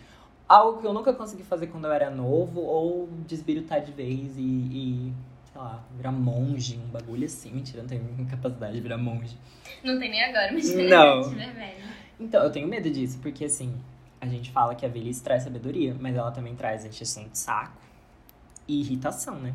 algo 0.46 0.82
que 0.82 0.86
eu 0.86 0.92
nunca 0.92 1.14
consegui 1.14 1.44
fazer 1.44 1.68
quando 1.68 1.86
eu 1.86 1.92
era 1.92 2.10
novo, 2.10 2.60
ou 2.60 3.08
desbirutar 3.26 3.82
de 3.82 3.90
vez 3.90 4.36
e, 4.36 4.42
e, 4.42 5.12
sei 5.50 5.58
lá, 5.58 5.82
virar 5.96 6.12
monge, 6.12 6.76
um 6.76 6.90
bagulho 6.90 7.24
assim. 7.24 7.52
Mentira, 7.52 7.80
não 7.80 7.88
tenho 7.88 8.04
capacidade 8.28 8.74
de 8.74 8.82
virar 8.82 8.98
monge. 8.98 9.34
Não 9.82 9.98
tem 9.98 10.10
nem 10.10 10.22
agora, 10.24 10.52
mas 10.52 10.74
Não. 10.74 11.22
se 11.22 11.30
tiver 11.30 11.54
velho. 11.54 11.84
Então, 12.20 12.44
eu 12.44 12.52
tenho 12.52 12.68
medo 12.68 12.90
disso, 12.90 13.18
porque 13.22 13.46
assim, 13.46 13.72
a 14.20 14.26
gente 14.26 14.50
fala 14.50 14.74
que 14.74 14.84
a 14.84 14.88
velhice 14.88 15.22
traz 15.22 15.42
sabedoria, 15.42 15.96
mas 15.98 16.16
ela 16.16 16.30
também 16.30 16.54
traz 16.54 16.84
encheção 16.84 17.28
de 17.28 17.38
saco 17.38 17.80
e 18.66 18.80
irritação, 18.80 19.38
né? 19.38 19.54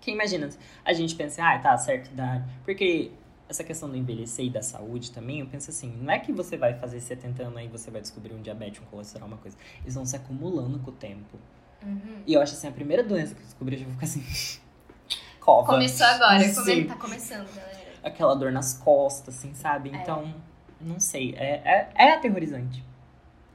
Quem 0.00 0.14
imagina, 0.14 0.48
a 0.84 0.92
gente 0.92 1.14
pensa, 1.14 1.42
ah, 1.42 1.58
tá, 1.58 1.76
certa 1.76 2.10
idade. 2.10 2.44
Porque 2.64 3.12
essa 3.48 3.64
questão 3.64 3.88
do 3.88 3.96
envelhecer 3.96 4.44
e 4.44 4.50
da 4.50 4.62
saúde 4.62 5.10
também, 5.10 5.40
eu 5.40 5.46
penso 5.46 5.70
assim, 5.70 5.96
não 6.00 6.12
é 6.12 6.18
que 6.18 6.32
você 6.32 6.56
vai 6.56 6.74
fazer 6.74 7.00
70 7.00 7.42
anos 7.42 7.56
aí 7.56 7.68
você 7.68 7.90
vai 7.90 8.00
descobrir 8.00 8.34
um 8.34 8.42
diabetes, 8.42 8.80
um 8.80 8.84
colesterol, 8.86 9.26
uma 9.26 9.38
coisa. 9.38 9.56
Eles 9.82 9.94
vão 9.94 10.04
se 10.04 10.16
acumulando 10.16 10.78
com 10.80 10.90
o 10.90 10.94
tempo. 10.94 11.38
Uhum. 11.82 12.22
E 12.26 12.34
eu 12.34 12.40
acho 12.40 12.54
assim, 12.54 12.68
a 12.68 12.72
primeira 12.72 13.02
doença 13.02 13.34
que 13.34 13.40
eu 13.40 13.44
descobri, 13.44 13.76
eu 13.76 13.80
já 13.80 13.84
vou 13.86 13.94
ficar 13.94 14.06
assim. 14.06 14.60
Cova. 15.40 15.66
Começou 15.66 16.06
agora, 16.06 16.40
Sim. 16.40 16.54
come... 16.54 16.84
tá 16.84 16.94
começando, 16.96 17.54
galera. 17.54 17.78
Aquela 18.02 18.34
dor 18.34 18.52
nas 18.52 18.74
costas, 18.74 19.36
assim, 19.38 19.54
sabe? 19.54 19.90
Então, 19.90 20.34
não 20.80 21.00
sei. 21.00 21.34
É, 21.36 21.62
é, 21.64 21.90
é 21.94 22.12
aterrorizante. 22.12 22.84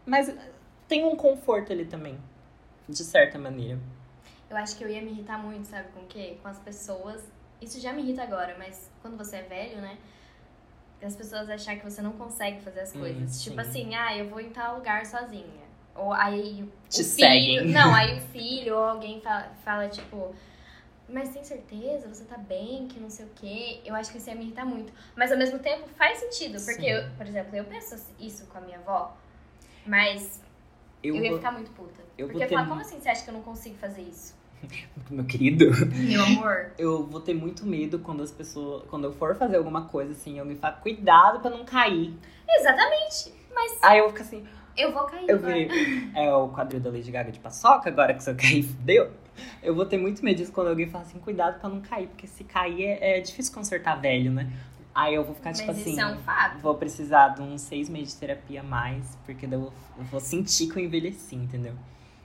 Mas 0.05 0.33
tem 0.87 1.05
um 1.05 1.15
conforto 1.15 1.71
ali 1.71 1.85
também. 1.85 2.17
De 2.87 3.03
certa 3.03 3.37
maneira. 3.39 3.79
Eu 4.49 4.57
acho 4.57 4.75
que 4.75 4.83
eu 4.83 4.89
ia 4.89 5.01
me 5.01 5.11
irritar 5.11 5.37
muito, 5.37 5.65
sabe 5.67 5.87
com 5.93 6.01
o 6.01 6.05
quê? 6.05 6.37
Com 6.41 6.47
as 6.49 6.59
pessoas. 6.59 7.23
Isso 7.61 7.79
já 7.79 7.93
me 7.93 8.01
irrita 8.03 8.23
agora, 8.23 8.55
mas 8.59 8.91
quando 9.01 9.17
você 9.17 9.37
é 9.37 9.41
velho, 9.43 9.77
né? 9.81 9.97
As 11.01 11.15
pessoas 11.15 11.49
achar 11.49 11.75
que 11.77 11.83
você 11.83 12.01
não 12.01 12.13
consegue 12.13 12.61
fazer 12.61 12.81
as 12.81 12.95
Hum, 12.95 12.99
coisas. 12.99 13.31
sim. 13.35 13.49
Tipo 13.49 13.61
assim, 13.61 13.95
ah, 13.95 14.15
eu 14.17 14.29
vou 14.29 14.39
em 14.39 14.49
tal 14.49 14.75
lugar 14.77 15.05
sozinha. 15.05 15.63
Ou 15.95 16.11
aí 16.13 16.63
o 16.63 16.71
Te 16.89 16.97
filho. 16.97 17.05
seguem. 17.05 17.65
Não, 17.71 17.93
aí 17.93 18.17
o 18.17 18.21
filho 18.31 18.75
ou 18.75 18.83
alguém 18.83 19.21
fala, 19.21 19.51
fala, 19.63 19.87
tipo. 19.87 20.33
Mas 21.07 21.29
tem 21.29 21.43
certeza? 21.43 22.07
Você 22.07 22.23
tá 22.23 22.37
bem? 22.37 22.87
Que 22.87 22.99
não 22.99 23.09
sei 23.09 23.25
o 23.25 23.29
quê. 23.35 23.81
Eu 23.85 23.93
acho 23.93 24.11
que 24.11 24.17
isso 24.17 24.29
ia 24.29 24.35
me 24.35 24.45
irritar 24.45 24.65
muito. 24.65 24.91
Mas 25.15 25.31
ao 25.31 25.37
mesmo 25.37 25.59
tempo 25.59 25.87
faz 25.89 26.17
sentido. 26.19 26.59
Porque, 26.63 26.85
eu, 26.87 27.03
por 27.17 27.27
exemplo, 27.27 27.55
eu 27.55 27.65
penso 27.65 27.95
isso 28.19 28.45
com 28.47 28.57
a 28.57 28.61
minha 28.61 28.77
avó. 28.79 29.15
Mas 29.85 30.41
Eu, 31.03 31.15
eu, 31.15 31.23
ia 31.23 31.33
ficar 31.33 31.51
muito 31.51 31.71
puta. 31.71 32.01
eu 32.17 32.27
porque 32.27 32.33
vou 32.33 32.41
eu 32.43 32.47
ter 32.49 32.53
falo, 32.55 32.65
mu- 32.67 32.71
como 32.71 32.81
assim 32.81 32.99
você 32.99 33.09
acha 33.09 33.23
que 33.23 33.29
eu 33.29 33.33
não 33.33 33.41
consigo 33.41 33.75
fazer 33.77 34.01
isso? 34.01 34.35
Meu 35.11 35.25
querido, 35.25 35.65
Meu 35.93 36.23
amor. 36.23 36.71
eu 36.77 37.05
vou 37.05 37.19
ter 37.19 37.33
muito 37.33 37.65
medo 37.65 37.99
quando 37.99 38.23
as 38.23 38.31
pessoas. 38.31 38.83
Quando 38.89 39.03
eu 39.05 39.11
for 39.13 39.35
fazer 39.35 39.57
alguma 39.57 39.85
coisa 39.85 40.13
assim, 40.13 40.39
alguém 40.39 40.55
fala, 40.55 40.75
cuidado 40.75 41.39
pra 41.41 41.49
não 41.49 41.65
cair. 41.65 42.13
Exatamente. 42.47 43.33
Mas 43.53 43.77
Aí 43.81 43.97
eu 43.99 44.05
vou 44.05 44.11
ficar 44.13 44.23
assim, 44.23 44.47
eu 44.77 44.91
vou 44.93 45.03
cair 45.03 45.29
eu 45.29 45.37
vi. 45.39 45.67
É 46.15 46.33
o 46.33 46.49
quadril 46.49 46.79
da 46.79 46.89
Lady 46.89 47.11
Gaga 47.11 47.31
de 47.31 47.39
paçoca, 47.39 47.89
agora 47.89 48.13
que 48.13 48.23
se 48.23 48.29
eu 48.31 48.35
cair, 48.35 48.63
fudeu. 48.63 49.11
Eu 49.61 49.75
vou 49.75 49.85
ter 49.85 49.97
muito 49.97 50.23
medo 50.23 50.37
disso 50.37 50.51
quando 50.51 50.67
alguém 50.69 50.87
fala 50.87 51.03
assim, 51.03 51.19
cuidado 51.19 51.59
pra 51.59 51.67
não 51.69 51.81
cair, 51.81 52.07
porque 52.07 52.25
se 52.27 52.43
cair 52.43 52.83
é, 52.85 53.17
é 53.17 53.21
difícil 53.21 53.53
consertar 53.53 53.95
velho, 53.99 54.31
né? 54.31 54.51
Aí 54.93 55.15
eu 55.15 55.23
vou 55.23 55.33
ficar 55.33 55.49
Mas 55.49 55.59
tipo 55.59 55.71
assim. 55.71 55.99
é 55.99 56.05
um 56.05 56.17
fato. 56.19 56.59
Vou 56.59 56.75
precisar 56.75 57.29
de 57.29 57.41
uns 57.41 57.61
seis 57.61 57.89
meses 57.89 58.13
de 58.13 58.19
terapia 58.19 58.61
a 58.61 58.63
mais, 58.63 59.17
porque 59.25 59.45
eu 59.45 59.59
vou, 59.59 59.73
eu 59.97 60.03
vou 60.05 60.19
sentir 60.19 60.67
que 60.67 60.79
eu 60.79 60.83
envelheci, 60.83 61.35
entendeu? 61.35 61.73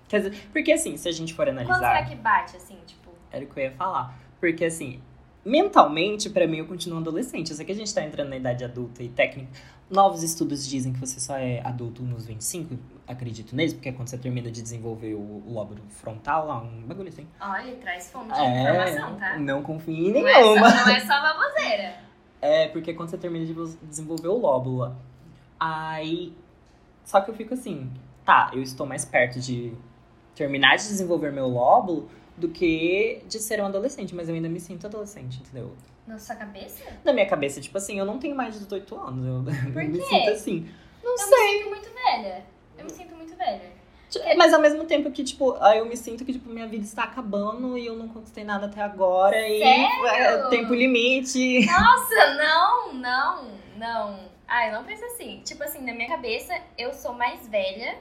Quer 0.07 0.23
dizer, 0.23 0.49
porque 0.53 0.73
assim, 0.73 0.97
se 0.97 1.09
a 1.09 1.13
gente 1.13 1.35
for 1.35 1.47
Quando 1.47 1.59
será 1.61 1.73
analisar, 1.73 2.09
que 2.09 2.17
bate, 2.17 2.57
assim, 2.57 2.79
tipo... 2.87 3.11
era 3.31 3.45
o 3.45 3.49
que 3.49 3.59
eu 3.59 3.65
ia 3.65 3.73
falar. 3.73 4.19
Porque 4.41 4.65
assim, 4.65 5.01
mentalmente, 5.45 6.29
pra 6.31 6.47
mim, 6.47 6.59
eu 6.59 6.67
continuo 6.67 6.99
adolescente. 6.99 7.51
Eu 7.51 7.57
sei 7.57 7.65
que 7.65 7.73
a 7.73 7.75
gente 7.75 7.93
tá 7.93 8.03
entrando 8.03 8.29
na 8.29 8.37
idade 8.37 8.65
adulta 8.65 9.03
e 9.03 9.09
técnica. 9.09 9.51
Novos 9.91 10.23
estudos 10.23 10.69
dizem 10.69 10.93
que 10.93 11.01
você 11.01 11.19
só 11.19 11.37
é 11.37 11.63
adulto 11.65 12.03
nos 12.03 12.27
25, 12.27 12.77
acredito 13.07 13.57
neles, 13.57 13.73
porque 13.73 13.89
é 13.89 13.93
quando 13.93 14.09
você 14.09 14.19
termina 14.19 14.51
de 14.51 14.61
desenvolver 14.61 15.15
o, 15.15 15.43
lóbulo 15.47 15.81
frontal 15.89 16.47
lá, 16.47 16.61
um 16.61 16.83
bagulho 16.83 17.09
assim. 17.09 17.27
Olha, 17.41 17.75
traz 17.77 18.11
fonte 18.11 18.27
de 18.27 18.41
informação, 18.41 19.17
tá? 19.17 19.37
É, 19.37 19.39
não 19.39 19.63
confie 19.63 20.09
em 20.09 20.13
Não 20.13 20.29
é, 20.29 20.35
só, 20.35 20.41
nenhuma. 20.41 20.71
não 20.71 20.89
é 20.89 21.01
só 21.01 21.23
baboseira. 21.23 22.09
É, 22.41 22.69
porque 22.69 22.95
quando 22.95 23.09
você 23.11 23.19
termina 23.19 23.45
de 23.45 23.53
vo- 23.53 23.77
desenvolver 23.83 24.29
o 24.29 24.39
lóbulo. 24.39 24.95
Aí. 25.59 26.33
Só 27.05 27.21
que 27.21 27.31
eu 27.31 27.35
fico 27.35 27.55
assim, 27.55 27.91
tá, 28.25 28.51
eu 28.53 28.63
estou 28.63 28.87
mais 28.87 29.05
perto 29.05 29.41
de 29.41 29.73
terminar 30.35 30.77
de 30.77 30.83
desenvolver 30.89 31.33
meu 31.33 31.49
lóbulo 31.49 32.09
do 32.37 32.49
que 32.49 33.23
de 33.27 33.39
ser 33.41 33.61
um 33.63 33.67
adolescente, 33.67 34.15
mas 34.15 34.29
eu 34.29 34.35
ainda 34.35 34.49
me 34.49 34.61
sinto 34.61 34.87
adolescente, 34.87 35.41
entendeu? 35.41 35.73
Na 36.07 36.19
sua 36.19 36.37
cabeça? 36.37 36.85
Na 37.05 37.13
minha 37.13 37.27
cabeça, 37.27 37.61
tipo 37.61 37.77
assim, 37.79 37.99
eu 37.99 38.05
não 38.05 38.19
tenho 38.19 38.37
mais 38.37 38.55
de 38.55 38.61
18 38.61 38.95
anos. 38.95 39.27
Eu, 39.27 39.73
Por 39.73 39.83
eu 39.83 39.89
me 39.89 39.99
quê? 39.99 40.05
sinto 40.05 40.31
assim. 40.31 40.69
Não 41.03 41.13
Eu 41.13 41.19
sei. 41.19 41.39
me 41.39 41.59
sinto 41.59 41.69
muito 41.71 41.91
velha. 41.95 42.45
Eu 42.79 42.85
me 42.85 42.91
sinto 42.91 43.17
muito 43.17 43.37
velha. 43.37 43.78
Mas 44.37 44.55
ao 44.55 44.61
mesmo 44.61 44.85
tempo 44.85 45.11
que, 45.11 45.23
tipo, 45.23 45.57
aí 45.61 45.79
eu 45.79 45.87
me 45.87 45.97
sinto 45.97 46.25
que, 46.25 46.33
tipo, 46.33 46.49
minha 46.49 46.67
vida 46.67 46.85
está 46.85 47.05
acabando 47.05 47.77
e 47.77 47.87
eu 47.87 47.95
não 47.97 48.09
conquistei 48.09 48.43
nada 48.45 48.67
até 48.67 48.81
agora. 48.83 49.37
E 49.37 49.59
Sério? 49.59 50.07
é, 50.07 50.49
tempo 50.49 50.75
limite. 50.75 51.67
Nossa, 51.67 52.35
não, 52.35 52.95
não, 52.95 53.45
não. 53.77 54.21
Ah, 54.47 54.67
eu 54.69 54.73
não 54.73 54.85
penso 54.85 55.05
assim. 55.05 55.43
Tipo 55.45 55.63
assim, 55.63 55.85
na 55.85 55.93
minha 55.93 56.09
cabeça, 56.09 56.55
eu 56.79 56.95
sou 56.95 57.13
mais 57.13 57.47
velha 57.49 57.99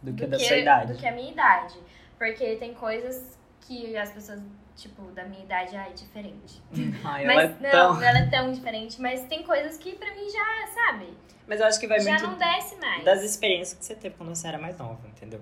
Do 0.00 0.12
que 0.14 0.26
da 0.26 0.38
sua 0.38 0.56
idade. 0.58 0.92
do 0.92 0.98
que 0.98 1.06
a 1.06 1.12
minha 1.12 1.32
idade. 1.32 1.74
Porque 2.16 2.54
tem 2.56 2.72
coisas 2.74 3.36
que 3.62 3.96
as 3.96 4.12
pessoas, 4.12 4.40
tipo, 4.76 5.02
da 5.12 5.24
minha 5.24 5.42
idade, 5.42 5.74
ai, 5.76 5.92
diferente. 5.92 6.60
Ai, 7.04 7.24
ela 7.24 7.34
Mas 7.34 7.50
é 7.50 7.54
não, 7.60 7.70
tão- 7.70 8.02
ela 8.02 8.18
é 8.18 8.26
tão 8.26 8.52
diferente. 8.52 9.00
Mas 9.00 9.22
tem 9.22 9.42
coisas 9.42 9.76
que 9.78 9.92
pra 9.96 10.10
mim 10.14 10.28
já, 10.30 10.66
sabe? 10.74 11.08
Mas 11.46 11.60
eu 11.60 11.66
acho 11.66 11.78
que 11.80 11.86
vai 11.86 11.98
já 12.00 12.10
muito 12.10 12.26
não 12.26 12.38
desce 12.38 12.76
mais. 12.76 13.04
das 13.04 13.22
experiências 13.22 13.78
que 13.78 13.84
você 13.84 13.94
teve 13.94 14.14
quando 14.16 14.34
você 14.34 14.46
era 14.48 14.58
mais 14.58 14.76
nova, 14.78 15.00
entendeu? 15.08 15.40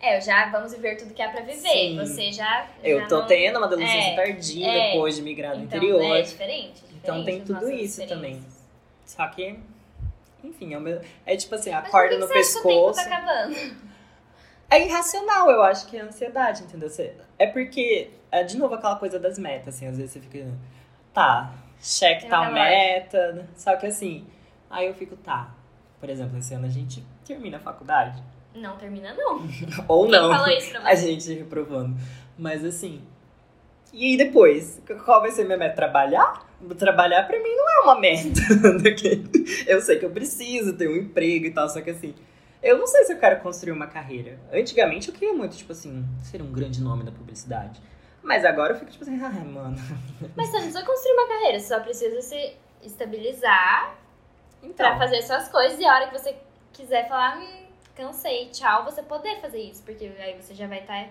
É, 0.00 0.16
eu 0.16 0.20
já 0.22 0.48
vamos 0.50 0.72
viver 0.72 0.96
tudo 0.96 1.12
que 1.12 1.20
há 1.20 1.28
pra 1.30 1.40
viver. 1.42 1.56
Sim. 1.68 1.96
Você 1.98 2.32
já. 2.32 2.68
Eu 2.82 3.00
já 3.00 3.06
tô 3.06 3.18
não... 3.20 3.26
tendo 3.26 3.56
uma 3.58 3.66
adolescência 3.66 4.10
É, 4.12 4.16
tardia 4.16 4.66
é. 4.66 4.90
depois 4.92 5.16
de 5.16 5.22
migrar 5.22 5.56
do 5.56 5.62
então, 5.62 5.78
interior. 5.78 6.16
É 6.16 6.22
diferente, 6.22 6.82
Então 7.02 7.18
diferente 7.18 7.24
tem 7.46 7.56
as 7.56 7.60
tudo 7.62 7.70
isso 7.72 8.06
também. 8.06 8.42
Só 9.04 9.26
que, 9.28 9.58
enfim, 10.44 10.72
é, 10.74 10.78
o 10.78 10.80
meu- 10.80 11.00
é 11.26 11.36
tipo 11.36 11.54
assim, 11.54 11.70
a 11.70 11.80
Mas 11.82 11.90
corda 11.90 12.14
por 12.16 12.20
no 12.20 12.26
que 12.28 12.32
que 12.34 12.38
o 12.40 12.42
tempo 12.44 12.62
pescoço. 12.68 12.94
tá 13.08 13.16
acabando? 13.16 13.89
É 14.70 14.86
irracional, 14.86 15.50
eu 15.50 15.62
acho 15.62 15.86
que 15.88 15.96
é 15.96 16.00
ansiedade, 16.00 16.62
entendeu? 16.62 16.88
Você- 16.88 17.14
É 17.38 17.46
porque, 17.46 18.10
é 18.30 18.44
de 18.44 18.56
novo 18.56 18.74
aquela 18.74 18.96
coisa 18.96 19.18
das 19.18 19.38
metas, 19.38 19.74
assim, 19.74 19.86
às 19.88 19.96
vezes 19.96 20.12
você 20.12 20.20
fica, 20.20 20.46
tá, 21.12 21.52
cheque 21.80 22.22
Tem 22.22 22.30
tal 22.30 22.52
meta, 22.52 23.48
só 23.56 23.74
que 23.76 23.86
assim, 23.86 24.26
aí 24.68 24.86
eu 24.86 24.94
fico, 24.94 25.16
tá, 25.16 25.52
por 25.98 26.08
exemplo, 26.08 26.38
esse 26.38 26.54
ano 26.54 26.66
a 26.66 26.70
gente 26.70 27.04
termina 27.24 27.56
a 27.56 27.60
faculdade, 27.60 28.22
Não 28.54 28.76
termina, 28.76 29.12
não. 29.14 29.40
ou 29.88 30.02
Quem 30.08 30.12
não, 30.12 30.46
isso 30.48 30.70
pra 30.72 30.88
a 30.90 30.94
gente 30.94 31.32
reprovando, 31.34 31.96
mas 32.38 32.64
assim, 32.64 33.02
e 33.92 34.04
aí 34.12 34.16
depois, 34.16 34.80
qual 35.04 35.20
vai 35.20 35.30
ser 35.32 35.44
minha 35.46 35.58
meta? 35.58 35.74
Trabalhar? 35.74 36.48
Trabalhar 36.78 37.24
pra 37.26 37.38
mim 37.38 37.56
não 37.56 37.70
é 37.70 37.80
uma 37.84 37.98
meta, 37.98 38.40
eu 39.66 39.80
sei 39.80 39.98
que 39.98 40.04
eu 40.04 40.10
preciso 40.10 40.74
ter 40.76 40.88
um 40.88 40.96
emprego 40.96 41.46
e 41.46 41.50
tal, 41.50 41.68
só 41.68 41.80
que 41.80 41.90
assim, 41.90 42.14
eu 42.62 42.78
não 42.78 42.86
sei 42.86 43.04
se 43.04 43.12
eu 43.12 43.18
quero 43.18 43.40
construir 43.40 43.72
uma 43.72 43.86
carreira. 43.86 44.38
Antigamente 44.52 45.08
eu 45.08 45.14
queria 45.14 45.32
muito, 45.34 45.56
tipo 45.56 45.72
assim, 45.72 46.04
ser 46.22 46.42
um 46.42 46.52
grande 46.52 46.80
nome 46.82 47.04
da 47.04 47.12
publicidade. 47.12 47.80
Mas 48.22 48.44
agora 48.44 48.74
eu 48.74 48.78
fico 48.78 48.90
tipo 48.90 49.02
assim, 49.04 49.18
ah, 49.22 49.30
mano. 49.30 49.76
Mas 50.36 50.48
você 50.48 50.56
não 50.58 50.64
precisa 50.64 50.84
construir 50.84 51.12
uma 51.14 51.28
carreira, 51.28 51.58
você 51.58 51.68
só 51.68 51.80
precisa 51.80 52.20
se 52.22 52.56
estabilizar 52.82 53.96
Então, 54.62 54.86
pra 54.86 54.98
fazer 54.98 55.22
suas 55.22 55.48
coisas 55.48 55.78
e 55.78 55.84
a 55.86 55.94
hora 55.94 56.06
que 56.10 56.18
você 56.18 56.36
quiser 56.72 57.08
falar, 57.08 57.38
hum, 57.38 57.66
cansei, 57.94 58.48
tchau, 58.50 58.84
você 58.84 59.02
poder 59.02 59.40
fazer 59.40 59.58
isso. 59.60 59.82
Porque 59.82 60.04
aí 60.18 60.40
você 60.40 60.54
já 60.54 60.66
vai 60.66 60.80
estar 60.80 61.08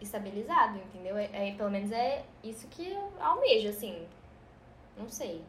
estabilizado, 0.00 0.78
entendeu? 0.78 1.16
É, 1.16 1.28
é- 1.32 1.54
pelo 1.56 1.70
menos 1.70 1.90
é 1.90 2.24
isso 2.42 2.68
que 2.68 2.92
eu 2.92 3.12
almejo, 3.20 3.68
assim. 3.68 4.06
Não 4.96 5.08
sei. 5.08 5.42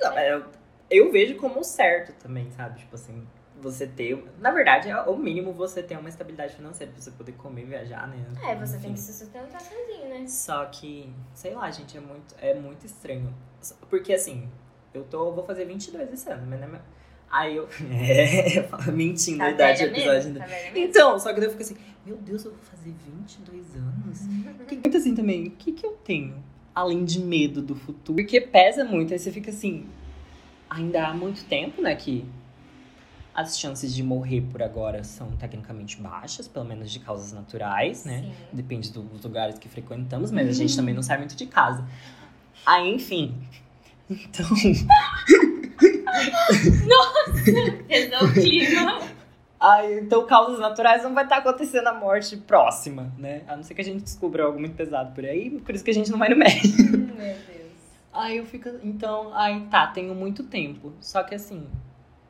Não, 0.00 0.18
eu, 0.18 0.44
eu 0.90 1.10
vejo 1.12 1.36
como 1.36 1.62
certo 1.64 2.12
também, 2.22 2.50
sabe? 2.52 2.78
Tipo 2.80 2.94
assim, 2.94 3.26
você 3.62 3.86
ter. 3.86 4.22
Na 4.38 4.50
verdade, 4.50 4.90
é 4.90 5.00
o 5.02 5.16
mínimo 5.16 5.52
você 5.52 5.82
ter 5.82 5.96
uma 5.96 6.08
estabilidade 6.08 6.54
financeira 6.54 6.92
pra 6.92 7.00
você 7.00 7.10
poder 7.12 7.32
comer, 7.32 7.64
viajar, 7.64 8.06
né? 8.08 8.16
É, 8.42 8.54
você 8.56 8.72
tem 8.78 8.90
Enfim. 8.90 8.94
que 8.94 9.00
se 9.00 9.12
sustentar 9.12 9.60
sozinho, 9.60 10.08
né? 10.10 10.26
Só 10.26 10.64
que, 10.66 11.08
sei 11.32 11.54
lá, 11.54 11.70
gente, 11.70 11.96
é 11.96 12.00
muito, 12.00 12.34
é 12.40 12.54
muito 12.54 12.84
estranho. 12.84 13.32
Porque 13.88 14.12
assim, 14.12 14.48
eu 14.92 15.04
tô, 15.04 15.32
vou 15.32 15.44
fazer 15.44 15.64
22 15.64 16.12
esse 16.12 16.28
ano, 16.30 16.46
mas 16.48 16.60
não 16.60 16.66
é. 16.66 16.70
meu- 16.72 16.80
Aí 17.30 17.56
eu. 17.56 17.66
É, 17.90 18.90
mentindo 18.90 19.38
Tá 19.38 19.44
a 19.46 19.50
idade 19.52 19.86
do 19.88 19.96
episódio. 19.96 20.26
ainda. 20.28 20.40
Tá? 20.40 20.46
Então, 20.74 21.18
só 21.18 21.32
que 21.32 21.36
daí 21.40 21.46
eu 21.48 21.50
fico 21.52 21.62
assim, 21.62 21.76
meu 22.04 22.16
Deus, 22.16 22.44
eu 22.44 22.50
vou 22.50 22.60
fazer 22.60 22.92
22 23.06 23.76
anos? 23.76 24.20
Que 24.68 24.74
muito 24.76 24.96
assim 24.96 25.14
também, 25.14 25.46
o 25.46 25.50
que 25.52 25.72
que 25.72 25.86
eu 25.86 25.92
tenho? 26.04 26.42
Além 26.74 27.04
de 27.04 27.20
medo 27.20 27.60
do 27.62 27.74
futuro. 27.74 28.16
Porque 28.16 28.40
pesa 28.40 28.84
muito, 28.84 29.12
aí 29.12 29.18
você 29.18 29.30
fica 29.30 29.50
assim, 29.50 29.86
ainda 30.68 31.08
há 31.08 31.14
muito 31.14 31.44
tempo, 31.44 31.80
né, 31.82 31.94
que 31.94 32.24
as 33.34 33.58
chances 33.58 33.94
de 33.94 34.02
morrer 34.02 34.42
por 34.42 34.62
agora 34.62 35.02
são 35.04 35.30
tecnicamente 35.32 35.96
baixas, 36.00 36.46
pelo 36.46 36.64
menos 36.64 36.90
de 36.90 37.00
causas 37.00 37.32
naturais, 37.32 38.04
né? 38.04 38.22
Sim. 38.22 38.32
Depende 38.52 38.90
dos 38.92 39.22
lugares 39.24 39.58
que 39.58 39.68
frequentamos, 39.68 40.30
mas 40.30 40.48
a 40.48 40.52
gente 40.52 40.76
também 40.76 40.94
não 40.94 41.02
sai 41.02 41.18
muito 41.18 41.34
de 41.34 41.46
casa. 41.46 41.84
Aí, 42.66 42.94
enfim. 42.94 43.34
Então, 44.10 44.46
Pesou 47.88 48.28
o 48.28 48.32
clima. 48.32 49.00
aí, 49.58 50.00
então 50.00 50.26
causas 50.26 50.58
naturais 50.58 51.02
não 51.02 51.14
vai 51.14 51.24
estar 51.24 51.38
acontecendo 51.38 51.86
a 51.86 51.94
morte 51.94 52.36
próxima, 52.36 53.12
né? 53.16 53.42
A 53.48 53.56
não 53.56 53.62
ser 53.62 53.74
que 53.74 53.80
a 53.80 53.84
gente 53.84 54.02
descubra 54.02 54.44
algo 54.44 54.58
muito 54.58 54.74
pesado 54.74 55.14
por 55.14 55.24
aí, 55.24 55.50
por 55.60 55.74
isso 55.74 55.82
que 55.84 55.90
a 55.90 55.94
gente 55.94 56.10
não 56.10 56.18
vai 56.18 56.28
no 56.28 56.36
médico. 56.36 56.82
Meu 56.92 57.16
Deus. 57.16 57.38
Aí 58.12 58.36
eu 58.36 58.44
fico, 58.44 58.68
então, 58.82 59.34
aí 59.34 59.62
tá, 59.70 59.86
tenho 59.86 60.14
muito 60.14 60.42
tempo. 60.44 60.92
Só 61.00 61.22
que 61.22 61.34
assim, 61.34 61.66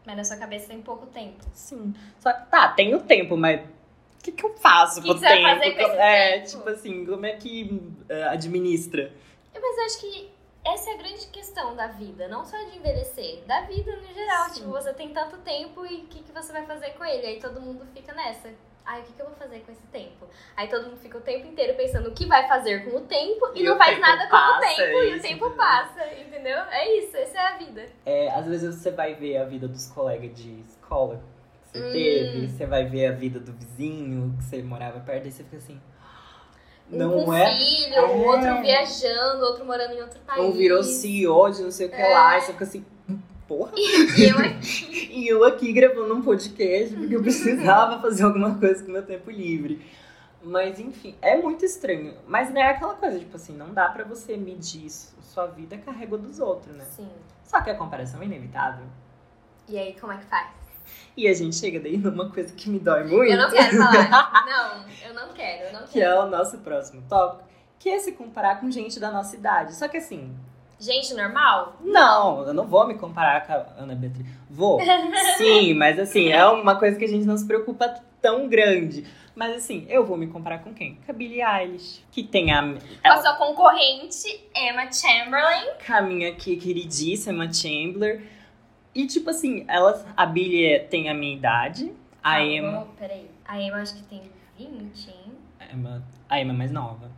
Mas 0.05 0.17
na 0.17 0.25
sua 0.25 0.37
cabeça 0.37 0.67
tem 0.69 0.83
pouco 0.83 1.07
tempo. 1.07 1.45
sim. 1.55 1.95
Só 2.19 2.33
que 2.33 2.47
tá, 2.51 2.69
tenho 2.69 3.01
tempo, 3.01 3.37
mas 3.37 3.61
o 3.61 4.23
que, 4.23 4.33
que 4.33 4.45
eu 4.45 4.55
faço 4.57 5.01
Que 5.01 5.09
com 5.09 5.15
o 5.15 5.21
que 5.21 5.27
tempo? 5.27 5.43
fazer 5.49 5.71
com 5.73 5.81
esse 5.81 5.97
é, 5.99 6.33
tempo? 6.41 6.49
tipo 6.51 6.69
assim, 6.69 7.07
como 7.07 7.27
é 7.27 7.37
que 7.37 7.83
eh, 8.09 8.25
administra? 8.25 9.13
Mas 9.55 9.79
eu 9.79 9.85
acho 9.85 10.01
que 10.01 10.31
essa 10.65 10.91
é 10.91 10.95
a 10.95 10.97
grande 10.97 11.27
questão 11.29 11.75
da 11.77 11.89
vida, 11.89 12.29
não 12.29 12.45
só 12.45 12.57
de 12.57 12.77
envelhecer, 12.77 13.43
da 13.47 13.63
vida 13.63 13.97
no 13.97 14.15
geral. 14.15 14.49
Sim. 14.49 14.55
Tipo, 14.61 14.71
você 14.71 14.93
tem 14.93 15.09
tanto 15.11 15.39
tempo 15.39 15.85
e 15.87 16.03
o 16.03 16.07
que, 16.07 16.23
que 16.23 16.33
você 16.33 16.53
vai 16.53 16.65
fazer 16.67 16.91
com 16.91 17.05
ele? 17.05 17.27
Aí 17.27 17.41
todo 17.41 17.61
mundo 17.61 17.85
fica 17.93 18.13
nessa. 18.13 18.49
Ai, 18.85 19.01
o 19.01 19.05
que, 19.05 19.13
que 19.13 19.23
eu 19.23 19.27
vou 19.27 19.35
fazer 19.37 19.61
com 19.61 19.71
esse 19.73 19.87
tempo? 19.93 20.27
Aí 20.57 20.69
todo 20.69 20.87
mundo 20.87 20.97
fica 20.97 21.17
o 21.17 21.21
tempo 21.21 21.47
inteiro 21.47 21.75
pensando 21.77 22.09
o 22.09 22.13
que 22.15 22.27
vai 22.27 22.49
fazer 22.49 22.85
com 22.85 22.97
o 22.97 23.01
tempo 23.03 23.51
e, 23.55 23.61
E 23.61 23.63
não 23.65 23.77
faz 23.79 23.99
nada 24.01 24.25
com 24.25 24.31
passa, 24.31 24.57
o 24.57 24.61
tempo 24.61 24.81
é 24.83 24.85
e 25.07 25.13
o 25.13 25.17
isso, 25.17 25.23
tempo 25.23 25.47
entendeu? 25.47 25.57
passa, 25.57 26.07
entendeu? 26.21 26.59
É 26.71 26.99
isso, 26.99 27.17
essa 27.17 27.39
é 27.39 27.47
a 27.47 27.57
vida. 27.59 27.87
É, 28.05 28.31
às 28.31 28.47
vezes 28.47 28.75
você 28.75 28.91
vai 28.91 29.15
ver 29.15 29.37
a 29.37 29.45
vida 29.45 29.69
dos 29.69 29.87
colegas 29.89 30.35
de 30.37 30.61
escola 30.61 31.23
que 31.63 31.79
você 31.79 31.79
Hum. 31.79 31.93
teve, 31.93 32.49
você 32.49 32.67
vai 32.67 32.85
ver 32.85 33.07
a 33.07 33.13
vida 33.13 33.39
do 33.39 33.53
vizinho 33.53 34.37
que 34.39 34.45
você 34.45 34.63
morava 34.63 34.99
perto, 35.01 35.29
e 35.29 35.31
você 35.33 35.45
fica 35.45 35.57
assim. 35.59 35.81
Um 36.91 36.99
Não 36.99 37.25
com 37.25 37.33
é? 37.33 37.57
filho, 37.57 37.95
É. 37.95 38.01
outro 38.03 38.61
viajando, 38.63 39.45
outro 39.45 39.65
morando 39.65 39.95
em 39.95 40.03
outro 40.03 40.21
país. 40.21 40.43
Um 40.45 40.51
virou 40.53 40.83
CEO 40.83 41.51
de 41.51 41.63
não 41.63 41.71
sei 41.71 41.87
o 41.87 41.91
que 41.91 41.97
É. 41.97 42.13
lá, 42.13 42.37
e 42.37 42.41
você 42.43 42.53
fica 42.53 42.65
assim, 42.65 42.85
porra. 43.53 43.73
E 43.77 44.25
eu 44.25 44.39
aqui. 44.41 45.11
E 45.13 45.29
eu 45.29 45.45
aqui 45.45 45.73
gravando 45.73 46.15
um 46.15 46.23
podcast 46.23 46.97
porque 46.97 47.15
eu 47.15 47.21
precisava 47.23 48.01
fazer 48.01 48.25
alguma 48.25 48.55
coisa 48.59 48.83
com 48.83 48.89
o 48.89 48.93
meu 48.93 49.05
tempo 49.05 49.31
livre. 49.31 49.85
Mas 50.43 50.81
enfim, 50.81 51.15
é 51.21 51.37
muito 51.37 51.65
estranho. 51.65 52.15
Mas 52.27 52.51
não 52.51 52.61
é 52.61 52.71
aquela 52.71 52.95
coisa, 52.95 53.19
tipo 53.19 53.37
assim, 53.37 53.55
não 53.55 53.73
dá 53.73 53.89
pra 53.91 54.05
você 54.05 54.37
medir 54.37 54.87
isso. 54.87 55.15
Sua 55.21 55.47
vida 55.47 55.77
carrega 55.79 56.17
dos 56.17 56.41
outros, 56.41 56.75
né? 56.75 56.85
Sim. 56.97 57.09
Só 57.45 57.61
que 57.61 57.71
a 57.71 57.75
comparação 57.75 58.23
é 58.23 58.25
inevitável. 58.25 58.85
E 59.69 59.79
aí, 59.79 59.95
como 60.01 60.13
é 60.13 60.17
que 60.17 60.25
faz? 60.25 60.49
E 61.17 61.29
a 61.29 61.35
gente 61.35 61.55
chega 61.55 61.79
daí 61.79 61.97
numa 61.97 62.31
coisa 62.31 62.53
que 62.55 62.69
me 62.69 62.79
dói 62.79 63.05
muito. 63.05 63.31
Eu 63.31 63.39
não 63.39 63.51
quero 63.51 63.77
falar. 63.77 64.45
Não, 64.47 65.09
eu 65.09 65.15
não 65.15 65.33
quero, 65.33 65.67
eu 65.69 65.73
não 65.73 65.87
que 65.87 66.01
é 66.01 66.05
quero. 66.09 66.23
o 66.23 66.27
nosso 66.31 66.59
próximo 66.59 67.03
tópico, 67.09 67.49
que 67.79 67.89
é 67.89 67.99
se 67.99 68.13
comparar 68.13 68.61
com 68.61 68.71
gente 68.71 68.99
da 68.99 69.11
nossa 69.11 69.37
idade. 69.37 69.75
Só 69.75 69.89
que 69.89 69.97
assim, 69.99 70.35
Gente 70.85 71.15
normal? 71.15 71.77
não, 71.81 72.43
eu 72.47 72.53
não 72.53 72.67
vou 72.67 72.87
me 72.87 72.95
comparar 72.95 73.47
com 73.47 73.53
a 73.53 73.67
Ana 73.83 73.95
Beatriz. 73.95 74.27
Vou, 74.51 74.81
sim, 75.39 75.75
mas 75.75 75.99
assim, 75.99 76.29
é 76.29 76.45
uma 76.47 76.77
coisa 76.77 76.99
que 76.99 77.05
a 77.05 77.09
gente 77.09 77.25
não 77.25 77.37
se 77.37 77.47
preocupa 77.47 77.89
tão 78.21 78.49
grande. 78.49 79.07
Mas 79.35 79.57
assim, 79.57 79.87
eu 79.89 80.05
vou 80.05 80.17
me 80.17 80.27
comparar 80.27 80.59
com 80.59 80.75
quem? 80.75 80.97
Com 81.07 81.13
a 81.13 81.15
Billie 81.15 81.41
Eilish, 81.43 82.05
que 82.11 82.23
tem 82.23 82.53
a, 82.53 82.63
Com 82.63 83.09
a 83.09 83.23
sua 83.23 83.35
concorrente, 83.37 84.45
Emma 84.55 84.91
Chamberlain. 84.93 85.71
com 85.87 85.93
a 85.95 86.03
minha 86.03 86.35
que- 86.35 86.57
queridíssima 86.57 87.51
Chandler. 87.53 88.23
E 88.95 89.07
tipo 89.07 89.31
assim, 89.31 89.65
ela, 89.69 90.05
a 90.17 90.27
Billie 90.27 90.81
tem 90.91 91.09
a 91.09 91.15
minha 91.15 91.35
idade, 91.35 91.91
a 92.23 92.33
Ah, 92.33 92.45
Emma, 92.45 92.71
vamos- 92.73 92.89
Peraí. 92.99 93.31
A 93.47 93.59
Emma 93.61 93.79
acho 93.79 93.95
que 93.95 94.03
tem 94.03 94.23
20, 94.59 95.09
hein? 95.09 95.33
a 95.61 95.73
Emma, 95.73 96.03
a 96.29 96.41
Emma 96.41 96.53
é 96.53 96.57
mais 96.57 96.71
nova. 96.73 97.11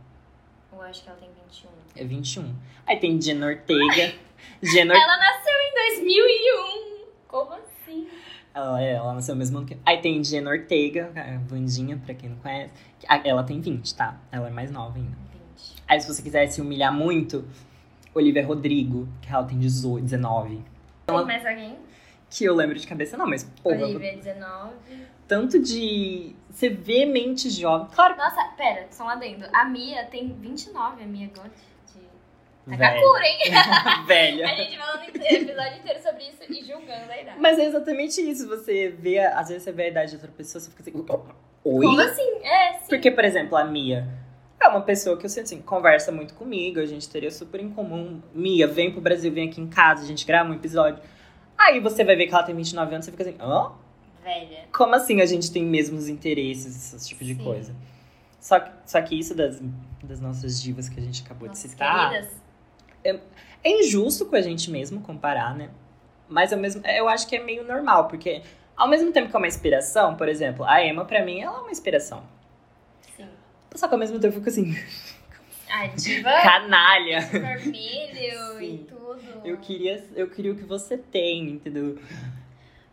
Ou 0.71 0.81
acho 0.83 1.03
que 1.03 1.09
ela 1.09 1.17
tem 1.17 1.29
21. 1.43 1.67
É 1.95 2.03
21. 2.03 2.53
Aí 2.85 2.97
tem 2.97 3.19
Jenna 3.21 3.47
Ortega. 3.47 4.13
Jenna. 4.61 4.93
Ela 4.93 5.17
nasceu 5.17 5.53
em 5.53 5.93
2001. 5.95 7.05
Como 7.27 7.53
assim? 7.53 8.07
Ela, 8.53 8.81
é, 8.81 8.93
ela 8.93 9.13
nasceu 9.13 9.35
mesmo 9.35 9.57
ano 9.57 9.67
que. 9.67 9.77
Aí 9.85 9.99
tem 10.01 10.23
Jenna 10.23 10.49
Ortega, 10.51 11.11
a 11.15 11.37
Vandinha, 11.47 11.97
pra 11.97 12.13
quem 12.13 12.29
não 12.29 12.37
conhece. 12.37 12.71
Ela 13.23 13.43
tem 13.43 13.59
20, 13.59 13.95
tá? 13.95 14.17
Ela 14.31 14.47
é 14.47 14.51
mais 14.51 14.71
nova 14.71 14.97
ainda. 14.97 15.17
20. 15.55 15.83
Aí 15.87 15.99
se 15.99 16.07
você 16.07 16.21
quiser 16.21 16.47
se 16.47 16.61
humilhar 16.61 16.93
muito, 16.93 17.45
Olivia 18.13 18.45
Rodrigo, 18.45 19.07
que 19.21 19.31
ela 19.31 19.43
tem 19.43 19.59
18, 19.59 20.03
19. 20.03 20.63
Tem 21.05 21.25
mais 21.25 21.45
alguém? 21.45 21.77
Que 22.29 22.45
eu 22.45 22.55
lembro 22.55 22.77
de 22.77 22.87
cabeça, 22.87 23.15
não, 23.15 23.27
mas 23.27 23.43
porra, 23.61 23.83
Olivia, 23.83 24.15
19. 24.15 24.73
tanto 25.27 25.59
de. 25.59 26.35
Você 26.49 26.69
vê 26.69 27.05
mente 27.05 27.49
jovem. 27.49 27.87
Claro 27.93 28.17
Nossa, 28.17 28.41
pera, 28.55 28.87
só 28.89 29.03
um 29.05 29.09
adendo. 29.09 29.45
A 29.53 29.65
Mia 29.65 30.05
tem 30.05 30.33
29, 30.33 31.03
a 31.03 31.05
Mia 31.05 31.27
Gotti. 31.27 31.74
Takakura, 32.69 33.25
hein? 33.25 33.37
Velha. 34.07 34.45
A 34.45 34.55
gente 34.55 34.77
falando 34.77 35.01
o 35.01 35.03
episódio 35.05 35.77
inteiro 35.79 36.01
sobre 36.01 36.23
isso 36.23 36.37
e 36.49 36.63
julgando 36.63 37.11
a 37.11 37.21
idade. 37.21 37.39
Mas 37.39 37.59
é 37.59 37.65
exatamente 37.65 38.21
isso. 38.21 38.47
Você 38.47 38.89
vê, 38.89 39.19
às 39.19 39.49
vezes 39.49 39.63
você 39.63 39.71
vê 39.71 39.83
a 39.83 39.87
idade 39.89 40.09
de 40.11 40.15
outra 40.17 40.31
pessoa, 40.31 40.59
você 40.61 40.69
fica 40.71 40.81
assim. 40.81 41.05
Oi? 41.63 41.85
Como 41.85 41.99
assim? 42.01 42.39
É, 42.43 42.73
sim. 42.79 42.89
Porque, 42.89 43.11
por 43.11 43.23
exemplo, 43.25 43.55
a 43.57 43.63
Mia 43.63 44.07
é 44.59 44.67
uma 44.67 44.81
pessoa 44.81 45.17
que 45.17 45.25
eu 45.25 45.29
sinto 45.29 45.43
assim, 45.45 45.61
conversa 45.61 46.11
muito 46.11 46.33
comigo, 46.33 46.79
a 46.79 46.85
gente 46.85 47.07
teria 47.09 47.29
super 47.31 47.59
em 47.61 47.69
comum. 47.69 48.21
Mia, 48.33 48.67
vem 48.67 48.91
pro 48.91 49.01
Brasil, 49.01 49.31
vem 49.31 49.49
aqui 49.49 49.61
em 49.61 49.67
casa, 49.67 50.03
a 50.03 50.07
gente 50.07 50.25
grava 50.25 50.49
um 50.49 50.53
episódio. 50.53 51.01
Aí 51.57 51.79
você 51.79 52.03
vai 52.03 52.15
ver 52.15 52.27
que 52.27 52.33
ela 52.33 52.43
tem 52.43 52.55
29 52.55 52.93
anos, 52.95 53.05
você 53.05 53.11
fica 53.11 53.23
assim, 53.23 53.35
hã? 53.39 53.71
Velha. 54.23 54.65
Como 54.73 54.95
assim 54.95 55.21
a 55.21 55.25
gente 55.25 55.51
tem 55.51 55.63
mesmos 55.63 56.07
interesses, 56.09 56.93
esse 56.93 57.07
tipo 57.09 57.23
de 57.23 57.35
Sim. 57.35 57.43
coisa? 57.43 57.75
Só, 58.39 58.59
que- 58.59 58.71
só 58.85 59.01
que 59.01 59.17
isso 59.19 59.33
das, 59.35 59.61
das 60.03 60.19
nossas 60.19 60.61
divas 60.61 60.89
que 60.89 60.99
a 60.99 61.03
gente 61.03 61.23
acabou 61.23 61.47
Nossas 61.47 61.63
de 61.63 61.69
citar 61.69 62.09
queridas. 62.11 62.44
É 63.09 63.69
injusto 63.69 64.25
com 64.25 64.35
a 64.35 64.41
gente 64.41 64.69
mesmo 64.71 65.01
comparar, 65.01 65.55
né? 65.55 65.69
Mas 66.27 66.51
ao 66.51 66.59
mesmo, 66.59 66.85
eu 66.87 67.07
acho 67.07 67.27
que 67.27 67.35
é 67.35 67.43
meio 67.43 67.63
normal, 67.63 68.07
porque 68.07 68.41
ao 68.75 68.87
mesmo 68.87 69.11
tempo 69.11 69.29
que 69.29 69.35
é 69.35 69.37
uma 69.39 69.47
inspiração, 69.47 70.15
por 70.15 70.27
exemplo, 70.27 70.65
a 70.65 70.83
Emma, 70.83 71.05
pra 71.05 71.23
mim, 71.23 71.41
ela 71.41 71.57
é 71.57 71.61
uma 71.61 71.71
inspiração. 71.71 72.23
Sim. 73.15 73.27
Só 73.75 73.87
que 73.87 73.93
ao 73.93 73.99
mesmo 73.99 74.19
tempo 74.19 74.35
eu 74.35 74.41
fico 74.43 74.49
assim, 74.49 74.75
A 75.69 75.87
diva 75.87 76.31
canalha. 76.41 77.21
vermelho 77.21 78.61
e 78.61 78.77
tudo. 78.89 79.41
Eu 79.43 79.57
queria, 79.57 80.03
eu 80.15 80.29
queria 80.29 80.51
o 80.51 80.55
que 80.55 80.63
você 80.63 80.97
tem, 80.97 81.49
entendeu? 81.51 81.99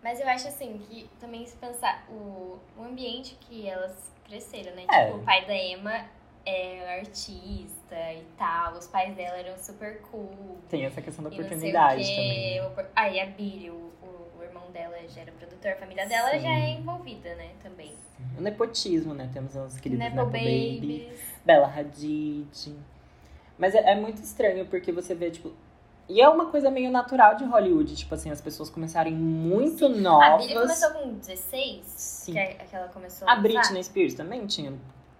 Mas 0.02 0.20
eu 0.20 0.28
acho 0.28 0.48
assim 0.48 0.78
que 0.88 1.08
também 1.20 1.46
se 1.46 1.56
pensar 1.56 2.04
o, 2.10 2.58
o 2.76 2.84
ambiente 2.84 3.38
que 3.40 3.66
elas 3.68 4.10
cresceram, 4.26 4.74
né? 4.74 4.84
É. 4.90 5.06
Tipo, 5.06 5.18
o 5.18 5.22
pai 5.22 5.46
da 5.46 5.54
Emma 5.54 6.04
é 6.44 6.98
artista 7.00 7.94
e 8.12 8.24
tal, 8.36 8.72
os 8.74 8.86
pais 8.86 9.14
dela 9.14 9.36
eram 9.38 9.56
super 9.58 10.00
cool. 10.10 10.58
Tem 10.68 10.84
essa 10.84 11.00
questão 11.00 11.22
da 11.24 11.30
oportunidade 11.30 12.02
também. 12.02 12.60
né? 12.60 12.66
O- 12.68 12.86
Aí 12.96 13.20
a 13.20 13.26
Billy, 13.26 13.70
o, 13.70 13.74
o, 14.02 14.38
o 14.38 14.42
irmão 14.42 14.70
dela 14.72 14.96
já 15.08 15.20
era 15.22 15.32
produtor, 15.32 15.72
a 15.72 15.76
família 15.76 16.06
dela 16.06 16.30
Sim. 16.30 16.40
já 16.40 16.50
é 16.50 16.70
envolvida, 16.70 17.34
né? 17.36 17.50
Também. 17.62 17.94
O 18.38 18.40
nepotismo, 18.40 19.14
né? 19.14 19.30
Temos 19.32 19.56
as 19.56 19.78
queridas 19.78 20.04
Nepo 20.04 20.16
Nepo, 20.16 20.30
Baby. 20.30 21.12
Bella 21.44 21.66
Hadid. 21.66 22.74
Mas 23.58 23.74
é, 23.74 23.92
é 23.92 23.94
muito 23.94 24.22
estranho, 24.22 24.66
porque 24.66 24.90
você 24.92 25.14
vê, 25.14 25.30
tipo... 25.30 25.52
E 26.08 26.20
é 26.20 26.28
uma 26.28 26.46
coisa 26.46 26.70
meio 26.70 26.90
natural 26.90 27.36
de 27.36 27.44
Hollywood, 27.44 27.94
tipo 27.96 28.14
assim, 28.14 28.30
as 28.30 28.40
pessoas 28.40 28.68
começarem 28.68 29.12
muito 29.14 29.86
A 29.86 29.88
novas. 29.88 30.46
Billy 30.46 30.58
começou 30.60 30.90
com 30.90 31.14
16, 31.14 31.84
Sim. 31.86 32.32
que 32.32 32.38
é 32.38 32.46
que 32.54 32.74
ela 32.76 32.88
começou 32.88 33.26
A 33.28 33.34
lançar. 33.34 33.42
Britney 33.42 33.84
Spears 33.84 34.14
também 34.14 34.44
tinha 34.46 34.72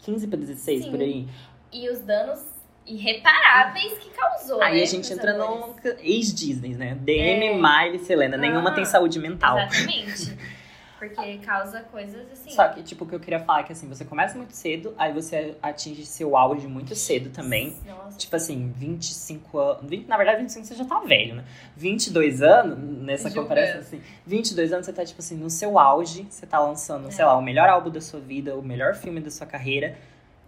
15 0.03 0.27
pra 0.27 0.39
16 0.39 0.85
Sim. 0.85 0.91
por 0.91 1.01
aí. 1.01 1.27
E 1.73 1.89
os 1.89 2.01
danos 2.01 2.41
irreparáveis 2.87 3.97
que 3.99 4.11
causou, 4.11 4.61
Aí 4.63 4.77
né, 4.77 4.83
a 4.83 4.87
gente 4.87 5.13
entra 5.13 5.33
no 5.35 5.75
ex-Disney, 6.01 6.75
né? 6.75 6.97
DM, 7.01 7.47
É. 7.47 7.55
Miley, 7.55 7.99
Selena. 8.01 8.37
Nenhuma 8.37 8.71
Ah, 8.71 8.75
tem 8.75 8.85
saúde 8.85 9.19
mental. 9.19 9.59
Exatamente. 9.59 10.37
Porque 11.09 11.39
causa 11.39 11.81
coisas 11.91 12.31
assim. 12.31 12.51
Só 12.51 12.69
que, 12.69 12.81
tipo, 12.83 13.05
o 13.05 13.09
que 13.09 13.15
eu 13.15 13.19
queria 13.19 13.41
falar 13.41 13.61
é 13.61 13.63
que, 13.65 13.73
assim, 13.73 13.89
você 13.89 14.05
começa 14.05 14.37
muito 14.37 14.53
cedo, 14.53 14.95
aí 14.97 15.13
você 15.13 15.57
atinge 15.61 16.07
seu 16.07 16.37
auge 16.37 16.69
muito 16.69 16.95
cedo 16.95 17.31
também. 17.31 17.77
Nossa. 17.85 18.17
Tipo 18.17 18.37
assim, 18.37 18.73
25 18.77 19.59
anos. 19.59 19.91
20, 19.91 20.07
na 20.07 20.17
verdade, 20.17 20.39
25 20.43 20.65
você 20.65 20.75
já 20.77 20.85
tá 20.85 21.01
velho, 21.01 21.35
né? 21.35 21.45
22 21.77 22.41
anos, 22.41 22.79
nessa 22.79 23.31
comparação, 23.33 23.81
assim. 23.81 24.01
22 24.25 24.73
anos 24.73 24.87
você 24.87 24.93
tá, 24.93 25.05
tipo 25.05 25.21
assim, 25.21 25.37
no 25.37 25.51
seu 25.51 25.77
auge. 25.77 26.25
Você 26.31 26.47
tá 26.47 26.61
lançando, 26.61 27.09
É. 27.09 27.11
sei 27.11 27.25
lá, 27.25 27.37
o 27.37 27.43
melhor 27.43 27.69
álbum 27.69 27.91
da 27.91 28.01
sua 28.01 28.21
vida, 28.21 28.55
o 28.55 28.63
melhor 28.63 28.95
filme 28.95 29.21
da 29.21 29.31
sua 29.31 29.47
carreira. 29.47 29.99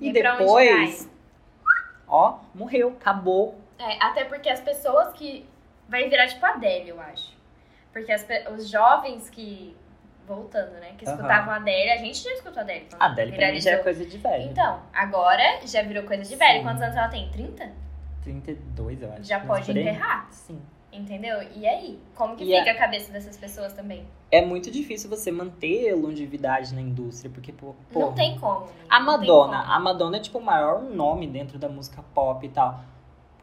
E, 0.01 0.11
E 0.11 0.13
depois, 0.13 1.11
ó, 2.07 2.39
morreu, 2.55 2.91
acabou. 3.01 3.59
É, 3.77 4.05
até 4.05 4.25
porque 4.25 4.49
as 4.49 4.61
pessoas 4.61 5.13
que. 5.15 5.45
Vai 5.89 6.09
virar 6.09 6.29
tipo 6.29 6.45
a 6.47 6.51
Adele, 6.51 6.91
eu 6.91 7.01
acho. 7.01 7.35
Porque 7.93 8.11
as 8.13 8.27
os 8.57 8.69
jovens 8.71 9.29
que. 9.29 9.77
Voltando, 10.27 10.73
né? 10.81 10.93
Que 10.97 11.05
escutavam 11.05 11.53
a 11.53 11.57
Adele, 11.57 11.91
a 11.91 11.97
gente 11.99 12.23
já 12.23 12.33
escutou 12.33 12.61
a 12.61 12.63
Adele. 12.63 12.87
A 12.99 13.07
Adele 13.07 13.33
pra 13.33 13.53
mim 13.53 13.61
já 13.61 13.73
é 13.73 13.77
coisa 13.79 14.05
de 14.07 14.17
velho. 14.19 14.51
Então, 14.51 14.81
agora 14.93 15.61
já 15.67 15.83
virou 15.83 16.05
coisa 16.05 16.23
de 16.25 16.35
velho. 16.37 16.59
Sim. 16.59 16.63
Quantos 16.65 16.83
anos 16.83 16.97
ela 16.97 17.09
tem? 17.09 17.29
30? 17.31 17.73
32, 18.23 19.03
eu 19.03 19.13
acho. 19.13 19.25
Já 19.25 19.41
pode 19.41 19.71
enterrar. 19.71 20.27
Sim. 20.31 20.61
Entendeu? 20.93 21.43
E 21.57 21.67
aí? 21.67 21.99
Como 22.15 22.37
que 22.37 22.45
E 22.45 22.57
fica 22.59 22.71
a 22.71 22.77
cabeça 22.77 23.13
dessas 23.13 23.37
pessoas 23.37 23.73
também? 23.73 24.07
É 24.31 24.41
muito 24.41 24.71
difícil 24.71 25.11
você 25.11 25.31
manter 25.31 25.93
longevidade 25.95 26.73
na 26.75 26.81
indústria, 26.81 27.31
porque, 27.35 27.53
pô, 27.53 27.75
Não 27.93 28.13
tem 28.13 28.39
como. 28.39 28.67
amiga, 28.67 28.73
A 28.89 29.01
Madonna, 29.01 29.59
como. 29.63 29.73
a 29.73 29.81
Madonna 29.81 30.17
é 30.17 30.21
tipo 30.21 30.39
o 30.39 30.43
maior 30.43 30.81
nome 30.83 31.27
dentro 31.27 31.59
da 31.59 31.69
música 31.69 32.01
pop 32.15 32.47
e 32.47 32.49
tal. 32.49 32.81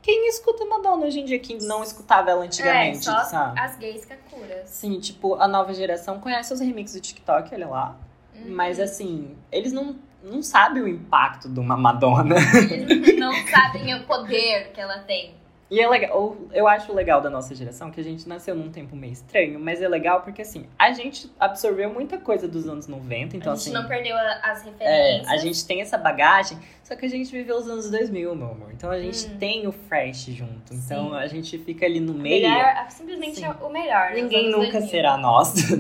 Quem 0.02 0.28
escuta 0.28 0.66
Madonna 0.66 1.06
hoje 1.06 1.20
em 1.20 1.26
dia 1.26 1.38
que 1.38 1.56
não 1.64 1.84
escutava 1.84 2.32
ela 2.32 2.44
antigamente, 2.44 3.00
é, 3.00 3.02
só 3.02 3.24
sabe? 3.24 3.60
as 3.60 3.78
gays 3.78 4.04
cacuras. 4.06 4.70
Sim, 4.70 5.00
tipo, 5.00 5.36
a 5.36 5.48
nova 5.48 5.74
geração 5.74 6.20
conhece 6.20 6.54
os 6.54 6.60
remixes 6.60 6.96
do 6.96 7.02
TikTok, 7.02 7.54
olha 7.54 7.68
lá. 7.68 7.96
Uhum. 8.34 8.46
Mas 8.48 8.80
assim, 8.80 9.38
eles 9.52 9.72
não, 9.72 9.96
não 10.24 10.42
sabem 10.42 10.82
o 10.82 10.88
impacto 10.88 11.48
de 11.48 11.60
uma 11.60 11.78
Madonna. 11.78 12.36
Eles 12.72 13.20
não 13.20 13.34
sabem 13.48 13.94
o 13.96 14.04
poder 14.06 14.72
que 14.72 14.82
ela 14.82 15.00
tem. 15.00 15.36
E 15.72 15.80
é 15.80 15.88
legal, 15.88 16.36
eu 16.52 16.68
acho 16.68 16.92
legal 16.94 17.22
da 17.22 17.30
nossa 17.30 17.56
geração 17.56 17.90
que 17.90 18.02
a 18.02 18.04
gente 18.04 18.28
nasceu 18.28 18.54
num 18.54 18.70
tempo 18.70 18.94
meio 18.94 19.14
estranho, 19.14 19.58
mas 19.58 19.82
é 19.82 19.88
legal 19.88 20.20
porque 20.22 20.42
assim, 20.42 20.68
a 20.78 20.92
gente 20.92 21.32
absorveu 21.40 21.90
muita 21.90 22.18
coisa 22.18 22.46
dos 22.46 22.68
anos 22.68 22.88
90, 22.88 23.38
então 23.38 23.54
a 23.54 23.56
gente 23.56 23.70
assim. 23.70 23.74
não 23.74 23.88
perdeu 23.88 24.14
as 24.18 24.62
É, 24.62 24.70
referências. 24.70 25.30
a 25.30 25.38
gente 25.38 25.66
tem 25.66 25.80
essa 25.82 25.98
bagagem, 25.98 26.58
só 26.84 26.94
que 26.94 27.06
a 27.06 27.10
gente 27.10 27.32
viveu 27.32 27.56
os 27.56 27.70
anos 27.70 27.90
2000, 27.90 28.36
meu 28.36 28.52
amor. 28.52 28.70
Então 28.74 28.92
a 28.92 29.00
gente 29.00 29.26
Hum. 29.28 29.38
tem 29.40 29.66
o 29.66 29.72
fresh 29.72 30.26
junto. 30.26 30.74
Então 30.74 31.12
Sim. 31.12 31.16
a 31.16 31.28
gente 31.28 31.58
fica 31.60 31.86
ali 31.86 32.02
no 32.02 32.14
meio. 32.14 32.50
melhor, 32.50 32.86
simplesmente 32.90 33.38
Sim. 33.40 33.46
é 33.46 33.50
o 33.52 33.70
melhor. 33.70 34.12
Ninguém 34.12 34.52
nunca 34.52 34.72
2000. 34.74 34.90
será 34.90 35.16
nós. 35.16 35.54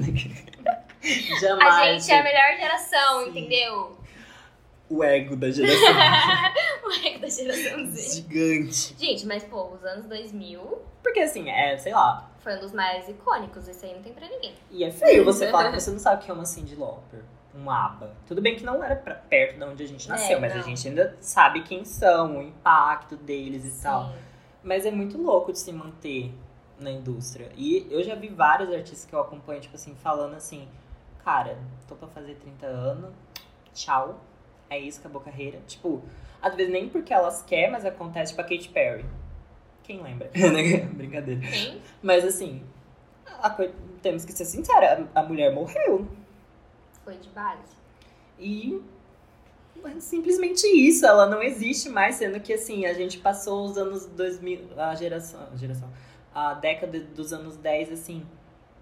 Jamais. 1.41 1.75
A 1.75 1.85
gente 1.99 2.11
é 2.11 2.19
a 2.19 2.23
melhor 2.23 2.57
geração, 2.57 3.23
Sim. 3.25 3.29
entendeu? 3.31 3.97
O 4.89 5.03
ego 5.03 5.35
da 5.35 5.49
geração 5.49 5.79
ego 6.93 7.19
da 7.19 7.29
geração 7.29 7.85
Z. 7.91 8.15
gigante. 8.15 8.95
Gente, 8.97 9.25
mas 9.25 9.43
pô, 9.43 9.69
os 9.73 9.83
anos 9.83 10.05
2000 10.07 10.79
Porque 11.03 11.19
assim, 11.19 11.49
é, 11.49 11.77
sei 11.77 11.93
lá. 11.93 12.29
foi 12.39 12.55
um 12.57 12.59
dos 12.59 12.71
mais 12.71 13.07
icônicos. 13.09 13.67
Isso 13.67 13.85
aí 13.85 13.93
não 13.95 14.01
tem 14.01 14.13
pra 14.13 14.27
ninguém. 14.27 14.53
E 14.69 14.83
é 14.83 14.91
feio 14.91 15.23
você 15.25 15.49
falar 15.49 15.71
que 15.71 15.79
você 15.79 15.91
não 15.91 15.99
sabe 15.99 16.21
o 16.21 16.25
que 16.25 16.31
é 16.31 16.33
uma 16.33 16.45
Cyndi 16.45 16.75
Lauper. 16.75 17.21
Um 17.53 17.69
ABBA. 17.69 18.15
Tudo 18.27 18.41
bem 18.41 18.55
que 18.55 18.63
não 18.63 18.81
era 18.81 18.95
pra- 18.95 19.15
perto 19.15 19.57
de 19.57 19.63
onde 19.65 19.83
a 19.83 19.87
gente 19.87 20.07
nasceu, 20.07 20.39
mas 20.39 20.53
a 20.53 20.59
É, 20.59 20.63
gente 20.63 20.87
ainda 20.87 21.17
sabe 21.19 21.63
quem 21.63 21.83
são, 21.83 22.37
o 22.37 22.41
impacto 22.41 23.17
deles 23.17 23.65
e 23.79 23.83
tal. 23.83 24.05
Sim. 24.09 24.15
Mas 24.63 24.85
é 24.85 24.91
muito 24.91 25.17
louco 25.21 25.51
de 25.51 25.59
se 25.59 25.71
manter 25.73 26.31
na 26.79 26.89
indústria. 26.89 27.51
E 27.57 27.85
eu 27.91 28.01
já 28.03 28.15
vi 28.15 28.29
vários 28.29 28.69
artistas 28.71 29.03
que 29.05 29.13
eu 29.13 29.19
acompanho, 29.19 29.59
tipo 29.59 29.75
assim, 29.75 29.93
falando 29.95 30.33
assim, 30.35 30.65
cara, 31.25 31.57
tô 31.89 31.95
pra 31.95 32.07
fazer 32.07 32.35
30 32.35 32.65
anos, 32.67 33.11
tchau. 33.73 34.21
É 34.69 34.79
isso, 34.79 34.99
acabou 35.01 35.21
a 35.21 35.25
carreira. 35.25 35.59
Tipo, 35.67 36.01
às 36.41 36.55
vezes 36.55 36.71
nem 36.71 36.89
porque 36.89 37.13
elas 37.13 37.43
querem, 37.43 37.71
mas 37.71 37.85
acontece, 37.85 38.31
tipo 38.31 38.41
a 38.41 38.43
Katy 38.43 38.69
Perry. 38.69 39.05
Quem 39.83 40.01
lembra? 40.01 40.29
Brincadeira. 40.93 41.41
Quem? 41.41 41.81
Mas 42.01 42.23
assim, 42.25 42.63
temos 44.01 44.25
que 44.25 44.31
ser 44.31 44.45
sinceros, 44.45 45.07
a 45.13 45.19
a 45.19 45.23
mulher 45.23 45.53
morreu. 45.53 46.07
Foi 47.03 47.15
de 47.17 47.29
base. 47.29 47.75
E 48.39 48.81
é 49.83 49.99
simplesmente 49.99 50.65
isso, 50.67 51.05
ela 51.05 51.25
não 51.27 51.41
existe 51.41 51.89
mais, 51.89 52.15
sendo 52.15 52.39
que 52.39 52.53
assim, 52.53 52.85
a 52.85 52.93
gente 52.93 53.17
passou 53.17 53.65
os 53.65 53.77
anos 53.77 54.05
2000, 54.05 54.69
a 54.77 54.93
geração, 54.95 55.47
a 55.51 55.55
geração, 55.55 55.89
a 56.33 56.53
década 56.53 56.99
dos 56.99 57.33
anos 57.33 57.57
10 57.57 57.91
assim, 57.91 58.23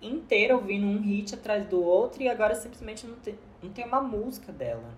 inteira 0.02 0.56
ouvindo 0.56 0.86
um 0.86 1.02
hit 1.02 1.36
atrás 1.36 1.66
do 1.66 1.82
outro 1.82 2.22
e 2.22 2.28
agora 2.30 2.56
simplesmente 2.56 3.08
não 3.08 3.16
tem, 3.16 3.38
não 3.62 3.70
tem 3.70 3.86
uma 3.86 4.02
música 4.02 4.52
dela. 4.52 4.94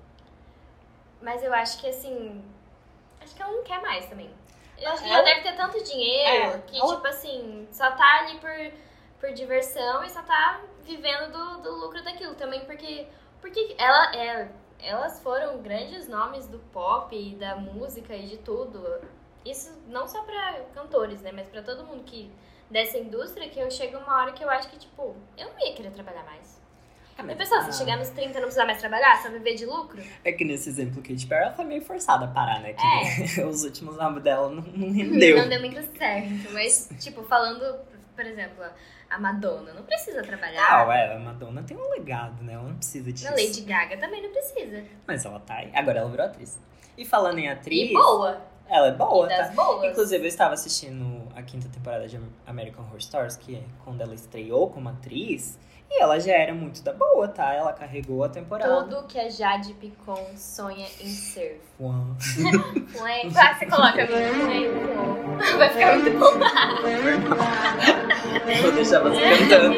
Mas 1.21 1.43
eu 1.43 1.53
acho 1.53 1.79
que 1.79 1.87
assim. 1.87 2.43
Acho 3.21 3.35
que 3.35 3.41
ela 3.41 3.51
não 3.51 3.63
quer 3.63 3.81
mais 3.81 4.05
também. 4.07 4.29
Eu 4.77 4.89
acho 4.91 5.03
que 5.03 5.09
Ela- 5.09 5.19
ela 5.19 5.25
deve 5.25 5.41
ter 5.41 5.55
tanto 5.55 5.83
dinheiro 5.83 6.55
É, 6.55 6.59
que, 6.59 6.79
ela- 6.79 6.95
tipo 6.95 7.07
assim, 7.07 7.67
só 7.71 7.91
tá 7.91 8.19
ali 8.21 8.39
por, 8.39 8.49
por 9.19 9.31
diversão 9.33 10.03
e 10.03 10.09
só 10.09 10.21
tá 10.23 10.61
vivendo 10.83 11.31
do, 11.31 11.61
do 11.61 11.75
lucro 11.75 12.03
daquilo 12.03 12.35
também, 12.35 12.65
porque. 12.65 13.07
Porque 13.39 13.75
ela, 13.77 14.15
é, 14.15 14.51
elas 14.79 15.19
foram 15.21 15.61
grandes 15.61 16.07
nomes 16.07 16.47
do 16.47 16.59
pop 16.71 17.15
e 17.15 17.35
da 17.35 17.55
música 17.55 18.15
e 18.15 18.27
de 18.27 18.37
tudo. 18.37 19.01
Isso 19.43 19.71
não 19.87 20.07
só 20.07 20.21
pra 20.23 20.61
cantores, 20.75 21.21
né? 21.21 21.31
Mas 21.31 21.47
pra 21.49 21.63
todo 21.63 21.83
mundo 21.83 22.03
que 22.03 22.31
dessa 22.69 22.97
indústria, 22.99 23.49
que 23.49 23.59
eu 23.59 23.69
chego 23.71 23.97
uma 23.97 24.21
hora 24.21 24.31
que 24.31 24.43
eu 24.43 24.49
acho 24.49 24.69
que, 24.69 24.77
tipo, 24.77 25.15
eu 25.37 25.49
não 25.51 25.59
ia 25.59 25.73
querer 25.73 25.91
trabalhar 25.91 26.23
mais. 26.23 26.60
Ah, 27.17 27.23
mas- 27.23 27.37
pessoal, 27.37 27.61
ah, 27.61 27.71
se 27.71 27.77
chegar 27.77 27.97
nos 27.97 28.09
30 28.09 28.29
e 28.29 28.33
não 28.33 28.41
precisar 28.43 28.65
mais 28.65 28.79
trabalhar, 28.79 29.21
só 29.21 29.29
viver 29.29 29.55
de 29.55 29.65
lucro? 29.65 30.01
É 30.23 30.31
que 30.31 30.43
nesse 30.43 30.69
exemplo 30.69 31.01
Katy 31.01 31.27
Perry, 31.27 31.43
ela 31.45 31.53
foi 31.53 31.65
meio 31.65 31.81
forçada 31.81 32.25
a 32.25 32.27
parar, 32.27 32.59
né? 32.61 32.73
Que 32.73 33.39
É. 33.41 33.45
os 33.45 33.63
últimos 33.63 33.99
álbuns 33.99 34.23
dela 34.23 34.49
não, 34.49 34.61
não 34.63 34.91
rendeu. 34.91 35.37
Não 35.37 35.49
deu 35.49 35.59
muito 35.59 35.81
certo. 35.97 36.51
Mas, 36.53 36.89
tipo, 36.99 37.21
falando, 37.23 37.79
por 38.15 38.25
exemplo, 38.25 38.63
a 39.09 39.19
Madonna 39.19 39.73
não 39.73 39.83
precisa 39.83 40.21
trabalhar. 40.23 40.85
Não, 40.85 40.91
é, 40.91 41.15
a 41.15 41.19
Madonna 41.19 41.61
tem 41.63 41.77
um 41.77 41.89
legado, 41.91 42.41
né? 42.43 42.53
Ela 42.53 42.63
não 42.63 42.75
precisa 42.77 43.11
disso. 43.11 43.27
A 43.27 43.31
Lady 43.31 43.61
Gaga 43.61 43.97
também 43.97 44.21
não 44.23 44.29
precisa. 44.31 44.83
Mas 45.05 45.25
ela 45.25 45.39
tá 45.39 45.55
aí. 45.55 45.69
Agora 45.75 45.99
ela 45.99 46.09
virou 46.09 46.25
atriz. 46.25 46.57
E 46.97 47.05
falando 47.05 47.37
em 47.39 47.49
atriz, 47.49 47.89
E 47.89 47.93
boa. 47.93 48.41
ela 48.67 48.87
é 48.87 48.91
boa, 48.91 49.27
tá? 49.27 49.47
boas. 49.49 49.91
Inclusive, 49.91 50.23
eu 50.23 50.27
estava 50.27 50.53
assistindo 50.53 51.27
a 51.35 51.41
quinta 51.41 51.67
temporada 51.69 52.07
de 52.07 52.19
American 52.47 52.83
Horror 52.85 53.01
Stories, 53.01 53.35
que 53.37 53.55
é 53.57 53.63
quando 53.83 54.01
ela 54.01 54.13
estreou 54.15 54.69
como 54.69 54.89
atriz. 54.89 55.57
E 55.93 56.01
ela 56.01 56.17
já 56.19 56.31
era 56.31 56.53
muito 56.53 56.81
da 56.81 56.93
boa, 56.93 57.27
tá? 57.27 57.53
Ela 57.53 57.73
carregou 57.73 58.23
a 58.23 58.29
temporada. 58.29 58.83
Tudo 58.85 59.03
que 59.07 59.19
a 59.19 59.29
Jade 59.29 59.73
Picon 59.73 60.25
sonha 60.37 60.87
em 61.01 61.07
ser. 61.07 61.61
Uau. 61.77 62.15
Ué, 63.01 63.23
Ah, 63.35 63.53
você 63.55 63.65
coloca 63.65 64.01
amigo. 64.03 64.73
Vai 65.57 65.69
ficar 65.69 65.97
muito 65.99 66.17
bom. 66.17 66.31
Vou 68.61 68.71
deixar 68.71 68.99
você 69.01 69.19
cantando. 69.19 69.75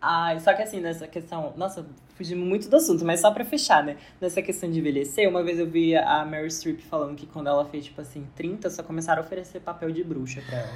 Ai, 0.00 0.38
só 0.38 0.54
que 0.54 0.62
assim, 0.62 0.80
nessa 0.80 1.08
questão. 1.08 1.52
Nossa, 1.56 1.84
fugimos 2.14 2.46
muito 2.46 2.68
do 2.68 2.76
assunto, 2.76 3.04
mas 3.04 3.18
só 3.20 3.32
pra 3.32 3.44
fechar, 3.44 3.82
né? 3.82 3.96
Nessa 4.20 4.40
questão 4.42 4.70
de 4.70 4.78
envelhecer, 4.78 5.28
uma 5.28 5.42
vez 5.42 5.58
eu 5.58 5.66
vi 5.66 5.96
a 5.96 6.24
Meryl 6.24 6.48
Streep 6.50 6.80
falando 6.82 7.16
que 7.16 7.26
quando 7.26 7.48
ela 7.48 7.64
fez, 7.64 7.86
tipo 7.86 8.00
assim, 8.00 8.28
30, 8.36 8.70
só 8.70 8.84
começaram 8.84 9.22
a 9.22 9.24
oferecer 9.24 9.58
papel 9.60 9.90
de 9.90 10.04
bruxa 10.04 10.40
pra 10.48 10.58
ela. 10.58 10.72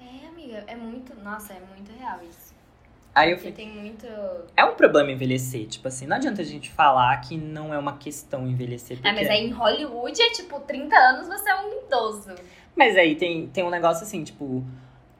É, 0.00 0.26
amiga, 0.28 0.62
é 0.66 0.76
muito. 0.76 1.14
Nossa, 1.22 1.54
é 1.54 1.60
muito 1.74 1.90
real 1.98 2.18
isso. 2.28 2.49
Aí 3.14 3.32
eu 3.32 3.38
tem 3.52 3.68
muito. 3.68 4.06
É 4.56 4.64
um 4.64 4.74
problema 4.74 5.10
envelhecer, 5.10 5.66
tipo 5.66 5.88
assim, 5.88 6.06
não 6.06 6.16
adianta 6.16 6.42
a 6.42 6.44
gente 6.44 6.70
falar 6.70 7.16
que 7.20 7.36
não 7.36 7.74
é 7.74 7.78
uma 7.78 7.96
questão 7.96 8.46
envelhecer. 8.46 8.98
Ah, 8.98 9.08
porque- 9.08 9.20
mas 9.24 9.30
aí 9.30 9.46
em 9.46 9.50
Hollywood 9.50 10.20
é 10.22 10.30
tipo 10.30 10.60
30 10.60 10.94
anos 10.96 11.26
você 11.26 11.50
é 11.50 11.56
um 11.56 11.86
idoso. 11.86 12.34
Mas 12.76 12.96
aí 12.96 13.16
tem, 13.16 13.48
tem 13.48 13.64
um 13.64 13.70
negócio 13.70 14.04
assim, 14.04 14.22
tipo, 14.22 14.64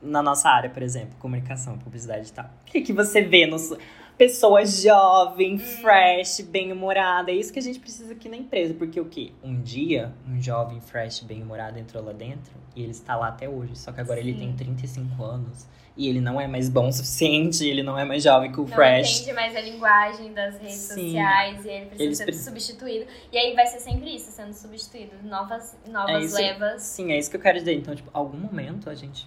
na 0.00 0.22
nossa 0.22 0.48
área, 0.48 0.70
por 0.70 0.82
exemplo, 0.82 1.16
comunicação, 1.18 1.76
publicidade 1.78 2.28
e 2.28 2.32
tal. 2.32 2.44
O 2.46 2.64
que, 2.70 2.80
que 2.80 2.92
você 2.92 3.22
vê 3.22 3.44
nos. 3.46 3.72
Pessoa 4.20 4.66
jovem, 4.66 5.56
fresh, 5.56 6.42
bem-humorada. 6.42 7.30
É 7.30 7.34
isso 7.34 7.50
que 7.50 7.58
a 7.58 7.62
gente 7.62 7.80
precisa 7.80 8.12
aqui 8.12 8.28
na 8.28 8.36
empresa. 8.36 8.74
Porque 8.74 9.00
o 9.00 9.06
quê? 9.06 9.32
Um 9.42 9.62
dia, 9.62 10.12
um 10.28 10.38
jovem, 10.38 10.78
fresh, 10.78 11.20
bem-humorado 11.20 11.78
entrou 11.78 12.04
lá 12.04 12.12
dentro 12.12 12.52
e 12.76 12.82
ele 12.82 12.90
está 12.90 13.16
lá 13.16 13.28
até 13.28 13.48
hoje. 13.48 13.76
Só 13.78 13.92
que 13.92 13.98
agora 14.02 14.20
ele 14.20 14.34
Sim. 14.34 14.38
tem 14.40 14.52
35 14.56 15.24
anos 15.24 15.66
e 15.96 16.06
ele 16.06 16.20
não 16.20 16.38
é 16.38 16.46
mais 16.46 16.68
bom 16.68 16.88
o 16.88 16.92
suficiente, 16.92 17.66
ele 17.66 17.82
não 17.82 17.98
é 17.98 18.04
mais 18.04 18.22
jovem 18.22 18.52
que 18.52 18.60
o 18.60 18.64
não 18.66 18.68
fresh. 18.68 19.22
entende 19.22 19.32
mais 19.32 19.56
a 19.56 19.60
linguagem 19.62 20.34
das 20.34 20.58
redes 20.58 20.74
Sim. 20.74 20.94
sociais 21.06 21.64
e 21.64 21.68
ele 21.70 21.86
precisa 21.86 22.04
Eles 22.04 22.18
ser 22.18 22.24
pre- 22.26 22.34
substituído. 22.34 23.06
E 23.32 23.38
aí 23.38 23.54
vai 23.54 23.66
ser 23.68 23.78
sempre 23.78 24.14
isso, 24.14 24.30
sendo 24.32 24.52
substituído. 24.52 25.12
Novas, 25.24 25.74
novas 25.88 26.10
É 26.14 26.20
isso. 26.26 26.34
levas. 26.36 26.82
Sim, 26.82 27.10
é 27.10 27.18
isso 27.18 27.30
que 27.30 27.36
eu 27.38 27.40
quero 27.40 27.58
dizer. 27.58 27.72
Então, 27.72 27.94
tipo, 27.94 28.10
algum 28.12 28.36
momento 28.36 28.90
a 28.90 28.94
gente 28.94 29.26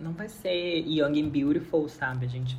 não 0.00 0.12
vai 0.12 0.28
ser 0.28 0.84
young 0.84 1.22
and 1.22 1.28
beautiful, 1.28 1.88
sabe? 1.88 2.26
A 2.26 2.28
gente 2.28 2.58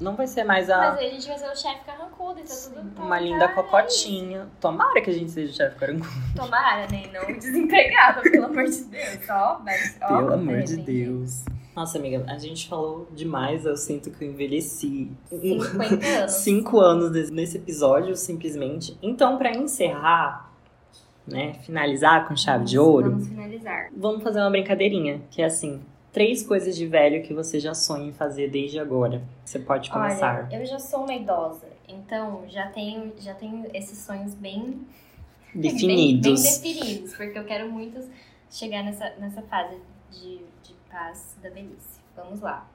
não 0.00 0.14
vai 0.16 0.26
ser 0.26 0.44
mais 0.44 0.68
a. 0.70 0.76
Mas 0.78 0.98
aí 0.98 1.08
a 1.08 1.10
gente 1.12 1.26
vai 1.28 1.38
ser 1.38 1.48
o 1.50 1.56
chefe 1.56 1.84
carrancudo 1.84 2.40
e 2.40 2.42
tá 2.42 2.54
tudo 2.74 3.02
Uma 3.02 3.18
linda 3.20 3.48
tá- 3.48 3.54
cocotinha. 3.54 4.46
Tomara 4.60 5.00
que 5.00 5.10
a 5.10 5.12
gente 5.12 5.30
seja 5.30 5.52
o 5.52 5.56
chefe 5.56 5.76
caranguejo. 5.78 6.10
Tomara, 6.36 6.86
né? 6.90 7.04
E 7.06 7.12
Não 7.12 7.26
desempregada, 7.38 8.22
pelo 8.22 8.46
amor 8.46 8.64
de 8.64 8.84
Deus. 8.84 9.18
Ó, 9.30 9.60
mas, 9.64 9.96
ó, 10.02 10.06
Pelo 10.18 10.34
amor 10.34 10.62
de 10.62 10.76
Deus. 10.78 11.44
Nossa, 11.76 11.98
amiga, 11.98 12.24
a 12.28 12.38
gente 12.38 12.68
falou 12.68 13.08
demais. 13.12 13.64
Eu 13.66 13.76
sinto 13.76 14.10
que 14.10 14.24
eu 14.24 14.28
envelheci 14.30 15.10
50 15.28 16.06
anos. 16.06 16.32
cinco 16.32 16.78
anos 16.80 17.30
nesse 17.30 17.56
episódio, 17.56 18.14
simplesmente. 18.16 18.96
Então, 19.02 19.36
pra 19.38 19.50
encerrar, 19.50 20.52
né, 21.26 21.54
finalizar 21.64 22.28
com 22.28 22.36
chave 22.36 22.64
de 22.64 22.78
ouro, 22.78 23.10
Vamos 23.10 23.26
finalizar. 23.28 23.88
vamos 23.96 24.22
fazer 24.22 24.40
uma 24.40 24.50
brincadeirinha, 24.50 25.22
que 25.30 25.42
é 25.42 25.46
assim, 25.46 25.82
três 26.14 26.42
coisas 26.42 26.74
de 26.74 26.86
velho 26.86 27.22
que 27.22 27.34
você 27.34 27.60
já 27.60 27.74
sonha 27.74 28.06
em 28.06 28.12
fazer 28.12 28.48
desde 28.48 28.78
agora. 28.78 29.20
Você 29.44 29.58
pode 29.58 29.90
começar. 29.90 30.46
Olha, 30.46 30.56
eu 30.60 30.64
já 30.64 30.78
sou 30.78 31.00
uma 31.00 31.12
idosa, 31.12 31.66
então 31.86 32.44
já 32.48 32.68
tenho, 32.68 33.12
já 33.18 33.34
tenho 33.34 33.66
esses 33.74 33.98
sonhos 33.98 34.34
bem 34.34 34.80
Definidos. 35.54 36.42
Bem, 36.42 36.62
bem 36.62 36.74
definidos, 36.74 37.14
porque 37.14 37.38
eu 37.38 37.44
quero 37.44 37.70
muito 37.70 38.00
chegar 38.50 38.82
nessa, 38.82 39.10
nessa 39.18 39.42
fase 39.42 39.76
de, 40.10 40.38
de 40.62 40.74
paz 40.90 41.36
da 41.42 41.48
velhice. 41.48 42.00
Vamos 42.16 42.40
lá. 42.40 42.68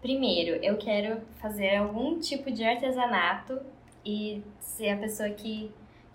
Primeiro, 0.00 0.62
eu 0.62 0.76
quero 0.76 1.20
fazer 1.40 1.76
algum 1.76 2.18
tipo 2.18 2.50
de 2.50 2.64
artesanato 2.64 3.60
e 4.04 4.42
ser 4.60 4.90
a 4.90 4.96
pessoa 4.96 5.28
que, 5.30 5.70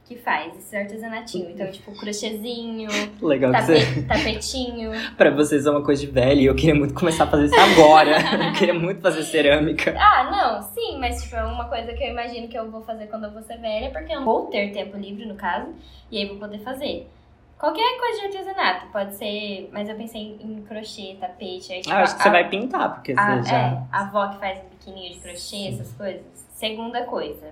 que 0.07 0.15
faz 0.17 0.55
esse 0.55 0.75
artesanatinho. 0.77 1.49
Então, 1.49 1.69
tipo, 1.71 1.91
crochêzinho, 1.97 2.87
Legal 3.21 3.51
que 3.51 3.61
você... 3.63 3.85
tape, 3.85 4.01
tapetinho. 4.03 4.91
Pra 5.17 5.31
vocês 5.31 5.65
é 5.65 5.71
uma 5.71 5.83
coisa 5.83 6.05
de 6.05 6.11
velho 6.11 6.41
e 6.41 6.45
eu 6.45 6.55
queria 6.55 6.75
muito 6.75 6.93
começar 6.93 7.23
a 7.23 7.27
fazer 7.27 7.45
isso 7.45 7.55
agora. 7.59 8.11
eu 8.47 8.53
queria 8.53 8.73
muito 8.73 9.01
fazer 9.01 9.23
cerâmica. 9.23 9.95
Ah, 10.07 10.29
não, 10.29 10.61
sim, 10.61 10.99
mas 10.99 11.23
tipo, 11.23 11.35
é 11.35 11.43
uma 11.43 11.65
coisa 11.65 11.91
que 11.93 12.03
eu 12.03 12.09
imagino 12.11 12.47
que 12.47 12.57
eu 12.57 12.69
vou 12.69 12.81
fazer 12.83 13.07
quando 13.07 13.25
eu 13.25 13.31
vou 13.31 13.41
ser 13.41 13.57
velha, 13.57 13.89
porque 13.89 14.13
eu 14.13 14.23
vou 14.23 14.45
ter 14.47 14.71
tempo 14.71 14.95
livre, 14.97 15.25
no 15.25 15.35
caso, 15.35 15.73
e 16.11 16.17
aí 16.19 16.27
vou 16.27 16.37
poder 16.37 16.59
fazer. 16.59 17.09
Qualquer 17.57 17.97
coisa 17.97 18.19
de 18.19 18.25
artesanato, 18.27 18.87
pode 18.91 19.15
ser, 19.15 19.69
mas 19.73 19.89
eu 19.89 19.95
pensei 19.95 20.37
em 20.39 20.61
crochê, 20.67 21.15
tapete, 21.19 21.73
aí, 21.73 21.81
tipo, 21.81 21.93
Ah, 21.95 22.01
acho 22.03 22.15
que 22.15 22.21
a- 22.21 22.23
você 22.25 22.29
vai 22.29 22.47
pintar, 22.49 22.93
porque 22.93 23.13
a, 23.17 23.41
você 23.41 23.49
já... 23.49 23.57
é, 23.57 23.81
a 23.91 24.01
avó 24.01 24.27
que 24.27 24.39
faz 24.39 24.59
um 24.59 24.69
biquininho 24.69 25.13
de 25.13 25.19
crochê, 25.21 25.67
essas 25.69 25.91
coisas. 25.93 26.21
Segunda 26.53 27.03
coisa, 27.05 27.47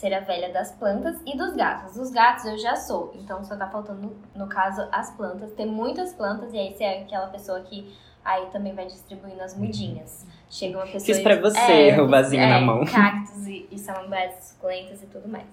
ser 0.00 0.14
a 0.14 0.20
velha 0.20 0.50
das 0.50 0.72
plantas 0.72 1.20
e 1.26 1.36
dos 1.36 1.54
gatos. 1.54 1.94
Os 1.96 2.10
gatos 2.10 2.46
eu 2.46 2.56
já 2.56 2.74
sou, 2.74 3.12
então 3.14 3.44
só 3.44 3.54
tá 3.54 3.68
faltando, 3.68 4.16
no, 4.34 4.46
caso, 4.46 4.88
as 4.90 5.10
plantas. 5.14 5.52
Ter 5.52 5.66
muitas 5.66 6.14
plantas, 6.14 6.54
e 6.54 6.58
aí 6.58 6.72
você 6.74 6.84
é 6.84 7.02
aquela 7.02 7.26
pessoa 7.26 7.60
que 7.60 7.94
aí 8.24 8.46
também 8.46 8.74
vai 8.74 8.86
distribuindo 8.86 9.42
as 9.42 9.54
mudinhas. 9.56 10.26
Chega 10.48 10.78
uma 10.78 10.86
pessoa... 10.86 11.04
Fiz 11.04 11.18
e- 11.18 11.22
pra 11.22 11.38
você, 11.38 11.90
é, 11.90 12.00
o 12.00 12.08
vasinho 12.08 12.42
é, 12.42 12.48
na 12.48 12.60
mão. 12.60 12.82
Cactos 12.86 13.46
e, 13.46 13.68
e 13.70 13.78
samambaias 13.78 14.34
suculentas 14.44 15.02
e 15.02 15.06
tudo 15.06 15.28
mais. 15.28 15.46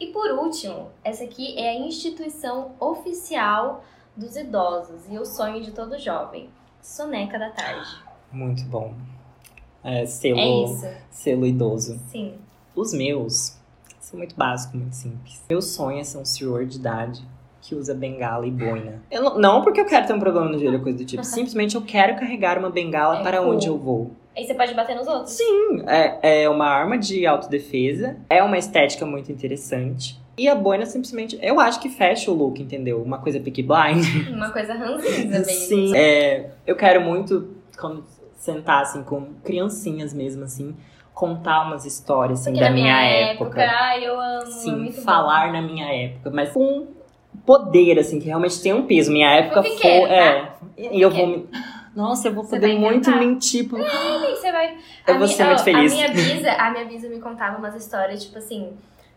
E 0.00 0.08
por 0.08 0.30
último, 0.32 0.90
essa 1.04 1.22
aqui 1.22 1.56
é 1.56 1.70
a 1.70 1.74
instituição 1.78 2.72
oficial 2.80 3.84
dos 4.16 4.34
idosos 4.36 5.08
e 5.08 5.16
o 5.16 5.24
sonho 5.24 5.62
de 5.62 5.70
todo 5.70 5.96
jovem. 5.96 6.50
Soneca 6.82 7.38
da 7.38 7.50
tarde. 7.50 7.88
Muito 8.32 8.64
bom. 8.64 8.94
É, 9.84 10.04
selo, 10.06 10.38
É 10.40 10.64
isso. 10.64 10.88
selo 11.10 11.46
idoso. 11.46 12.00
Sim. 12.08 12.36
Os 12.74 12.92
meus 12.92 13.61
são 14.12 14.18
muito 14.18 14.36
básicos, 14.36 14.78
muito 14.78 14.94
simples. 14.94 15.42
Meu 15.48 15.62
sonho 15.62 15.98
é 15.98 16.04
ser 16.04 16.18
um 16.18 16.24
senhor 16.24 16.66
de 16.66 16.76
idade 16.76 17.22
que 17.62 17.74
usa 17.74 17.94
bengala 17.94 18.46
e 18.46 18.50
boina. 18.50 19.02
Eu 19.10 19.22
não, 19.22 19.38
não 19.38 19.62
porque 19.62 19.80
eu 19.80 19.86
quero 19.86 20.06
ter 20.06 20.12
um 20.12 20.20
problema 20.20 20.48
no 20.50 20.58
joelho 20.58 20.76
ou 20.78 20.82
coisa 20.82 20.98
do 20.98 21.04
tipo. 21.04 21.22
Simplesmente 21.24 21.74
eu 21.76 21.82
quero 21.82 22.16
carregar 22.16 22.58
uma 22.58 22.68
bengala 22.68 23.20
É 23.20 23.22
para 23.22 23.38
cool. 23.40 23.52
onde 23.54 23.66
eu 23.68 23.78
vou. 23.78 24.10
Aí 24.36 24.44
você 24.46 24.54
pode 24.54 24.74
bater 24.74 24.96
nos 24.96 25.06
outros. 25.06 25.32
Sim, 25.32 25.82
é, 25.86 26.42
é 26.42 26.48
uma 26.48 26.66
arma 26.66 26.98
de 26.98 27.26
autodefesa. 27.26 28.16
É 28.28 28.42
uma 28.42 28.58
estética 28.58 29.06
muito 29.06 29.30
interessante. 29.32 30.20
E 30.36 30.48
a 30.48 30.54
boina 30.54 30.86
simplesmente, 30.86 31.38
eu 31.42 31.60
acho 31.60 31.80
que 31.80 31.88
fecha 31.88 32.30
o 32.30 32.34
look, 32.34 32.60
entendeu? 32.60 33.02
Uma 33.02 33.18
coisa 33.18 33.38
pick 33.38 33.56
blind. 33.56 34.04
Uma 34.32 34.50
coisa 34.50 34.72
ranzinza 34.74 35.38
mesmo. 35.38 35.44
Sim, 35.44 35.94
é, 35.96 36.50
eu 36.66 36.74
quero 36.74 37.02
muito 37.02 37.48
quando 37.78 38.02
sentar 38.36 38.82
assim 38.82 39.02
com 39.04 39.34
criancinhas 39.44 40.12
mesmo 40.14 40.44
assim, 40.44 40.74
contar 41.14 41.62
umas 41.66 41.84
histórias 41.84 42.40
assim 42.40 42.50
Porque 42.52 42.64
da 42.64 42.70
minha, 42.70 42.96
minha 42.96 43.06
época. 43.32 43.60
ai, 43.62 44.04
eu 44.06 44.18
amo. 44.20 44.42
é 44.42 44.46
Sim, 44.46 44.76
muito 44.76 45.00
falar 45.02 45.52
na 45.52 45.60
minha 45.62 45.86
época, 45.86 46.30
mas 46.30 46.50
com 46.52 46.88
poder 47.46 47.98
assim 47.98 48.18
que 48.18 48.26
realmente 48.26 48.60
tem 48.62 48.72
um 48.72 48.86
peso. 48.86 49.12
Minha 49.12 49.30
época 49.34 49.62
Foi 49.62 49.70
foi, 49.72 49.80
pequeno, 49.82 50.08
tá? 50.08 50.14
é, 50.14 50.52
e 50.96 51.00
eu 51.00 51.10
vou 51.10 51.26
me 51.26 51.48
nossa, 51.94 52.28
eu 52.28 52.32
vou 52.32 52.42
Você 52.42 52.56
poder 52.58 52.78
muito 52.78 53.10
mentir. 53.10 53.68
Bom. 53.68 53.78
E 53.78 53.82
você 54.34 54.50
vai. 54.50 54.78
Eu 55.06 55.14
a 55.14 55.18
vou 55.18 55.26
mi- 55.28 55.34
ser 55.34 55.44
muito 55.44 55.60
ó, 55.60 55.64
feliz. 55.64 55.92
A 55.92 55.94
minha, 55.94 56.08
bisa, 56.10 56.52
a 56.52 56.70
minha 56.70 56.84
bisa 56.86 57.08
me 57.08 57.20
contava 57.20 57.58
umas 57.58 57.74
histórias, 57.74 58.24
tipo 58.24 58.38
assim, 58.38 58.72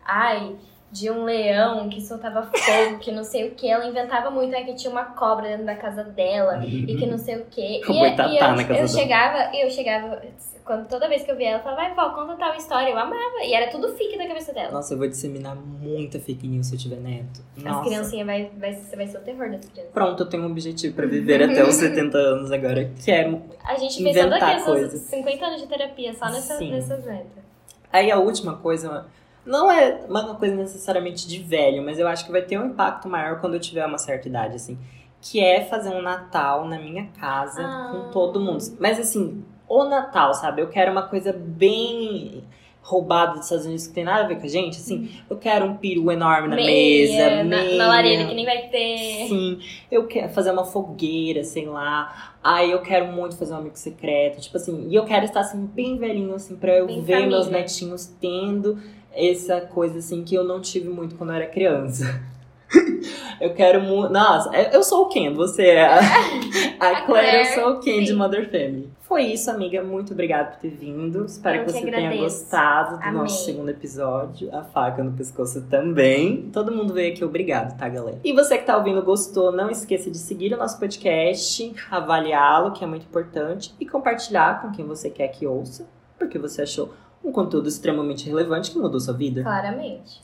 ai, 0.06 0.56
de 0.96 1.12
um 1.12 1.26
leão 1.26 1.90
que 1.90 2.00
soltava 2.00 2.44
fogo, 2.44 3.00
que 3.00 3.12
não 3.12 3.26
sei 3.26 3.50
o 3.50 3.52
que. 3.52 3.68
Ela 3.68 3.86
inventava 3.86 4.32
muito, 4.32 4.56
ai, 4.56 4.64
que 4.64 4.76
tinha 4.76 4.90
uma 4.90 5.04
cobra 5.04 5.50
dentro 5.50 5.66
da 5.66 5.76
casa 5.76 6.06
dela. 6.06 6.66
E 6.66 6.96
que 6.96 7.06
não 7.06 7.18
sei 7.18 7.36
o 7.36 7.46
quê. 7.52 7.82
O 7.86 7.92
E, 7.92 7.98
e 8.00 8.00
eu, 8.00 8.16
na 8.16 8.64
casa 8.64 8.64
eu 8.64 8.66
dela. 8.68 8.88
chegava, 8.88 9.56
eu 9.58 9.70
chegava, 9.70 10.22
quando, 10.64 10.88
toda 10.88 11.10
vez 11.10 11.24
que 11.24 11.30
eu 11.30 11.36
via 11.36 11.50
ela, 11.50 11.60
eu 11.60 11.64
falava, 11.64 11.82
vai, 11.82 11.94
vó, 11.94 12.16
conta 12.16 12.38
tal 12.38 12.56
história. 12.56 12.90
Eu 12.90 12.98
amava. 12.98 13.44
E 13.44 13.54
era 13.54 13.70
tudo 13.70 13.90
fique 13.98 14.18
da 14.18 14.26
cabeça 14.26 14.54
dela. 14.54 14.72
Nossa, 14.72 14.94
eu 14.94 14.98
vou 14.98 15.08
disseminar 15.10 15.54
muita 15.54 16.18
fake 16.18 16.48
news 16.48 16.68
se 16.68 16.76
eu 16.76 16.80
tiver 16.80 17.02
neto. 17.02 17.42
As 17.58 17.64
Nossa. 17.64 17.90
criancinhas, 17.90 18.26
vai, 18.26 18.50
vai, 18.58 18.74
você 18.74 18.96
vai 18.96 19.08
ser 19.08 19.18
o 19.18 19.22
terror 19.22 19.52
das 19.52 19.66
crianças. 19.66 19.92
Pronto, 19.94 20.24
eu 20.24 20.30
tenho 20.30 20.44
um 20.44 20.46
objetivo 20.52 20.96
pra 20.96 21.06
viver 21.06 21.44
até 21.44 21.62
os 21.62 21.76
70 21.76 22.18
anos 22.18 22.52
agora. 22.54 22.90
Que 23.04 23.12
é 23.12 23.30
A 23.66 23.76
gente 23.76 24.02
pensando 24.02 24.34
aqui, 24.34 24.64
coisas. 24.64 25.02
50 25.02 25.46
anos 25.46 25.62
de 25.62 25.68
terapia, 25.68 26.14
só 26.14 26.26
nessa, 26.30 26.58
Sim. 26.58 26.72
nessas 26.72 27.04
metas. 27.04 27.44
Aí 27.92 28.10
a 28.10 28.18
última 28.18 28.56
coisa, 28.56 29.06
não 29.46 29.72
é 29.72 30.02
uma 30.10 30.36
coisa 30.36 30.56
necessariamente 30.56 31.28
de 31.28 31.40
velho, 31.42 31.84
mas 31.84 32.00
eu 32.00 32.08
acho 32.08 32.26
que 32.26 32.32
vai 32.32 32.42
ter 32.42 32.58
um 32.60 32.66
impacto 32.68 33.08
maior 33.08 33.40
quando 33.40 33.54
eu 33.54 33.60
tiver 33.60 33.86
uma 33.86 33.98
certa 33.98 34.28
idade, 34.28 34.56
assim. 34.56 34.78
Que 35.22 35.40
é 35.40 35.62
fazer 35.66 35.90
um 35.90 36.02
Natal 36.02 36.68
na 36.68 36.78
minha 36.80 37.08
casa 37.20 37.62
Ah. 37.62 37.90
com 37.92 38.12
todo 38.12 38.40
mundo. 38.40 38.64
Mas 38.80 39.00
assim, 39.00 39.44
o 39.68 39.84
Natal, 39.86 40.34
sabe? 40.34 40.62
Eu 40.62 40.68
quero 40.70 40.92
uma 40.92 41.04
coisa 41.04 41.34
bem 41.34 42.44
roubada 42.82 43.32
dos 43.34 43.46
Estados 43.46 43.66
Unidos 43.66 43.88
que 43.88 43.94
tem 43.96 44.04
nada 44.04 44.26
a 44.26 44.28
ver 44.28 44.36
com 44.36 44.46
a 44.46 44.48
gente, 44.48 44.78
assim. 44.78 45.10
Eu 45.28 45.38
quero 45.38 45.66
um 45.66 45.76
peru 45.78 46.12
enorme 46.12 46.48
na 46.50 46.56
Meia, 46.56 47.08
mesa, 47.08 47.44
na, 47.44 47.64
meia. 47.64 47.78
na 47.80 47.88
lareira, 47.88 48.26
que 48.28 48.36
nem 48.36 48.46
vai 48.46 48.68
ter. 48.68 49.28
Sim, 49.28 49.60
eu 49.90 50.06
quero 50.06 50.30
fazer 50.30 50.52
uma 50.52 50.64
fogueira, 50.66 51.44
sei 51.44 51.66
lá. 51.66 52.36
Aí 52.44 52.70
eu 52.70 52.84
quero 52.84 53.08
muito 53.08 53.36
fazer 53.36 53.56
um 53.56 53.58
amigo 53.58 53.76
secreto, 53.76 54.40
tipo 54.40 54.56
assim, 54.58 54.88
e 54.88 54.94
eu 54.94 55.04
quero 55.04 55.26
estar 55.26 55.40
assim 55.40 55.66
bem 55.66 55.98
velhinho 55.98 56.36
assim 56.36 56.56
pra 56.56 56.76
eu 56.76 56.86
Bem 56.86 57.02
ver 57.02 57.14
família. 57.14 57.30
meus 57.32 57.48
netinhos 57.50 58.06
tendo 58.22 58.78
essa 59.16 59.62
coisa 59.62 60.00
assim 60.00 60.24
que 60.24 60.36
eu 60.36 60.44
não 60.44 60.62
tive 60.62 60.90
muito 60.90 61.16
quando 61.16 61.30
eu 61.32 61.36
era 61.38 61.48
criança. 61.48 62.22
Eu 63.40 63.54
quero 63.54 63.82
muito. 63.82 64.12
Nossa, 64.12 64.50
eu 64.56 64.72
eu 64.72 64.84
sou 64.84 65.04
o 65.04 65.10
Ken, 65.10 65.34
você 65.34 65.68
é 65.68 65.86
a, 65.86 66.00
a 66.80 67.02
Claire, 67.02 67.50
eu 67.50 67.54
sou 67.54 67.74
o 67.74 67.80
Ken 67.80 68.02
de. 68.02 68.14
Mother 68.14 68.50
Family. 68.50 68.90
Foi 69.02 69.24
isso, 69.24 69.52
amiga. 69.52 69.84
Muito 69.84 70.14
obrigada 70.14 70.52
por 70.52 70.60
ter 70.60 70.70
vindo. 70.70 71.26
Espero 71.26 71.58
Eu 71.58 71.66
que 71.66 71.72
você 71.72 71.82
tenha 71.82 71.98
agradeço. 71.98 72.24
gostado 72.24 72.98
do 72.98 73.04
Amei. 73.04 73.22
nosso 73.22 73.46
segundo 73.46 73.70
episódio. 73.70 74.50
A 74.56 74.64
faca 74.64 75.04
no 75.04 75.12
pescoço 75.12 75.62
também. 75.70 76.50
Todo 76.52 76.72
mundo 76.72 76.94
veio 76.94 77.14
aqui, 77.14 77.24
obrigado, 77.24 77.78
tá, 77.78 77.88
galera? 77.90 78.20
E 78.24 78.34
você 78.34 78.58
que 78.58 78.66
tá 78.66 78.78
ouvindo 78.78 79.02
gostou, 79.04 79.52
não 79.52 79.70
esqueça 79.70 80.10
de 80.10 80.18
seguir 80.18 80.54
o 80.54 80.58
nosso 80.58 80.80
podcast, 80.80 81.74
avaliá-lo, 81.92 82.72
que 82.72 82.84
é 82.84 82.88
muito 82.88 83.06
importante, 83.06 83.76
e 83.80 83.86
compartilhar 83.86 84.62
com 84.62 84.72
quem 84.72 84.86
você 84.86 85.10
quer 85.10 85.28
que 85.28 85.46
ouça, 85.46 85.86
porque 86.18 86.40
você 86.40 86.64
achou 86.64 86.92
um 87.26 87.32
conteúdo 87.32 87.68
extremamente 87.68 88.28
relevante 88.28 88.72
que 88.72 88.78
mudou 88.78 89.00
sua 89.00 89.14
vida. 89.14 89.42
Claramente. 89.42 90.22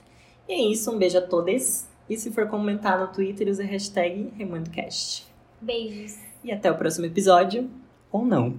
E 0.48 0.54
é 0.54 0.72
isso, 0.72 0.92
um 0.92 0.98
beijo 0.98 1.18
a 1.18 1.22
todos. 1.22 1.86
E 2.10 2.18
se 2.18 2.32
for 2.32 2.48
comentar 2.48 3.00
no 3.00 3.08
Twitter, 3.08 3.48
use 3.48 3.62
a 3.62 3.66
hashtag 3.66 4.32
RemandoCast. 4.38 5.26
Beijos. 5.60 6.18
E 6.44 6.52
até 6.52 6.72
o 6.72 6.78
próximo 6.78 7.06
episódio, 7.06 7.70
ou 8.12 8.26
não. 8.26 8.58